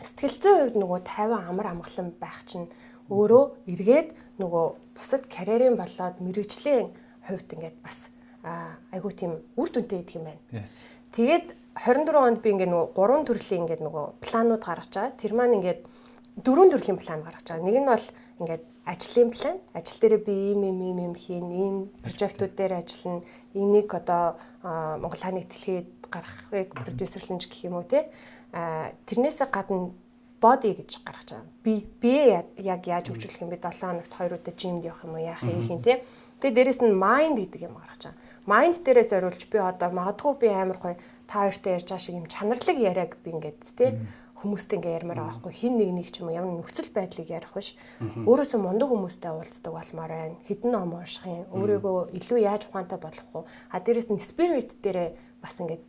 [0.01, 2.73] сэтгэл зүйн хувьд нөгөө 50 амар амгалан байх чинь
[3.13, 4.09] өөрөө эргээд
[4.41, 4.65] нөгөө
[4.97, 6.89] бусад карьерийн болоод мэрэгжлийн
[7.29, 8.09] хувьд ингээд бас
[8.43, 10.41] айгүй тийм үр дүнтэй идэх юм байна.
[11.13, 15.17] Тэгээд 24 онд би ингээд нөгөө гурван төрлийн ингээд нөгөө планууд гаргаж байгаа.
[15.17, 15.81] Тэр маань ингээд
[16.45, 17.65] дөрвөн төрлийн план гаргаж байгаа.
[17.65, 18.07] Нэг нь бол
[18.41, 19.57] ингээд ажлын план.
[19.73, 23.25] Ажил дээр би ийм ийм ийм ийм хийн, ийм прожектууд дээр ажиллана.
[23.57, 28.13] Энийг одоо Монгол хааныг дэлхийд гаргахыг продюсерлэнж гэх юм уу те.
[28.53, 29.97] А тэрнээсээ гадна
[30.43, 31.49] body гэж гаргаж байгаа.
[31.63, 32.13] Би би
[32.59, 33.63] яг яаж хөгжүүлэх юм бэ?
[33.63, 35.23] 7 хоногт 2 удаа жимд явах юм уу?
[35.23, 36.03] Яах юм те.
[36.43, 38.19] Тэгээ дээрэс нь mind гэдэг юм гаргаж байгаа.
[38.51, 40.97] Mind дээрээ зориулж би одоо магадгүй би амар гоё
[41.33, 43.97] та хоёртой ярьж байгаа шиг юм чанарлаг яриаг би ингээд тий
[44.43, 45.55] хүмүүстэй ингээ ярмаар байгаа байхгүй.
[45.55, 47.79] Хин нэг нэг ч юм уу ямар нөхцөл байдлыг ярих биш
[48.27, 50.37] өөрөөсөө мундаг хүмүүстэй уулздаг болмоор байна.
[50.45, 55.09] Хідэн ном унших юм өөрийгөө илүү яаж ухаантай болох уу а дээрэс нь spirit дээрээ
[55.41, 55.83] бас ингээд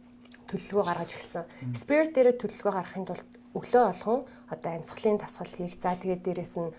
[0.48, 4.22] төлөвлөгөө гаргаж эхэлсэн spirit дээрээ төлөвлөгөө гаргахын тулд өглөө болгон
[4.54, 6.70] одоо амьсгалын дасгал хийх за тэгээд дээрэс нь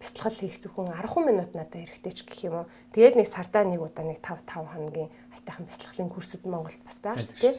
[0.00, 2.66] бяцлал хийх зөвхөн 10 минут надад хэрэгтэй ч гэх юм уу.
[2.92, 5.10] Тэгээд нэг сардаа нэг удаа нэг 5 5 хоногийн
[5.42, 7.54] айтайхан бяцлаглалын курсууд Монголд бас байгаа шүү дээ.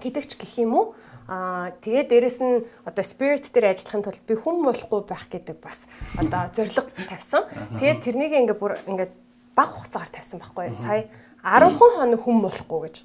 [0.00, 0.84] Гэдэг ч гэх юм уу.
[1.28, 5.84] Аа тэгээд дээрэс нь одоо spirit дээр ажиллахын тулд би хүм болохгүй байх гэдэг бас
[6.16, 7.44] одоо зориг тавьсан.
[7.76, 9.12] Тэгээд тэрнийг ингээ бүр ингээ
[9.52, 10.72] баг хугацаагаар тавьсан байхгүй?
[10.72, 11.12] Сая
[11.44, 12.96] 10 хоног хүм болохгүй гэж.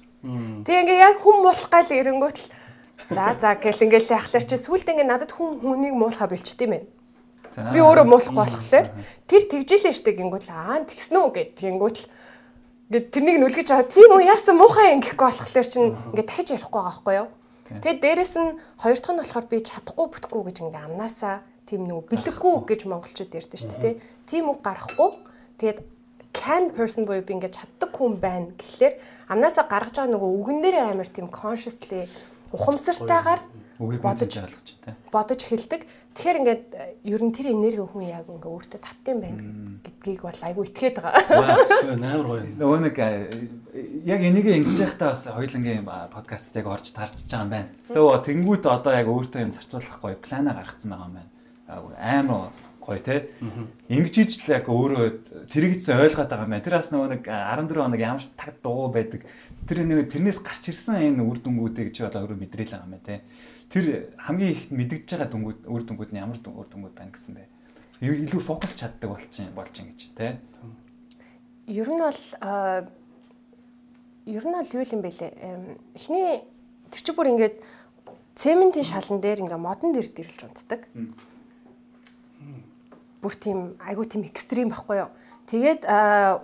[0.64, 2.48] Тэгээ ингээ яг хүм болох гал эрэнгүүт л
[3.12, 6.88] за за гэл ингээл яхалаар чи сүулт ингээ надад хүн хүнийг муулахаа бэлчт юм байна.
[7.58, 8.86] Би өөрөө муулахгүй болохоор
[9.26, 12.06] тэр тэгжилээ штэ гингүүт аа тэгсэн үү гэд гингүүт л
[12.88, 13.84] Ингээд тэрнийг нүлгэж аваа.
[13.84, 17.28] Тийм үү яасан муухай юм гэхгүй болохоор чинь ингээд дахиж ярихгүй байгаа байхгүй юу?
[17.84, 22.08] Тэгээд дээрэс нь хоёр дахь нь болохоор би чадахгүй бүтэхгүй гэж ингээд амнаасаа тийм нэг
[22.08, 24.00] бэлэггүй гэж монголчууд ярьдэн шүү дээ.
[24.24, 25.10] Тийм үг гарахгүй.
[25.60, 25.78] Тэгээд
[26.32, 28.94] can person буюу би ингээд чаддаг хүн байна гэхлээр
[29.36, 32.08] амнаасаа гаргаж байгаа нөгөө үгэн дээр амар тийм consciously
[32.56, 33.44] ухамсартайгаар
[34.00, 34.32] бодож
[35.12, 35.84] бодож хэлдэг.
[36.18, 36.64] Тэгэхээр ингээд
[37.06, 39.38] ер нь тэр энерги хүн яг ингээ өөртөө татсан байна
[39.86, 41.22] гэдгийг бол айгүй итгээд байгаа.
[41.94, 42.42] Амар гоё.
[42.58, 42.96] Нөгөө нэг
[44.02, 47.70] яг энийг ингэж яхтаа бас хоёулангийн подкаст яг орж тарчж байгаа юм байна.
[47.86, 51.30] So тэнгуут одоо яг өөртөө юм зарцуулахгүй плана гаргацсан байгаа юм байна.
[52.02, 52.50] Амар
[52.82, 53.30] гоё те.
[53.86, 56.66] Ингэж ижил яг өөрөө тэрэгдсэн ойлгоод байгаа юм байна.
[56.66, 59.22] Тэр бас нөгөө нэг 14 хоног ямар ч таг дуу байдаг.
[59.70, 63.06] Тэр нэг тэрнээс гарч ирсэн энэ үр дүнгуудыг чи одоо өөрөө мэдрээл байгаа юм байна
[63.06, 63.22] те
[63.68, 67.44] тэр хамгийн их мэдэгдэж байгаа дүнгууд өөр дүнгууд нь ямар дүр дүнгууд байна гэсэн бэ?
[68.00, 70.32] Илүү фокус чаддаг болчих болж ин гэж тий.
[71.68, 72.20] Ер нь бол
[74.24, 75.32] ер нь бол юу юм бэ лээ?
[75.92, 76.44] Эхний
[76.88, 77.56] тэр чи бүр ингээд
[78.38, 80.88] цементийн шалан дээр ингээ модон дэр дэрлж унтдаг.
[83.20, 85.10] Бүр тийм айгуу тийм экстрим байхгүй юу?
[85.50, 85.84] Тэгээд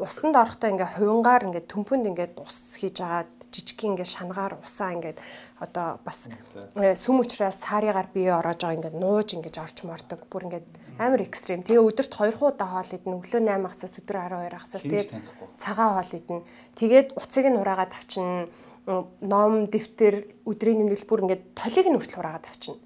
[0.00, 3.32] усанд орохдоо ингээ хувингаар ингээ төмпөнд ингээ ус хийж агаад
[3.74, 5.18] жижигхэн ингээ шангаар усаа ингээ
[5.58, 6.30] одоо бас
[6.78, 10.22] э, сүм учраас сарыгаар бие ороож байгаа ингээд нууж ингэж орч мордог.
[10.30, 10.66] Бүр ингээд
[10.98, 11.66] амар экстрим.
[11.66, 13.18] Тэгээ өдөрт 2 хуудаа хоол идэнэ.
[13.18, 15.10] Өглөө 8 агсаас өдөр 12 агсаас тэгээд
[15.58, 16.42] цагаан хоол идэнэ.
[16.78, 18.46] Тэгээд уцыг нь ураагаад тавчна.
[18.84, 22.78] Ном, дэвтэр, өдрийн нэмэлт бүр ингээд толиг нь хүртэл ураагаад тавчна.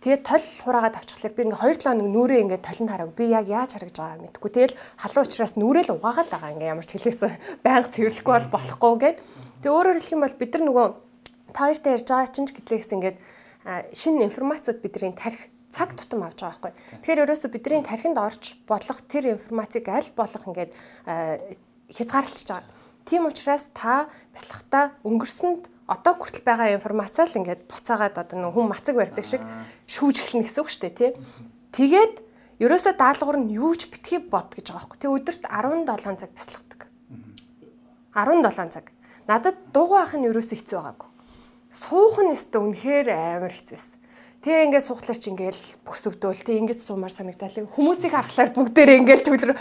[0.00, 3.12] Тэгээд тол хураагаад авчихлаар би ингээ 2 7 хоног нүрээ ингээ толинд хараг.
[3.12, 4.50] Би яг яаж харагдж байгааг мэдэхгүй.
[4.56, 9.18] Тэгэл халуун учраас нүрэл угаагаал байгаа ингээ ямар ч хэлээсэн байнга цэвэрлэхгүй бол болохгүй гэд.
[9.60, 10.86] Тэгээ өөрөөр хэлэх юм бол бид нар нөгөө
[11.52, 13.16] та хоёртай ярьж байгаа чинь ч гэтлээс ингээд
[13.92, 16.72] шинэ информацууд бидний тарих цаг тутам авч байгаа байхгүй.
[17.04, 20.72] Тэгэхээр ерөөсө бидний тархинд орж болох тэр информацийг аль болох ингээд
[21.92, 22.72] хязгаарлалж байгаа.
[23.04, 28.70] Тийм учраас та бяцлахтаа өнгөрсөнд одоо хүртэл байгаа информацаа л ингээд буцаагаад одоо нэг хүн
[28.70, 29.42] мацаг барьдаг шиг
[29.90, 31.10] шүүж эхэлнэ гэсэн үг шүү дээ тий.
[31.74, 32.14] Тэгээд
[32.62, 34.98] ерөөсө даалгавар нь юу ч битгий бод гэж байгаа байхгүй.
[35.02, 36.80] Тэг өдөрт 17 цаг бяцлагдаг.
[38.14, 38.86] 17 цаг.
[39.26, 41.10] Надад дуугаах нь ерөөсө хэцүү байгаагүй
[41.70, 43.94] суух нь өстө үнэхээр амар хэцүүс.
[44.42, 47.54] Тэгээ ингээд суухлаар чи ингээл бүсөвдөл тэг ингээд суумаар санагдал.
[47.76, 49.52] Хүмүүсийг харахаар бүгдээрээ ингээл төвлөр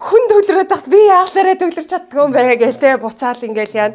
[0.00, 3.90] хүн төвлөрөөд бас би яахлаараа төвлөрч чаддгүй юм байна гээл те буцаал ингээл яа.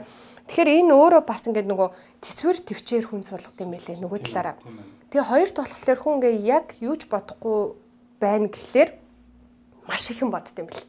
[0.54, 1.89] Тэгэхээр энэ өөрөө бас ингээд нөгөө
[2.22, 4.62] төсвөр төвчээр хүн суулгад юм байлээ нөгөө талаараа.
[5.10, 7.74] Тэгээ хоёрт болохоор хүн ингээ яг юуж бодохгүй
[8.22, 8.93] байна гэхлээр
[9.89, 10.86] маш их юм бодд юм бэл.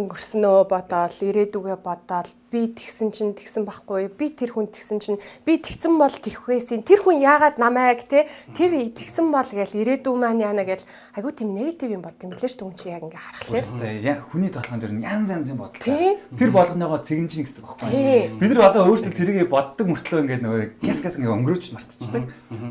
[0.00, 5.56] Өнгөрснөө бодоол, ирээдүгөө бодоол, би тэгсэн чинь тэгсэн байхгүй би тэр хүн тэгсэн чинь би
[5.62, 10.66] тэгсэн бол тэгхвэсийн тэр хүн яагаад намайг те тэр тэгсэн бол гээл ирээдүй маань яана
[10.66, 10.82] гээл
[11.14, 14.50] айгуу тийм негатив юм бод юм лээ ш түн чи яг ингээ харахлаа яг хүний
[14.50, 18.38] толгойн дээр янз янзын бодол тэр болгоныгоо цэгэн чинь гэсэн байхгүй.
[18.40, 22.24] Бид нар одоо өөрсдөө тэрийг боддог мөртлөө ингээ нөгөө гяс гяс ингээ өнгөрөөч мартчихдаг.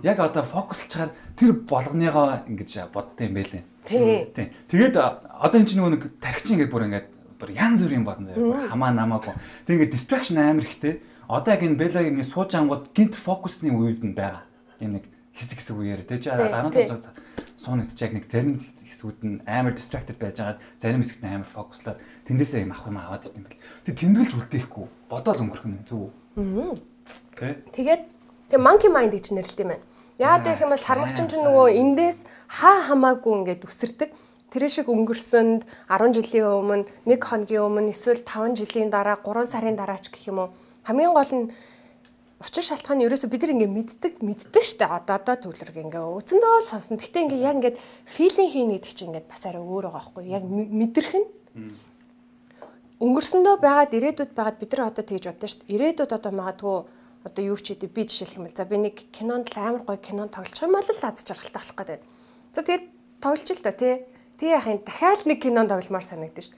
[0.04, 3.64] Яг одоо фокуслчаар тэр болгоныгоо ингэж боддог юм байлээ.
[3.88, 7.04] Тийм тэгээд одоо эн чинь нөгөө нэг тархичин ингээ бүр ингээ
[7.40, 9.34] бүр янз бүрийн бодон заяа хамаа намаагүй.
[9.66, 11.00] Тэгээд distraction амар ихтэй.
[11.26, 14.44] Одоо яг энэ Беллагийн сууж ангууд гинт фокусны үед нь байгаа.
[14.78, 17.16] Тийм нэг хэсэг хэсэг үеэр тий чи 15 цаг
[17.56, 20.60] суунагт яг нэг зарим хэсгүүд нь амар distracted байж байгаа.
[20.80, 23.62] Зарим хэсэгт амар фокуслаад тэндээсээ юм авах юм аваад идэм бэл.
[23.88, 24.86] Тэг тэмдэглэж үлдээхгүй.
[25.08, 26.12] Бодоол өнгөрөх нь зүг.
[26.40, 27.56] Аа.
[27.72, 28.04] Тэгээд
[28.52, 29.86] тэг monkey mind гэж нэрлэдэг юм байна.
[30.20, 32.20] Яагаад гэх юм бол сармагчин ч нөгөө эндээс
[32.52, 34.10] хаа хамаагүй ингээд үсэрдэг
[34.50, 39.78] Тэр шиг өнгөрсөнд 10 жилийн өмнө, 1 хоногийн өмнө, эсвэл 5 жилийн дараа, 3 сарын
[39.78, 40.50] дараач гэх юм уу.
[40.89, 41.45] Хамгийн гол нь
[42.39, 44.88] учир шалтгаан нь ерөөсө бид нар ингээ мэддэг, мэддэг штэ.
[44.88, 46.97] Одоо одоо төвлөрг ингээ өцөндөө сонсно.
[46.97, 47.78] Гэтэ ингээ яг ингээд
[48.08, 51.28] филинг хийнэ гэдэг чинь ингээ бас арай өөр байгаа байхгүй яг мэдрэх нь.
[53.04, 55.68] Өнгөрсөндөө байгаад ирээдүйд байгаад бид нар одоо тэгж бодсон штэ.
[55.68, 56.78] Ирээдүйд одоо магадгүй
[57.28, 60.00] одоо юу ч хийдэ би жишээлх юм бол за би нэг кинонд л амар гоё
[60.00, 62.00] кинон тоглох юм бол л аз жаргалтай болох гэдэг.
[62.56, 62.86] За тэгээд
[63.20, 63.93] тоглож л та тий
[64.40, 66.56] Тэг яхын дахиад нэг кинон тогломоор санагдаж шв.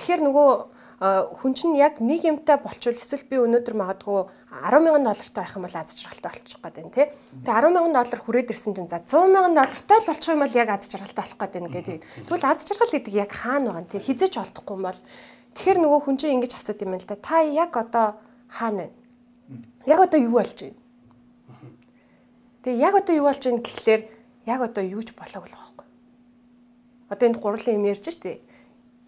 [0.00, 0.50] Тэгэхээр нөгөө
[0.98, 5.62] хүн чинь яг нэг юмтай болчвол эсвэл би өнөөдөр магадгүй 10 мянган доллартай байх юм
[5.62, 7.06] бол аз жаргалтай болчих гээд байна тий.
[7.46, 10.58] Тэгээ 10 мянган доллар хүрээд ирсэн чинь за 100 мянган доллартай л болчих юм бол
[10.58, 11.96] яг аз жаргалтай болох гээд байна гэдэг.
[12.26, 15.00] Тэгвэл аз жаргал гэдэг яг хаана байгаа юм тий хизээч олдохгүй юм бол
[15.54, 17.14] тэгэхээр нөгөө хүн чинь ингэж асууд юм л да.
[17.14, 18.06] Та яг одоо
[18.50, 18.92] хаана вэ?
[19.86, 20.82] Яг одоо юу болж байна?
[22.66, 24.02] Тэгээ яг одоо юу болж байна гэхлээр
[24.50, 25.77] яг одоо юу ч болоог л байгаа
[27.08, 28.40] Одоо энд гурлын юм ярьж штэ.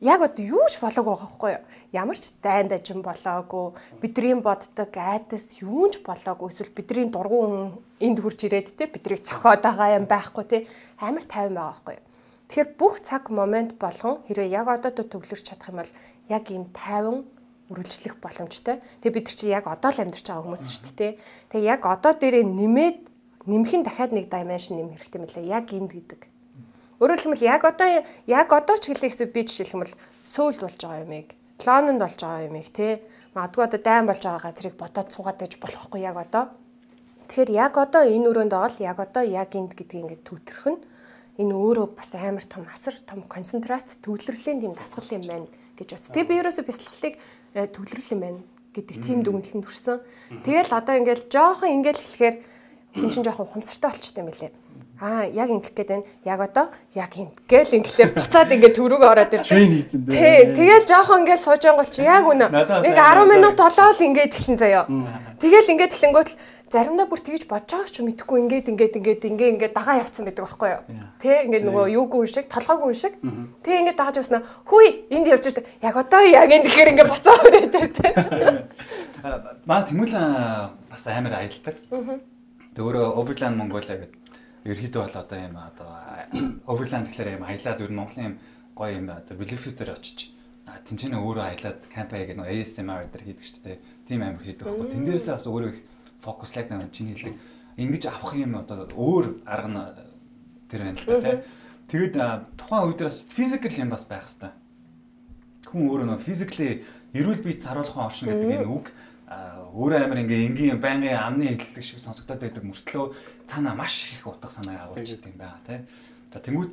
[0.00, 1.64] Яг одоо юу ч болоогүй байгаа байхгүй юу?
[1.92, 8.18] Ямар ч дайн дажин болоогүй, бидний боддог айдас юу ч болоогүй эсвэл бидний дургуун энд
[8.24, 10.58] хурж ирээд те биднийг цохоод байгаа юм байхгүй те
[10.96, 12.06] амар тайван байгаа байхгүй юу?
[12.48, 15.92] Тэгэхээр бүх цаг момент болгон хэрвээ яг одоо төвлөрч чадах юм бол
[16.32, 17.28] яг ийм тайван
[17.68, 18.80] үргэлжлэх боломжтой.
[19.04, 21.12] Тэгээ бид нар чи яг одоо л амьдарч байгаа хүмүүс шүү дээ.
[21.52, 22.98] Тэгээ яг одоо дээрээ нэмээд
[23.46, 25.46] нэмхэн дахиад нэг dimension нэмэх хэрэгтэй мөлий.
[25.46, 26.39] Яг энд гэдэг.
[27.00, 29.96] Өөрөөр хэлбэл яг одоо яг одоо ч хэлэхсэ би жишээлх юм бол
[30.28, 31.32] сөүлд болж байгаа юмыг,
[31.64, 33.00] лононд болж байгаа юмыг те
[33.32, 36.52] магадгүй одоо дайн болж байгаа газрыг бодоод суугаад байж болохгүй яг одоо.
[37.24, 40.80] Тэгэхээр яг одоо энэ өрөөнд оол яг одоо яг энд гэдгийг ингээд түүтрэх нь
[41.40, 45.48] энэ өөрөө бас амар том асар том концентрац төвлөрлийн тийм дасгал юм байна
[45.80, 46.12] гэж утс.
[46.12, 47.14] Тэгээ би ерөөсө бяцлаглалыг
[47.56, 48.40] э, төвлөрөл юм байна
[48.76, 50.04] гэдэг тийм дүгнэлтэнд хүрсэн.
[50.44, 52.36] Тэгэл одоо ингээд жоохон ингээд хэлэхээр
[52.92, 54.52] хүн чинь жоохон ухамсартай болчтой юм билээ
[55.00, 56.04] Аа яг ингэх гээд байна.
[56.28, 59.48] Яг одоо яг юм гээл ингэлээр буцаад ингээд төрөг ороод ирдэг.
[59.48, 60.12] Трейн хийцэн дээ.
[60.12, 62.52] Тий, тэгэл жоохон ингээд сууж ангуул чи яг үнэ.
[62.52, 64.84] Нэг 10 минут болоо л ингээд эхлэн заяа.
[65.40, 66.30] Тэгэл ингээд эхлэнгүүт
[66.68, 70.44] заримдаа бүр тэгж бодож байгаа ч мэдэхгүй ингээд ингээд ингээд ингээ ингээд дагаа явцсан байдаг
[70.44, 70.82] байхгүй юу.
[71.16, 73.16] Тэ ингээд нөгөө юугүй шиг, толгойгүй шиг.
[73.64, 75.64] Тэ ингээд дагаж явснаа хүй энд явж ирдэг.
[75.80, 78.08] Яг одоо яг энэ тэгэхээр ингээд буцаа өрөөд ир тэ.
[79.64, 81.74] Маа тэмүүлэн бас амар аялдаг.
[81.80, 84.20] Тэ өөрөө Overland Mongolia гэдэг
[84.64, 85.90] ерөөхдөө бол одоо юм одоо
[86.68, 88.36] Overland гэхлээр юм аялаад ер нь Монголын юм
[88.76, 90.32] гоё юм одоо Bluetooth дээр очиж
[90.86, 93.78] тэнцэнэ өөрөө аялаад камп хийгээд нэг ASMR дээр хийдэг шүү дээ.
[94.06, 94.86] Тим амир хийдэг байхгүй.
[94.94, 95.80] Тэн дээрээсээ бас өөрөө их
[96.22, 97.36] фокуслайд нэг чиний хэлдэг.
[97.80, 99.80] Ингэж авах юм одоо өөр арга нь
[100.70, 101.36] тэр байна л да тий.
[101.90, 102.14] Тэгэд
[102.54, 104.54] тухайн үед бас физикал юм бас байх хэвээр.
[105.66, 106.68] Хүн өөрөө нөө физикли
[107.14, 108.94] эрүүл биед саруулхан оршин гэдэг энэ үг
[109.30, 113.14] өөрөө амар ингээ энгийн байнгын амны хэллэг шиг сонсогдоод байдаг мөртлөө
[113.46, 115.86] цаана маш их утга санааг агуулж идэв юм байна тий.
[116.34, 116.72] За тэнгууд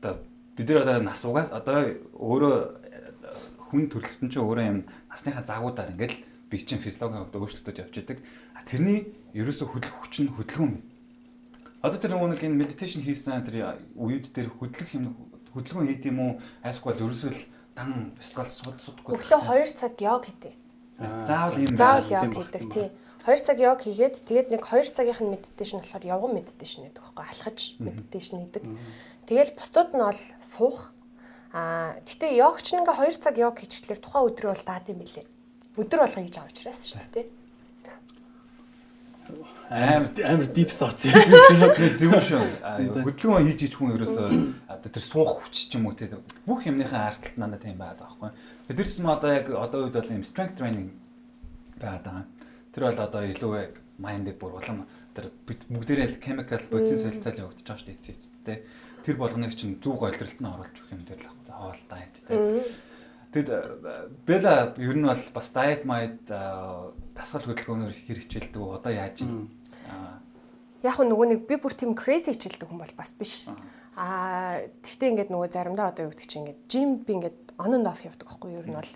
[0.00, 0.24] одоо
[0.56, 1.84] бид нар одоо нас угаас одоо
[2.16, 2.56] өөрөө
[3.68, 4.80] хүн төрөлхтөн чинь өөрөө юм
[5.12, 6.16] насныхаа загуудаар ингээл
[6.48, 8.18] бие чинь физиологийн хувьд өөрчлөлтөд явж идэг.
[8.64, 10.80] Тэрний ерөөсө хөдөлгөх хүч нь хөдөлгөөн.
[11.84, 15.12] Одоо тэр нэг энэ медитейшн хийсэн тэр үед дээр хөдөлгөх юм
[15.52, 16.32] хөдөлгөөн хийд юм уу?
[16.64, 17.44] Айсгүй бол ерөөсөө л
[17.76, 19.12] дан бясалгал суд судгүй.
[19.12, 20.56] Өглөө 2 цаг йог хийдэг.
[20.98, 21.78] Заавал юм байна.
[21.78, 22.90] Заавал яг хийдэг тий.
[23.26, 27.24] 2 цаг яг хийгээд тэгээд нэг 2 цагийнх нь медитейшн болохоор явган медитейшн гэдэг байхгүй
[27.28, 28.64] алхаж медитейшн хийдэг.
[29.30, 30.90] Тэгэл бусдууд нь бол суух.
[31.54, 35.26] Аа гэтээ йогч ингээ 2 цаг йог хийчихлээр тухайн өдрөө бол даад юм билээ.
[35.78, 37.26] Өдөр болго хийж байгаа учраас шүү дээ тий.
[39.70, 42.44] амар амар deep thoughts юм шиг зөв шүү.
[43.04, 44.28] Хөдөлгөөн хийж ич хүн ерөөсөө
[44.72, 46.08] одоо тэр суух хүч ч юм уу те
[46.48, 48.32] бүх юмныхаа арталт надад тийм байгаад
[48.68, 48.76] байгаа байхгүй.
[48.76, 50.92] Тэрс м одоо яг одоо үед бол юм strength training
[51.80, 52.24] байгаад байгаа.
[52.72, 54.86] Тэр бол одоо илүү яг mind-ыг бүр улам
[55.16, 58.58] тэр бүгдээрээ chemicals бодис солилцоол явагдаж байгаа шүү дээ эцэцтэй.
[59.04, 62.36] Тэр болгоныг чинь зүг ойлролт нь оруулж өгөх юм дээр л заавал diet те.
[63.28, 63.50] Тэгэд
[64.24, 68.62] Бела ер нь бол бас diet mind дасгал хөдөлгөөнөөр их хэрэгжүүлдэг.
[68.62, 69.48] Одоо яаж юм?
[70.84, 73.48] Яг нөгөө нэг би бүр тийм crazy хичээлдэг хүн бол бас биш.
[73.98, 77.86] Аа тэгтээ ингээд нөгөө заримдаа одоо юу гэдэг чинь ингээд gym би ингээд on and
[77.90, 78.62] off явдаг байхгүй юу?
[78.62, 78.94] Ер нь бол.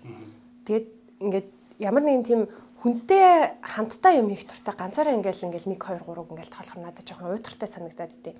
[0.63, 0.87] Тэгээд
[1.19, 1.47] ингээд
[1.83, 2.41] ямар нэгэн тийм
[2.79, 7.35] хүнтэй хамтдаа юм хийх туртай ганцаараа ингээл ингээл 1 2 3 ингээл тоолохор надад жоохон
[7.35, 8.35] уйтгартай санагдаад идэв.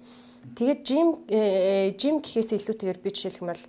[0.56, 1.08] Тэгээд жим
[2.00, 3.64] жим гэхээс илүүтэйгээр би жишээлх юм бол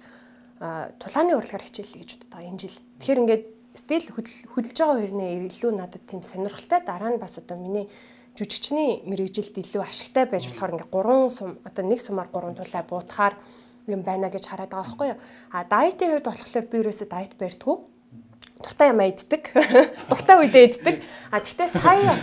[1.03, 2.79] тулааны урлагаар хичээллээ гэж боддог энэ жил.
[3.03, 3.45] Тэгэхээр ингээд
[3.75, 7.91] стил хөдөлж байгаа хоёрны илүү надад тийм сонирхолтой дараа нь бас одоо миний
[8.35, 13.35] жүжигчний мэрэгжилд илүү ашигтай байж болохоор ингээд 3 сум одоо нэг сумаар 3 тулаа буутахаар
[13.87, 15.19] юм байна гэж хараад байгаа байхгүй юу.
[15.55, 17.77] А дайетын хувьд болохоор би ерөөсөө дайет барьдгүй
[18.65, 19.51] дуртай юм иддэг.
[20.09, 21.03] Дуртай үедээ иддэг.
[21.31, 22.15] А тэгтээ сая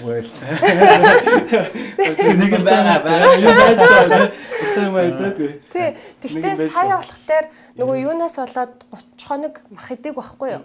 [2.01, 4.05] нэг юм байгаа байгаа шүү байж таа.
[4.09, 5.35] Дуртай юм иддэг.
[5.69, 5.89] Тий.
[6.23, 7.45] Тэгтээ сая болохоор
[7.77, 10.63] нөгөө юунаас болоод 30 хоног мах идэг байхгүй юу?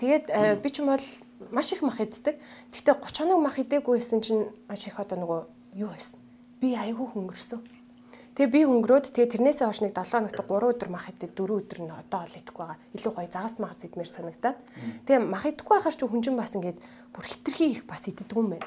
[0.00, 1.04] Тэгээд э, би ч юм бол
[1.48, 2.36] маш их мах иддэг.
[2.76, 5.40] Тэгтээ 30 хоног мах идэггүй байсан чинь маш их одоо нөгөө
[5.80, 6.20] юу байсан?
[6.60, 7.60] Би айгүй хөнгөрсөн
[8.40, 11.80] Тэгээ би хөнгөрөөд тэгээ тэрнээсээ хойш нэг 7 хоногт 3 өдөр мах идээд 4 өдөр
[11.84, 12.80] нь одоо ол идэхгүй байгаа.
[12.96, 14.58] Илүү гоё загас магас идмээр санагдаад.
[15.04, 16.78] Тэгээ мах идэхгүй байхаар ч хүн чинь бас ингээд
[17.12, 18.64] бүр хитрхи их бас иддэг юм байна.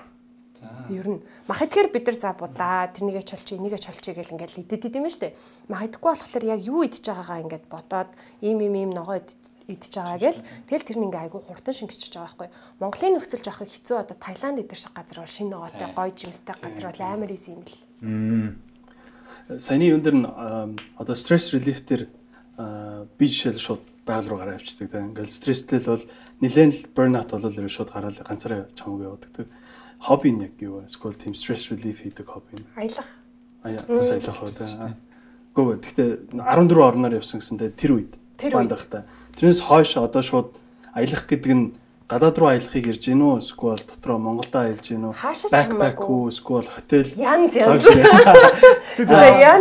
[0.93, 4.83] Ер нь мах идэхээр бид нар за будаа тэрнийгээ чолчи энийгээ чолчи гэл ингээд идэд
[4.93, 5.33] идэм дээ.
[5.73, 8.09] Мах идэхгүй болохоор яг юу идэж байгаагаа ингээд бодоод
[8.45, 9.17] ийм ийм ийм ногоо
[9.67, 12.49] идэж байгаа гэл тэгэл тэр нь ингээ айгүй хурдан шингэчихэж байгаа байхгүй.
[12.79, 16.85] Монголын нөхцөл жоох хэцүү одоо Таиланд идэр шиг газар бол шинэ ногоотой гоё жимстэй газар
[16.91, 17.79] бол амар изи юм бэл
[19.59, 20.27] саяны юун дээр нь
[20.95, 22.07] одоо стресс релиф дээр
[23.17, 25.11] би жишээл шууд байгаль руу гараа авчдаг тийм.
[25.11, 26.03] Ингээл стресстэй л бол
[26.43, 29.47] нэлээд л burnout болол ер шууд гараал ганцаараа чамаг явдаг тийм.
[29.99, 30.91] Хобби нь яг юу вэ?
[30.91, 32.67] School team stress relief хийдэг хобби нь.
[32.75, 33.09] Аялах.
[33.63, 34.95] Аяа, бас аялах.
[35.55, 38.13] Гөө гэхдээ 14 орноор явсан гэсэндээ тэр үед.
[38.35, 38.73] Тэр үед.
[39.37, 40.49] Тэрнээс хойш одоо шууд
[40.93, 41.73] аялах гэдэг нь
[42.07, 46.69] гадаад руу аялахыг ирж гин үү эсвэл дотроо Монголдо аялж гин үү backpack үү эсвэл
[46.69, 47.09] хотел.
[47.17, 47.81] Янз янз.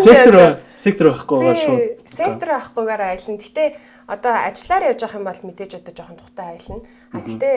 [0.05, 1.81] сектор сектор байхгүй шууд.
[2.05, 3.41] сектор байхгүйгээр аялна.
[3.41, 3.65] Гэтэ
[4.11, 6.85] одоо ажиллаар явж явах юм бол мэдээж одоо жоохон тухтай аялна.
[7.15, 7.51] А гэтэ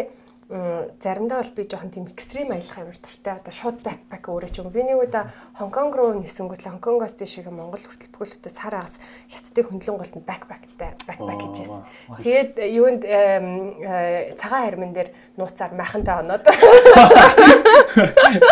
[0.48, 3.34] заримдаа бол би жоохон тийм экстрим аялах амар туртай.
[3.42, 4.70] Одоо шууд бэкпак өөрөө ч юм.
[4.70, 9.74] Би нэг удаа Хонконг руу нисэнгүүт Хонконгоос тийш их Монгол хүртэл бүхэлдээ сар агас хятадыг
[9.74, 11.82] хөндлөн бэкпактай бэкпак гэж хэлсэн.
[12.22, 16.46] Тэгээд юунд э, цагаан хармин дээр нууцаар майхантай оноод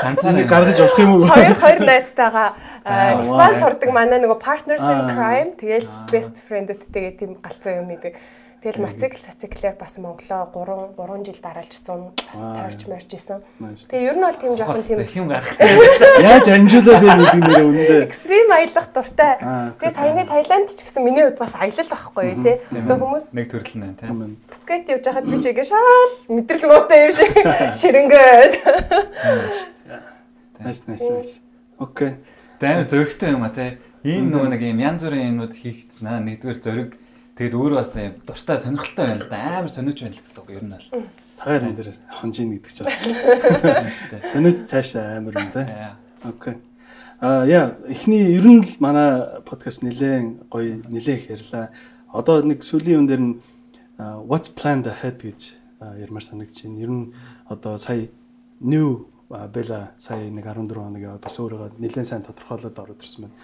[0.02, 1.30] ганцаар гаргаж авах юм уу?
[1.30, 2.57] Хоёр хоёр найзтайгаа
[3.22, 8.18] спонс сурдаг манай нөгөө partners in crime тэгэл best friend-үүдтэйгээ тийм галзуу юм хийдэг.
[8.64, 13.44] Тэгэл моцикл цациклээр бас Монголоо 3 3 жил дараалжсан бас тойрч морж исэн.
[13.60, 15.52] Тэгээ ер нь бол тийм жоохон тийм хим гарах.
[15.60, 18.07] Яаж анжуулаад байна гэдэг нэр үнэндээ.
[18.07, 19.35] Экстрим аялах дуртай.
[19.84, 22.64] Тэгээ саяны Таиланд ч гэсэн миний хувьд бас аялал байхгүй юу те.
[22.72, 24.40] Одоо хүмүүс нэг төрөл нь тийм.
[24.48, 27.35] Пукет явж байхад би ч ингэ шаал мэдрэл муутай юм шиг
[27.84, 28.53] ширэнгөөд.
[30.64, 31.44] Nice nice nice.
[31.84, 32.15] Окей.
[32.64, 33.76] Тэмээ зөрөгтэй юм а те.
[34.07, 37.03] Ийм нөгөө нэг юм янз бүрийн юмнууд хийх гэсэн аа нэгдүгээр зөрөг
[37.34, 39.38] Тэгэд өөрөө бас тийм дуртай сонирхолтой байна л да.
[39.58, 40.88] Амар сониуч байна л гэсэн үг ер нь бол.
[41.34, 42.98] Цагаар энэ дээр хонжин гэдэг ч бас.
[44.30, 45.98] Сониуч цаашаа амар юм да.
[46.22, 46.62] Окей.
[47.18, 51.74] А яа, эхний ер нь л манай подкаст нилээн гоё нилээх ярьлаа.
[52.14, 53.34] Одоо нэг сүүлийн юм дээр нь
[54.30, 56.78] what's planned ahead гэж ярмаар санагдаж байна.
[56.86, 57.06] Ер нь
[57.50, 58.14] одоо сая
[58.62, 59.10] new
[59.50, 63.38] Бела сая нэг 14 хоног яваад бас өөрийгөө нэлээд сайн тодорхойлоод ороод ирсэн байна.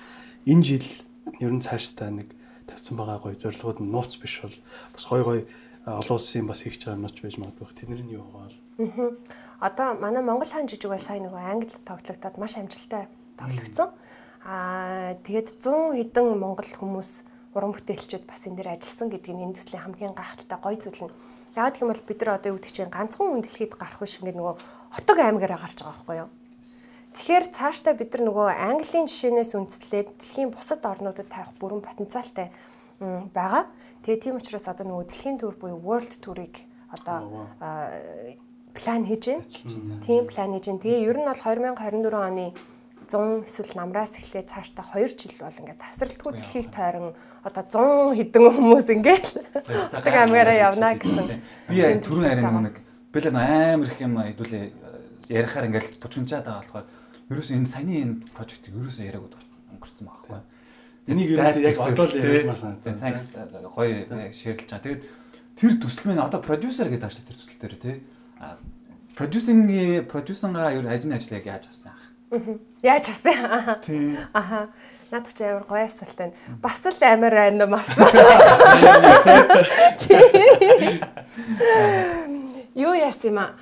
[0.46, 0.86] Энэ жил
[1.42, 2.38] ер нь цаашдаа нэг
[2.70, 4.56] тавьсан байгаа гоё зорилгууд нь нууц биш бол
[4.94, 5.42] бас гоё гоё
[5.86, 7.74] олон улсын бас хийх чагаар нууц байж магадгүй.
[7.74, 8.56] Тэдний нь юу бол.
[9.60, 13.10] Одоо манай Монгол хаан жижиг бай сайн нөгөө Англид тоглогдоод маш амжилттай
[13.40, 13.90] тоглогдсон.
[14.46, 17.12] Аа тэгээд 100 хэдэн монгол хүмүүс
[17.56, 21.16] уран бүтээлчид бас энэ дээр ажилласан гэдэг нь энэ төслийн хамгийн гайхалтай гоё зүйл нь.
[21.60, 24.56] Яг гэх юм бол бид нар одоо чинь ганцхан хүн дэлхийд гарах биш ингээд нөгөө
[24.96, 26.30] отог аймагаараа гарч байгаа байхгүй юу?
[27.20, 32.48] Тэгэхээр цаашдаа бид нар нөгөө Английн жишээнээс үндэслээд дэлхийн бусад орнуудад тавих бүрэн потенциалтай
[33.36, 33.68] байгаа.
[34.08, 36.64] Тэгээ тийм учраас одоо нөгөө дэлхийн төр буюу World Tour-ыг
[36.96, 37.52] одоо
[38.72, 39.44] план хийж байна.
[40.00, 40.80] Тийм план хийж байна.
[40.80, 42.56] Тэгээ ер нь бол 2024 оны
[43.12, 48.44] 100 эсвэл намраас эхлээд цаашдаа 2 жил бол ингээд тасралтгүй дэлхийг тойрон одоо 100 хэдэн
[48.48, 49.28] хүмүүс ингээд
[50.08, 51.44] тэг амгаараа явна гэсэн.
[51.68, 52.76] Би түрүүн харин нэг
[53.12, 54.66] бэлэн амар их юм хэдүүлээ
[55.36, 56.88] ярихаар ингээд бучгинчаад байгаа болохоор
[57.30, 60.42] ерөөсөө энэ саяны энэ прожектыг ерөөсөө яриаг өнгөрцөн байгаа байхгүй.
[61.10, 62.98] Энийг ерөөсөө яг одоо л ярьмаар санагдав.
[62.98, 63.26] Thanks
[63.74, 64.84] гоё шеэрлж байгаа.
[64.86, 65.02] Тэгээд
[65.58, 67.96] тэр төсөл минь одоо продюсер гэдэг ааштай тэр төсөл дээр тий.
[69.14, 72.10] Продюсингийн продюсингаа ер ажны ажлыг яаж авсан аа?
[72.82, 73.36] Яаж авсан?
[73.84, 74.18] Тий.
[74.34, 74.70] Аха.
[75.12, 76.34] Надад ч амар гоё асуулт байна.
[76.62, 78.14] Бас л амар random асуулт.
[82.78, 83.58] Юу яасан юм аа?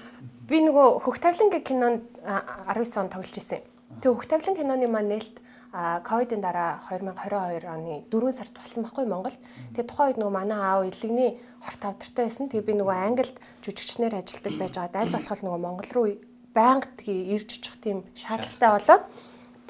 [0.48, 3.64] Би нөгөө хөх тавлангийн кинонд 19 он тоглож исэн.
[4.04, 5.40] Тэгээ хөх тавлан киноны маань нээлт
[5.72, 9.40] ковидын дараа 2022 оны 4 сард болсон байхгүй Монголд.
[9.72, 12.52] Тэгээ тухайн үед нөгөө манай аав илэгний хорт авдартай байсан.
[12.52, 16.08] Тэгээ би нөгөө Англид жүжигчнэр ажилладаг байж байгаад аль болох нөгөө Монгол руу
[16.52, 19.04] байнга тгий ирж очих тийм шаардлагатай болоод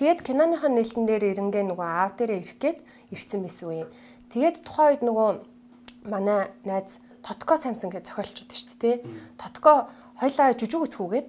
[0.02, 2.80] тэгээд киноныхаа нээлтэн дээр ирэнгээ нөгөө аав дээрээ ирэх гээд
[3.14, 3.86] ирсэн байсан үе.
[4.34, 5.30] Тэгээд тухайн үед нөгөө
[6.10, 8.96] манай найз Тотко Самсон гэж зохиолч удаа шүү дээ.
[9.36, 11.28] Тотко хойлоо жүжиг үзхүүгээд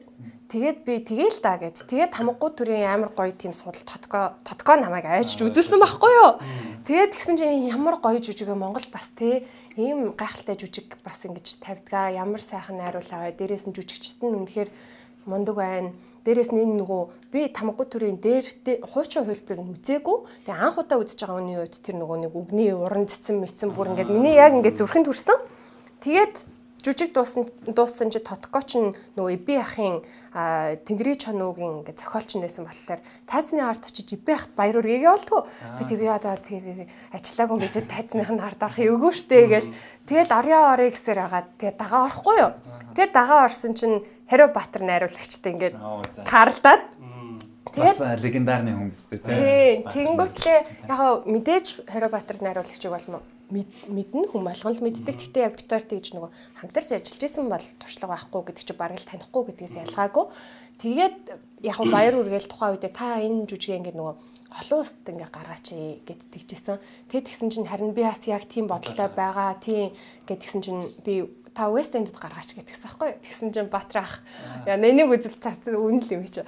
[0.48, 1.84] тэгээд би тэгээл да гэд.
[1.84, 6.30] Тэгээд тамгагүй төрийн амар гоё тийм судал Тотко Тотко намайг айжж үзүүлсэн байхгүй юу?
[6.88, 9.44] Тэгээд тэгсэн чинь ямар гоё жүжиг Монгол бас те
[9.76, 13.36] ийм гайхалтай жүжиг бас ингэж тавьдгаа ямар сайхан найруулгаа.
[13.36, 14.72] Дээрээс нь жүжигчт нь үнэхээр
[15.28, 15.92] мундаг байна.
[16.24, 17.02] Дээрээс нь энэ нөгөө
[17.32, 18.44] би тамгагүй төрийн дээр
[18.88, 20.16] хуучин хөлбөрийг үзээгүй.
[20.48, 23.92] Тэгээ анх удаа үзэж байгаа хүний үед тэр нөгөө нэг үгний уран цэцэн мэдсэн бүр
[23.92, 25.38] ингээд миний яг ингээд зүрхэнд хүрсэн.
[26.04, 26.34] Тэгээд
[26.88, 30.00] жүжиг дууссан дууссан чи Тоткоч нь нөгөө Иби ахын
[30.88, 35.44] Тэнгэрийн чонуугийн ингээ зохиолч нь байсан болохоор тайзны ард очиж Иби ахт баяр үргэгээ болтгоо.
[35.76, 39.72] Би тэр яа тэгээ ажиллаагүй гэж тайзныхын ард орох эвгүй штэ гэл.
[40.08, 42.52] Тэгэл орё орё гэсээр хагаад тэгээ дагаа орохгүй юу.
[42.96, 45.76] Тэгээ дагаа орсон чинь Хариу Баатар найруулагчтай ингээд
[46.24, 46.84] таарлаад
[47.68, 49.88] Тэгээд бас легендарны хүмүүс дээ тийм.
[49.92, 50.58] Тэгэнгүүтлээ
[50.88, 53.20] яг мэдээж Хариу Баатар найруулагчийг бол
[53.50, 55.16] мэднэ хүм л мэддэг.
[55.16, 56.30] Гэхдээ яг битээр тэгж нөгөө
[56.60, 60.24] хамтарч ажиллаж исэн бол туршлага байхгүй гэдэг чи бараг л танихгүй гэдгээс ялгаагүй.
[60.78, 61.18] Тэгээд
[61.64, 64.16] яг баяр үргээл тухайн үедээ та энэ жүжигээ ингээд нөгөө
[64.48, 65.66] олон улсад ингээ гаргаач
[66.08, 66.80] гэд тэгжсэн.
[67.12, 69.60] Тэгээд тэгсэн чинь харин би бас яг тийм бодолтой байгаа.
[69.60, 69.92] Тийм
[70.24, 73.18] гэд тэгсэн чинь би та West End-д гаргаач гэдгийгс аахгүй.
[73.18, 74.22] Тэгсэн чинь Баатар ах
[74.62, 76.46] яа нэнийг үзэл та үнэн л юм чи.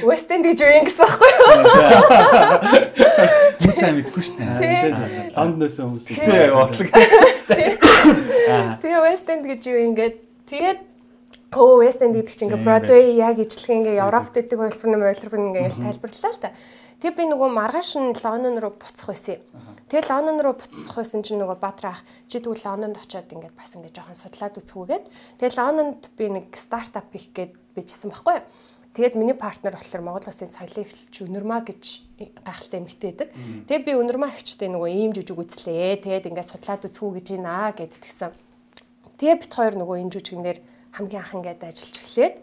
[0.00, 1.32] West End гэж юу юм гэсэн аахгүй.
[3.60, 5.36] Би сайн мэдгүй шүү дээ.
[5.36, 6.08] Лондоноос хүмүүс.
[6.08, 6.88] Тэгээ бодлого.
[8.80, 10.80] Тэгээ West End гэж юу ингээд тэгээд
[11.52, 15.36] Оо West End гэдэг чинь ингээ Broadway яг ижлэх ингээ Европт гэдэг хөлбөр нэм ойлгор
[15.36, 16.56] ингээ тайлбарлалаа л та.
[17.06, 19.46] Тэгээ би нөгөө маргааш нь Лондон руу буцах байсан юм.
[19.86, 23.78] Тэгээ Лондон руу буцах байсан чинь нөгөө Баатар ах чи тэгвэл Лондонд очиод ингээд бас
[23.78, 25.04] ингээд жоохон судлаад үзхүүгээд
[25.38, 28.46] тэгээ Лондонд би нэг стартап хийх гээд бичсэн байхгүй юу.
[28.98, 31.82] Тэгээд миний партнер болохоор Монгол Улсын соёлын эхлэлч Өнөрмаа гэж
[32.42, 33.28] гайхалтай эмэгтэй байдаг.
[33.70, 36.02] Тэгээд би Өнөрмаа ихчтэй нөгөө ийм жүжиг үзлээ.
[36.02, 38.34] Тэгээд ингээд судлаад үзхүү гэж байна гэд тэгсэн.
[39.14, 40.58] Тэгээ бит хоёр нөгөө энэ жүжигнэр
[40.98, 42.34] хамгийн анх ингээд ажиллаж эхлээд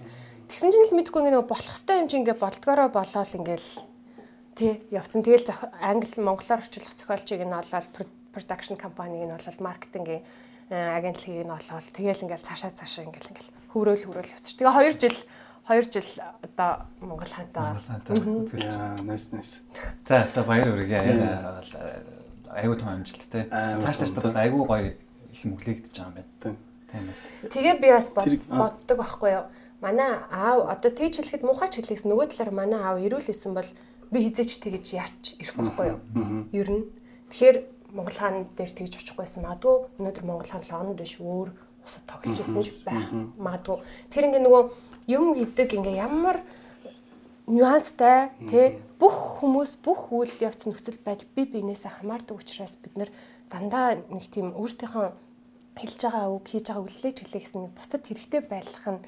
[0.48, 3.92] тэгсэн чинь л мэдгүй ингээд болох хэвээр юм чи ингээд болдгороо болоод ингээд
[4.54, 5.26] Тий, явцсан.
[5.26, 5.50] Тэгэл
[5.82, 7.90] англи монголоор орчуулах зохиолчийг нь олоод
[8.34, 10.22] production компаниг нь олоод маркетингийн
[10.70, 14.58] э, агентлагийг нь олоод тэгэл ингээл цаашаа цаашаа ингээл ингээл хөврөөл хөврөөл явчих.
[14.62, 15.18] Тэгээ 2 жил
[15.66, 16.10] 2 жил
[16.46, 17.82] одоо Монгол хаантаа.
[19.02, 19.66] Nice nice.
[20.06, 21.02] За яста баяр хүргэе.
[22.54, 23.50] Айгуу том амжилттай.
[23.50, 24.94] Цааш тааш бас айгуу гоё
[25.34, 26.58] их мөглөгдөж байгаа юм байна.
[26.92, 27.50] Тийм ээ.
[27.50, 29.46] Тэгээ би бас боддог байхгүй юу?
[29.82, 33.68] Манай аав одоо тийч хэлэхэд муухай ч хэлэхс нөгөө талаар манай аав ирүүл исэн бол
[34.14, 36.00] би хизээч тэгэж яарч ирэхгүй байхгүй юу.
[36.54, 36.84] Ер нь.
[37.34, 37.58] Тэгэхээр
[37.98, 41.50] Монгол хаан дээр тэгж очихгүйсэн магадгүй өнөөдөр Монгол хаан Лондонд биш өөр
[41.82, 43.10] усад тоглож исэн ч байх
[43.42, 43.82] магадгүй.
[44.14, 44.64] Тэр ингээ нөгөө
[45.10, 46.46] юм гэдэг ингээ ямар
[47.50, 53.10] нюанстай тий бүх хүмүүс бүх үйл явц нөхцөл байдал би биенээсээ хамаардаг учраас бид нар
[53.52, 55.08] дандаа нэг тийм өөртөөхөө
[55.76, 59.04] хэлж байгаа үг хийж байгаа үйлчлэж хэлээ гэсэн нэг бусдад хэрэгтэй байлгах нь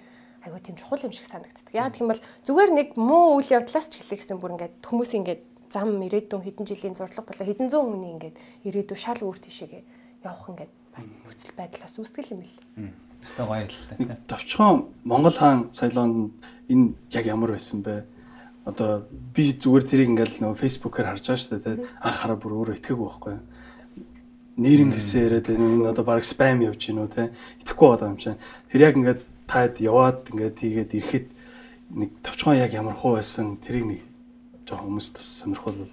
[0.46, 1.74] айгүй тийм чухал юм шиг санагддаг.
[1.74, 5.12] Яг гэх юм бол зүгээр нэг муу үйл явдлаас ч хэлэх гэсэн бүр ингээд хүмүүс
[5.18, 5.42] ингээд
[5.74, 8.36] зам ирээдүйн хэдэн жилийн зурлаг болоо хэдэн зуун хүний ингээд
[8.70, 9.84] ирээдүйн шал өөр тишээгээ
[10.24, 12.58] явах ингээд бас нөхцөл байдлаас үүсгэл юм бэл.
[13.26, 14.38] Өстой гоё л та.
[14.38, 16.32] Товчхон Монгол хаан соёлоонд
[16.70, 18.06] энэ яг ямар байсан бэ?
[18.70, 21.86] Одоо би зүгээр тэрийг ингээл нөгөө фэйсбүүкээр харж байгаа шүү дээ.
[22.02, 23.44] Анх хараа бүр өөрөө итгээгүү байхгүй юу?
[24.58, 25.52] нэрэн гэсэн яриад.
[25.52, 27.36] Энэ одоо баг спам явж гинүү те.
[27.64, 28.40] Итгэхгүй байгаа юм чинь.
[28.72, 31.28] Тэр яг ингээд таад яваад ингээд тийгээд ирэхэд
[31.96, 34.02] нэг товчхон яг ямар хуу байсан тэрийг нэг
[34.66, 35.86] жоохон хүмүүст сонирхол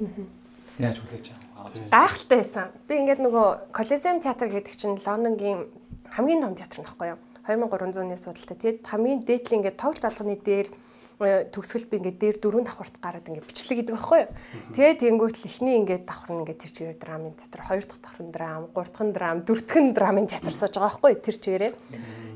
[0.81, 1.27] яаж хүлээж
[1.57, 2.69] авах гайхалтай байсан.
[2.89, 5.69] Би ингээд нөгөө Колизеум театр гэдэг чинь Лондонгийн
[6.11, 7.21] хамгийн том театр нөхгүй юу?
[7.47, 8.57] 2300-ны судалтай.
[8.57, 10.69] Тэгээд хамгийн дээдлийн ингээд тоглолт алганы дээр
[11.23, 14.31] э, төгсгөл би ингээд дээр дөрөв давхарт гараад ингээд бичлэг гэдэг байхгүй юу.
[14.75, 18.23] Тэгээд тэнгуут л ихний ингээд давхар нь ингээд тэр чигээр драмын театр, хоёр дахь давхар
[18.27, 21.23] нь драм, гурав дахь нь драм, дөрөв дахь нь драмын театр сууж байгаа байхгүй юу
[21.23, 21.73] тэр чигээрээ.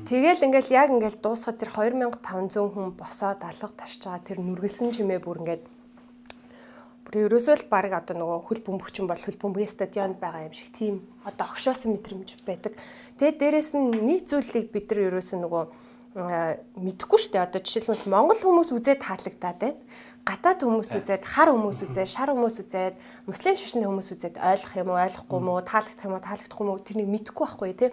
[0.07, 5.19] Тэгэл ингээл яг ингээл дуусахад тэр 2500 хүн босоод алга тарч байгаа тэр нүргэлсэн чимээ
[5.19, 5.63] бүр ингээд
[7.07, 10.75] бүр ерөөсөө л баг одоо нөгөө хөл бөмбөгчин бол хөл бөмбөгийн стадионд байгаа юм шиг
[10.75, 12.75] тийм одоо огшоосон мэдрэмж байдаг.
[13.15, 15.63] Тэгээд дээрэс нь нийт зүйлийг бид нар ерөөсөө нөгөө
[16.17, 17.45] мэдэхгүй шүү дээ.
[17.45, 19.81] Одоо жишээлбэл Монгол хүмүүс үзээд таалагдаад байна.
[20.27, 22.95] гадаад хүмүүс үзээд хар хүмүүс үзээд шар хүмүүс үзээд
[23.29, 26.71] муслим шашны хүмүүс үзээд ойлгох юм уу ойлгохгүй юм уу таалагдах юм уу таалагдахгүй юм
[26.75, 27.91] уу тэрнийг мэдэхгүй байхгүй тий.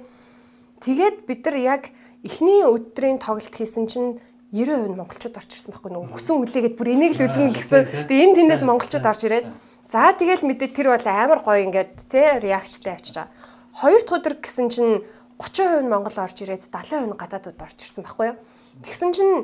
[0.82, 1.82] Тэгээд бид нар яг
[2.26, 4.18] эхний өдрийн тоглолт хийсэн чинь
[4.50, 7.82] 90% нь монголчууд орж ирсэн байхгүй нөгөө хүсэн үлээгээд бүр энийг л үзнэ гэсэн.
[8.10, 9.46] Тэгээ энэ тэндээс монголчууд орж ирээд
[9.90, 13.34] за тэгэл мэдээ тэр бол амар гоё ингээд тий реакцтай авчиж байгаа.
[13.74, 15.02] Хоёр дахь өдөр гэсэн чинь
[15.38, 18.38] 30% нь монгол орж ирээд 70% нь гадаадууд орж ирсэн байхгүй юу.
[18.82, 19.34] Тэгсэн чинь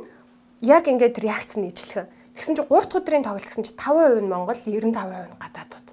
[0.62, 2.10] яг ингээд реакц нь ижлэх.
[2.34, 5.88] Тэгсэн чинь 3 дахь өдрийн тоглолт гэсэн чинь 5% нь монгол 95% нь гадаадууд.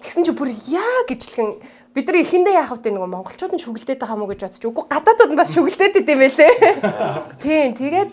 [0.00, 1.60] Тэгсэн чинь бүр яг ижлэхэн
[1.92, 4.68] бид нар ихэндээ яах вэ нөгөө монголчууд нь шүглдээд байгаа мó гэж бодчих.
[4.68, 6.52] Үгүй гадаадууд нь бас шүглдээд идэм байлээ.
[7.44, 8.10] Тийм тэгээд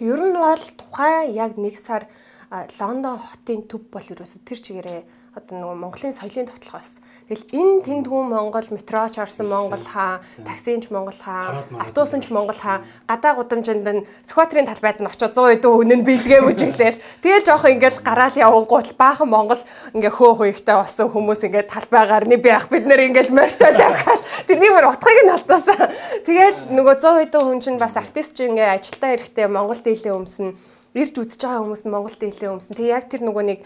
[0.00, 2.10] Ер нь бол тухайн яг нэг сар
[2.50, 5.00] Лондон хотын төв бол ерөөсө тэр чигээрээ
[5.38, 6.98] одоо нөгөө Монголын соёлын тоглох бас.
[7.24, 12.84] Тэгэл энэ тэнд хүн Монгол метроч орсон Монгол хаа, таксинч Монгол хаа, автобусч Монгол хаа,
[13.08, 17.00] гадаа гудамжинд нь скватрийн талбайд нь очиж 100 хэдэн үнэн бэлгээ бүжиглээл.
[17.24, 19.62] Тэгэл жоох ингээл гараал явангуут баахан Монгол
[19.96, 24.68] ингээ хөө хуйгтай болсон хүмүүс ингээ талбайгаар би ах бид нэр ингээл морьтой давхаал тэрний
[24.68, 25.88] бүр утгыг нь алдсан.
[26.28, 30.52] Тэгэл нөгөө 100 хэдэн хүн чинь бас артист чинь ингээ ажилдаа ирэхдээ Монгол дийлэн өмснө
[30.94, 32.78] ирж үзэж байгаа хүмүүс нь Монголд ийлээ өмсөн.
[32.78, 33.60] Тэгээ яг тэр нөгөө нэг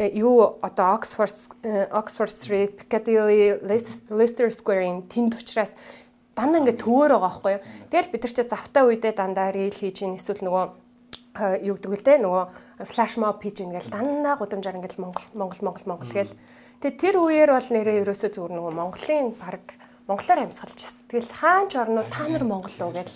[0.00, 3.60] э, юу одоо Oxford э, Oxford Street, Piccadilly,
[4.08, 5.76] Leicester Square-ийн тэнд учраас
[6.32, 7.64] дандаа ингээд төвөр байгаа байхгүй юу.
[7.92, 10.64] Тэгэл бид нар чи завтай үедээ дандаа рил хийж ийн эсвэл нөгөө
[11.36, 12.44] э, юу гэдэг үлдээ нөгөө
[12.88, 16.32] флаш моб хийж ингээл дандаа гудамжаар ингээл Монгол Монгол Монгол Монгол гээл.
[16.80, 19.79] Тэгээ тэр үеэр бол нэрээ ерөөсөө зүгээр нөгөө Монголын баг
[20.10, 21.06] монголоор амьсгалж ирсэн.
[21.06, 23.10] Тэгэл хаанч орноо та нар монгол уу гэж.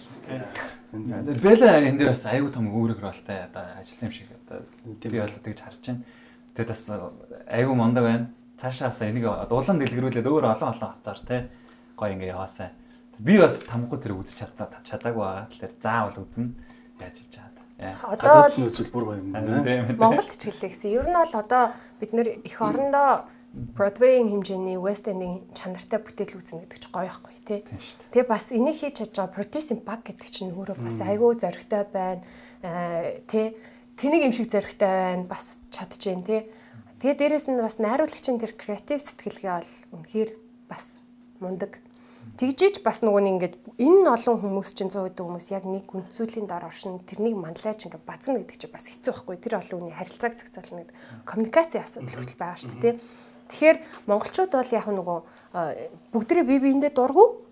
[1.43, 4.63] Бэлэ энэ дээр бас аюу том үүрэг ролтой одоо ажилласан юм шиг одоо
[5.03, 6.03] би бол тэгж харж байна.
[6.55, 6.85] Тэгээд бас
[7.51, 8.31] аюу мондог байна.
[8.63, 11.51] Цаашаа бас энийг улам дэлгэрүүлээд өөр олон олон хотоор те
[11.99, 12.71] гоё ингээ яваасаа.
[13.19, 15.51] Би бас тамггүй тэр үзэж чадаа чадаагүй байгаа.
[15.51, 16.55] Тэгэхээр заавал үзнэ.
[17.03, 17.55] Яаж хийж чад.
[18.07, 19.99] Одоо үзэл бүр гоё юм байна.
[19.99, 20.95] Монголд ч хэлээ гэсэн.
[20.95, 26.67] Ер нь бол одоо бид нэр их орондоо Broadway-ийн хэмжээний West End-ийн чанартай бүтээл үүснэ
[26.67, 27.61] гэдэг чинь гоё байхгүй тий.
[28.11, 32.23] Тэгээ бас энийг хийж чадж байгаа producing баг гэдэг чинь өөрөө бас айгүй зоригтой байна.
[32.67, 33.55] Аа тий.
[33.95, 35.31] Тэнийг юм шиг зоригтой байна.
[35.31, 36.51] Бас чадчихээн тий.
[36.99, 39.71] Тэгээ дээрэс нь бас найруулагчийн тэр креатив сэтгэлгээ бол
[40.03, 40.31] үнэхээр
[40.67, 40.99] бас
[41.39, 41.79] мундаг.
[42.35, 46.49] Тэгжиж бас нөгөө нэг ингээд энэ олон хүмүүс чинь 100 хэдэн хүмүүс яг нэг үндсүүлийн
[46.51, 49.37] дор оршин тэрнийг манлайч ингээд базна гэдэг чинь бас хэцүү байхгүй.
[49.39, 50.97] Тэр олон хүний харилцааг зохицуулна гэдэг
[51.29, 52.95] коммуникацийн асуудал хүртэл байгаа шүү дээ тий.
[53.49, 55.19] Тэгэхээр монголчууд бол яг нөгөө
[56.13, 57.45] бүгдээ бие биендээ дургу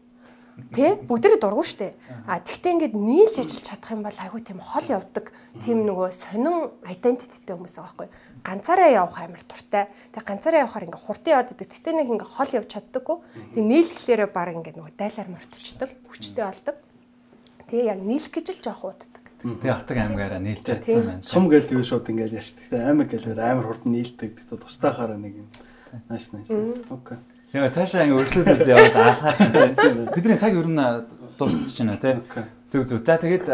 [0.52, 1.96] Тэ бүгдээ дургу штэ.
[2.28, 5.32] А тэгтээ ингээд нийлж ажиллаж чадах юм бол айгүй тийм хол явдаг.
[5.64, 8.08] Тийм нөгөө сонин identityтэй хүмүүс байгаа байхгүй.
[8.44, 9.88] Ганцаараа явах амар дуртай.
[10.12, 11.68] Тэгээ ганцаараа явахаар ингээд хурдан яваад идэг.
[11.72, 13.16] Тэгтээ нэг ингээд хол явж чаддаггүй.
[13.56, 15.90] Тэгээ нийлэхлээрээ баг ингээд нөгөө дайлаар мартчихдаг.
[16.12, 16.76] Хүчтэй болдог.
[17.72, 19.24] Тэгээ яг нийлэх гэж л жоох ууддаг.
[19.40, 21.24] Тэгээ хатаг аймгаараа нийлж чадсан байна.
[21.24, 22.68] Сум гэдэг нь шууд ингээд яшдаг.
[22.76, 24.36] Аймаг гэлээр амар хурдан нийлдэг.
[24.36, 25.48] Тэгээ тустаахаараа нэг юм
[26.08, 26.52] Nice nice.
[26.90, 27.18] Окей.
[27.52, 30.80] Яа цаашаа ингэ өршлөөдөд яваад аалахад бидний цаг ер нь
[31.36, 32.16] дуусчих чинь тий.
[32.72, 33.04] Зүг зүг.
[33.04, 33.46] За тэгээд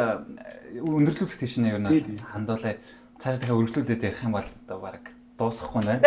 [0.78, 2.78] өндөрлүүлэх тийш нэ ер нь хандуулаа.
[3.18, 5.02] Цаашаа дахиад өргөжлүүлээд ярих юм бол одоо баг
[5.34, 6.02] дуусахгүй байна.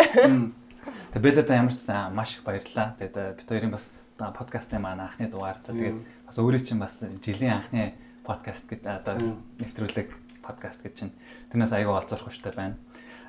[1.12, 2.96] Тэгээд бэлэдэ ямар ч сан маш их баярлалаа.
[2.96, 5.60] Тэгээд бид хоёрын бас подкастын маань анхны дугаар.
[5.60, 7.92] За тэгээд бас өөрөө чинь бас жилийн анхны
[8.24, 10.08] подкаст гэдэг одоо нэвтрүүлэг
[10.40, 11.12] подкаст гэж чинь
[11.52, 12.80] тэрнээс аягүй олзорох хүчтэй байна.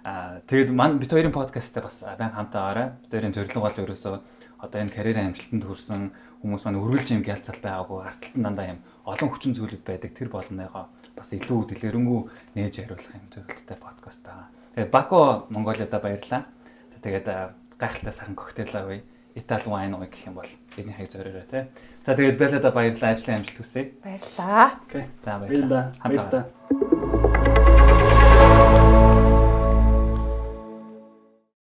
[0.03, 2.87] Аа тэгээд мань бид хоёрын подкасттай бас байн хамтаа аваарай.
[3.07, 4.15] Бид хоёрын зорилго бол ерөөсөө
[4.59, 6.01] одоо энэ карьерийн амжилтанд хүрсэн
[6.43, 10.11] хүмүүс маань өргөлж юм гялцал байгаагүй арталтан дандаа юм олон хүчин зүйлүүд байдаг.
[10.11, 12.19] Тэр болоныгоо бас илүү дэлгэрэнгүй
[12.59, 14.47] нээж хариулах юм зорилготой подкаст байгаа.
[14.75, 16.43] Тэгээд Бако Монголиада баярлаа.
[16.99, 17.27] Тэгээд
[17.79, 19.03] гайхалтай сайхан коктейл авъя.
[19.35, 21.63] Итали вайн уу гэх юм бол бидний хаяг зориорой тий.
[22.03, 23.95] За тэгээд Беллада баярлалаа ажлын амжилт хүсье.
[24.03, 24.75] Баярлалаа.
[24.83, 25.07] Окей.
[25.23, 25.91] За баярлалаа.
[26.03, 27.42] Баярлалаа.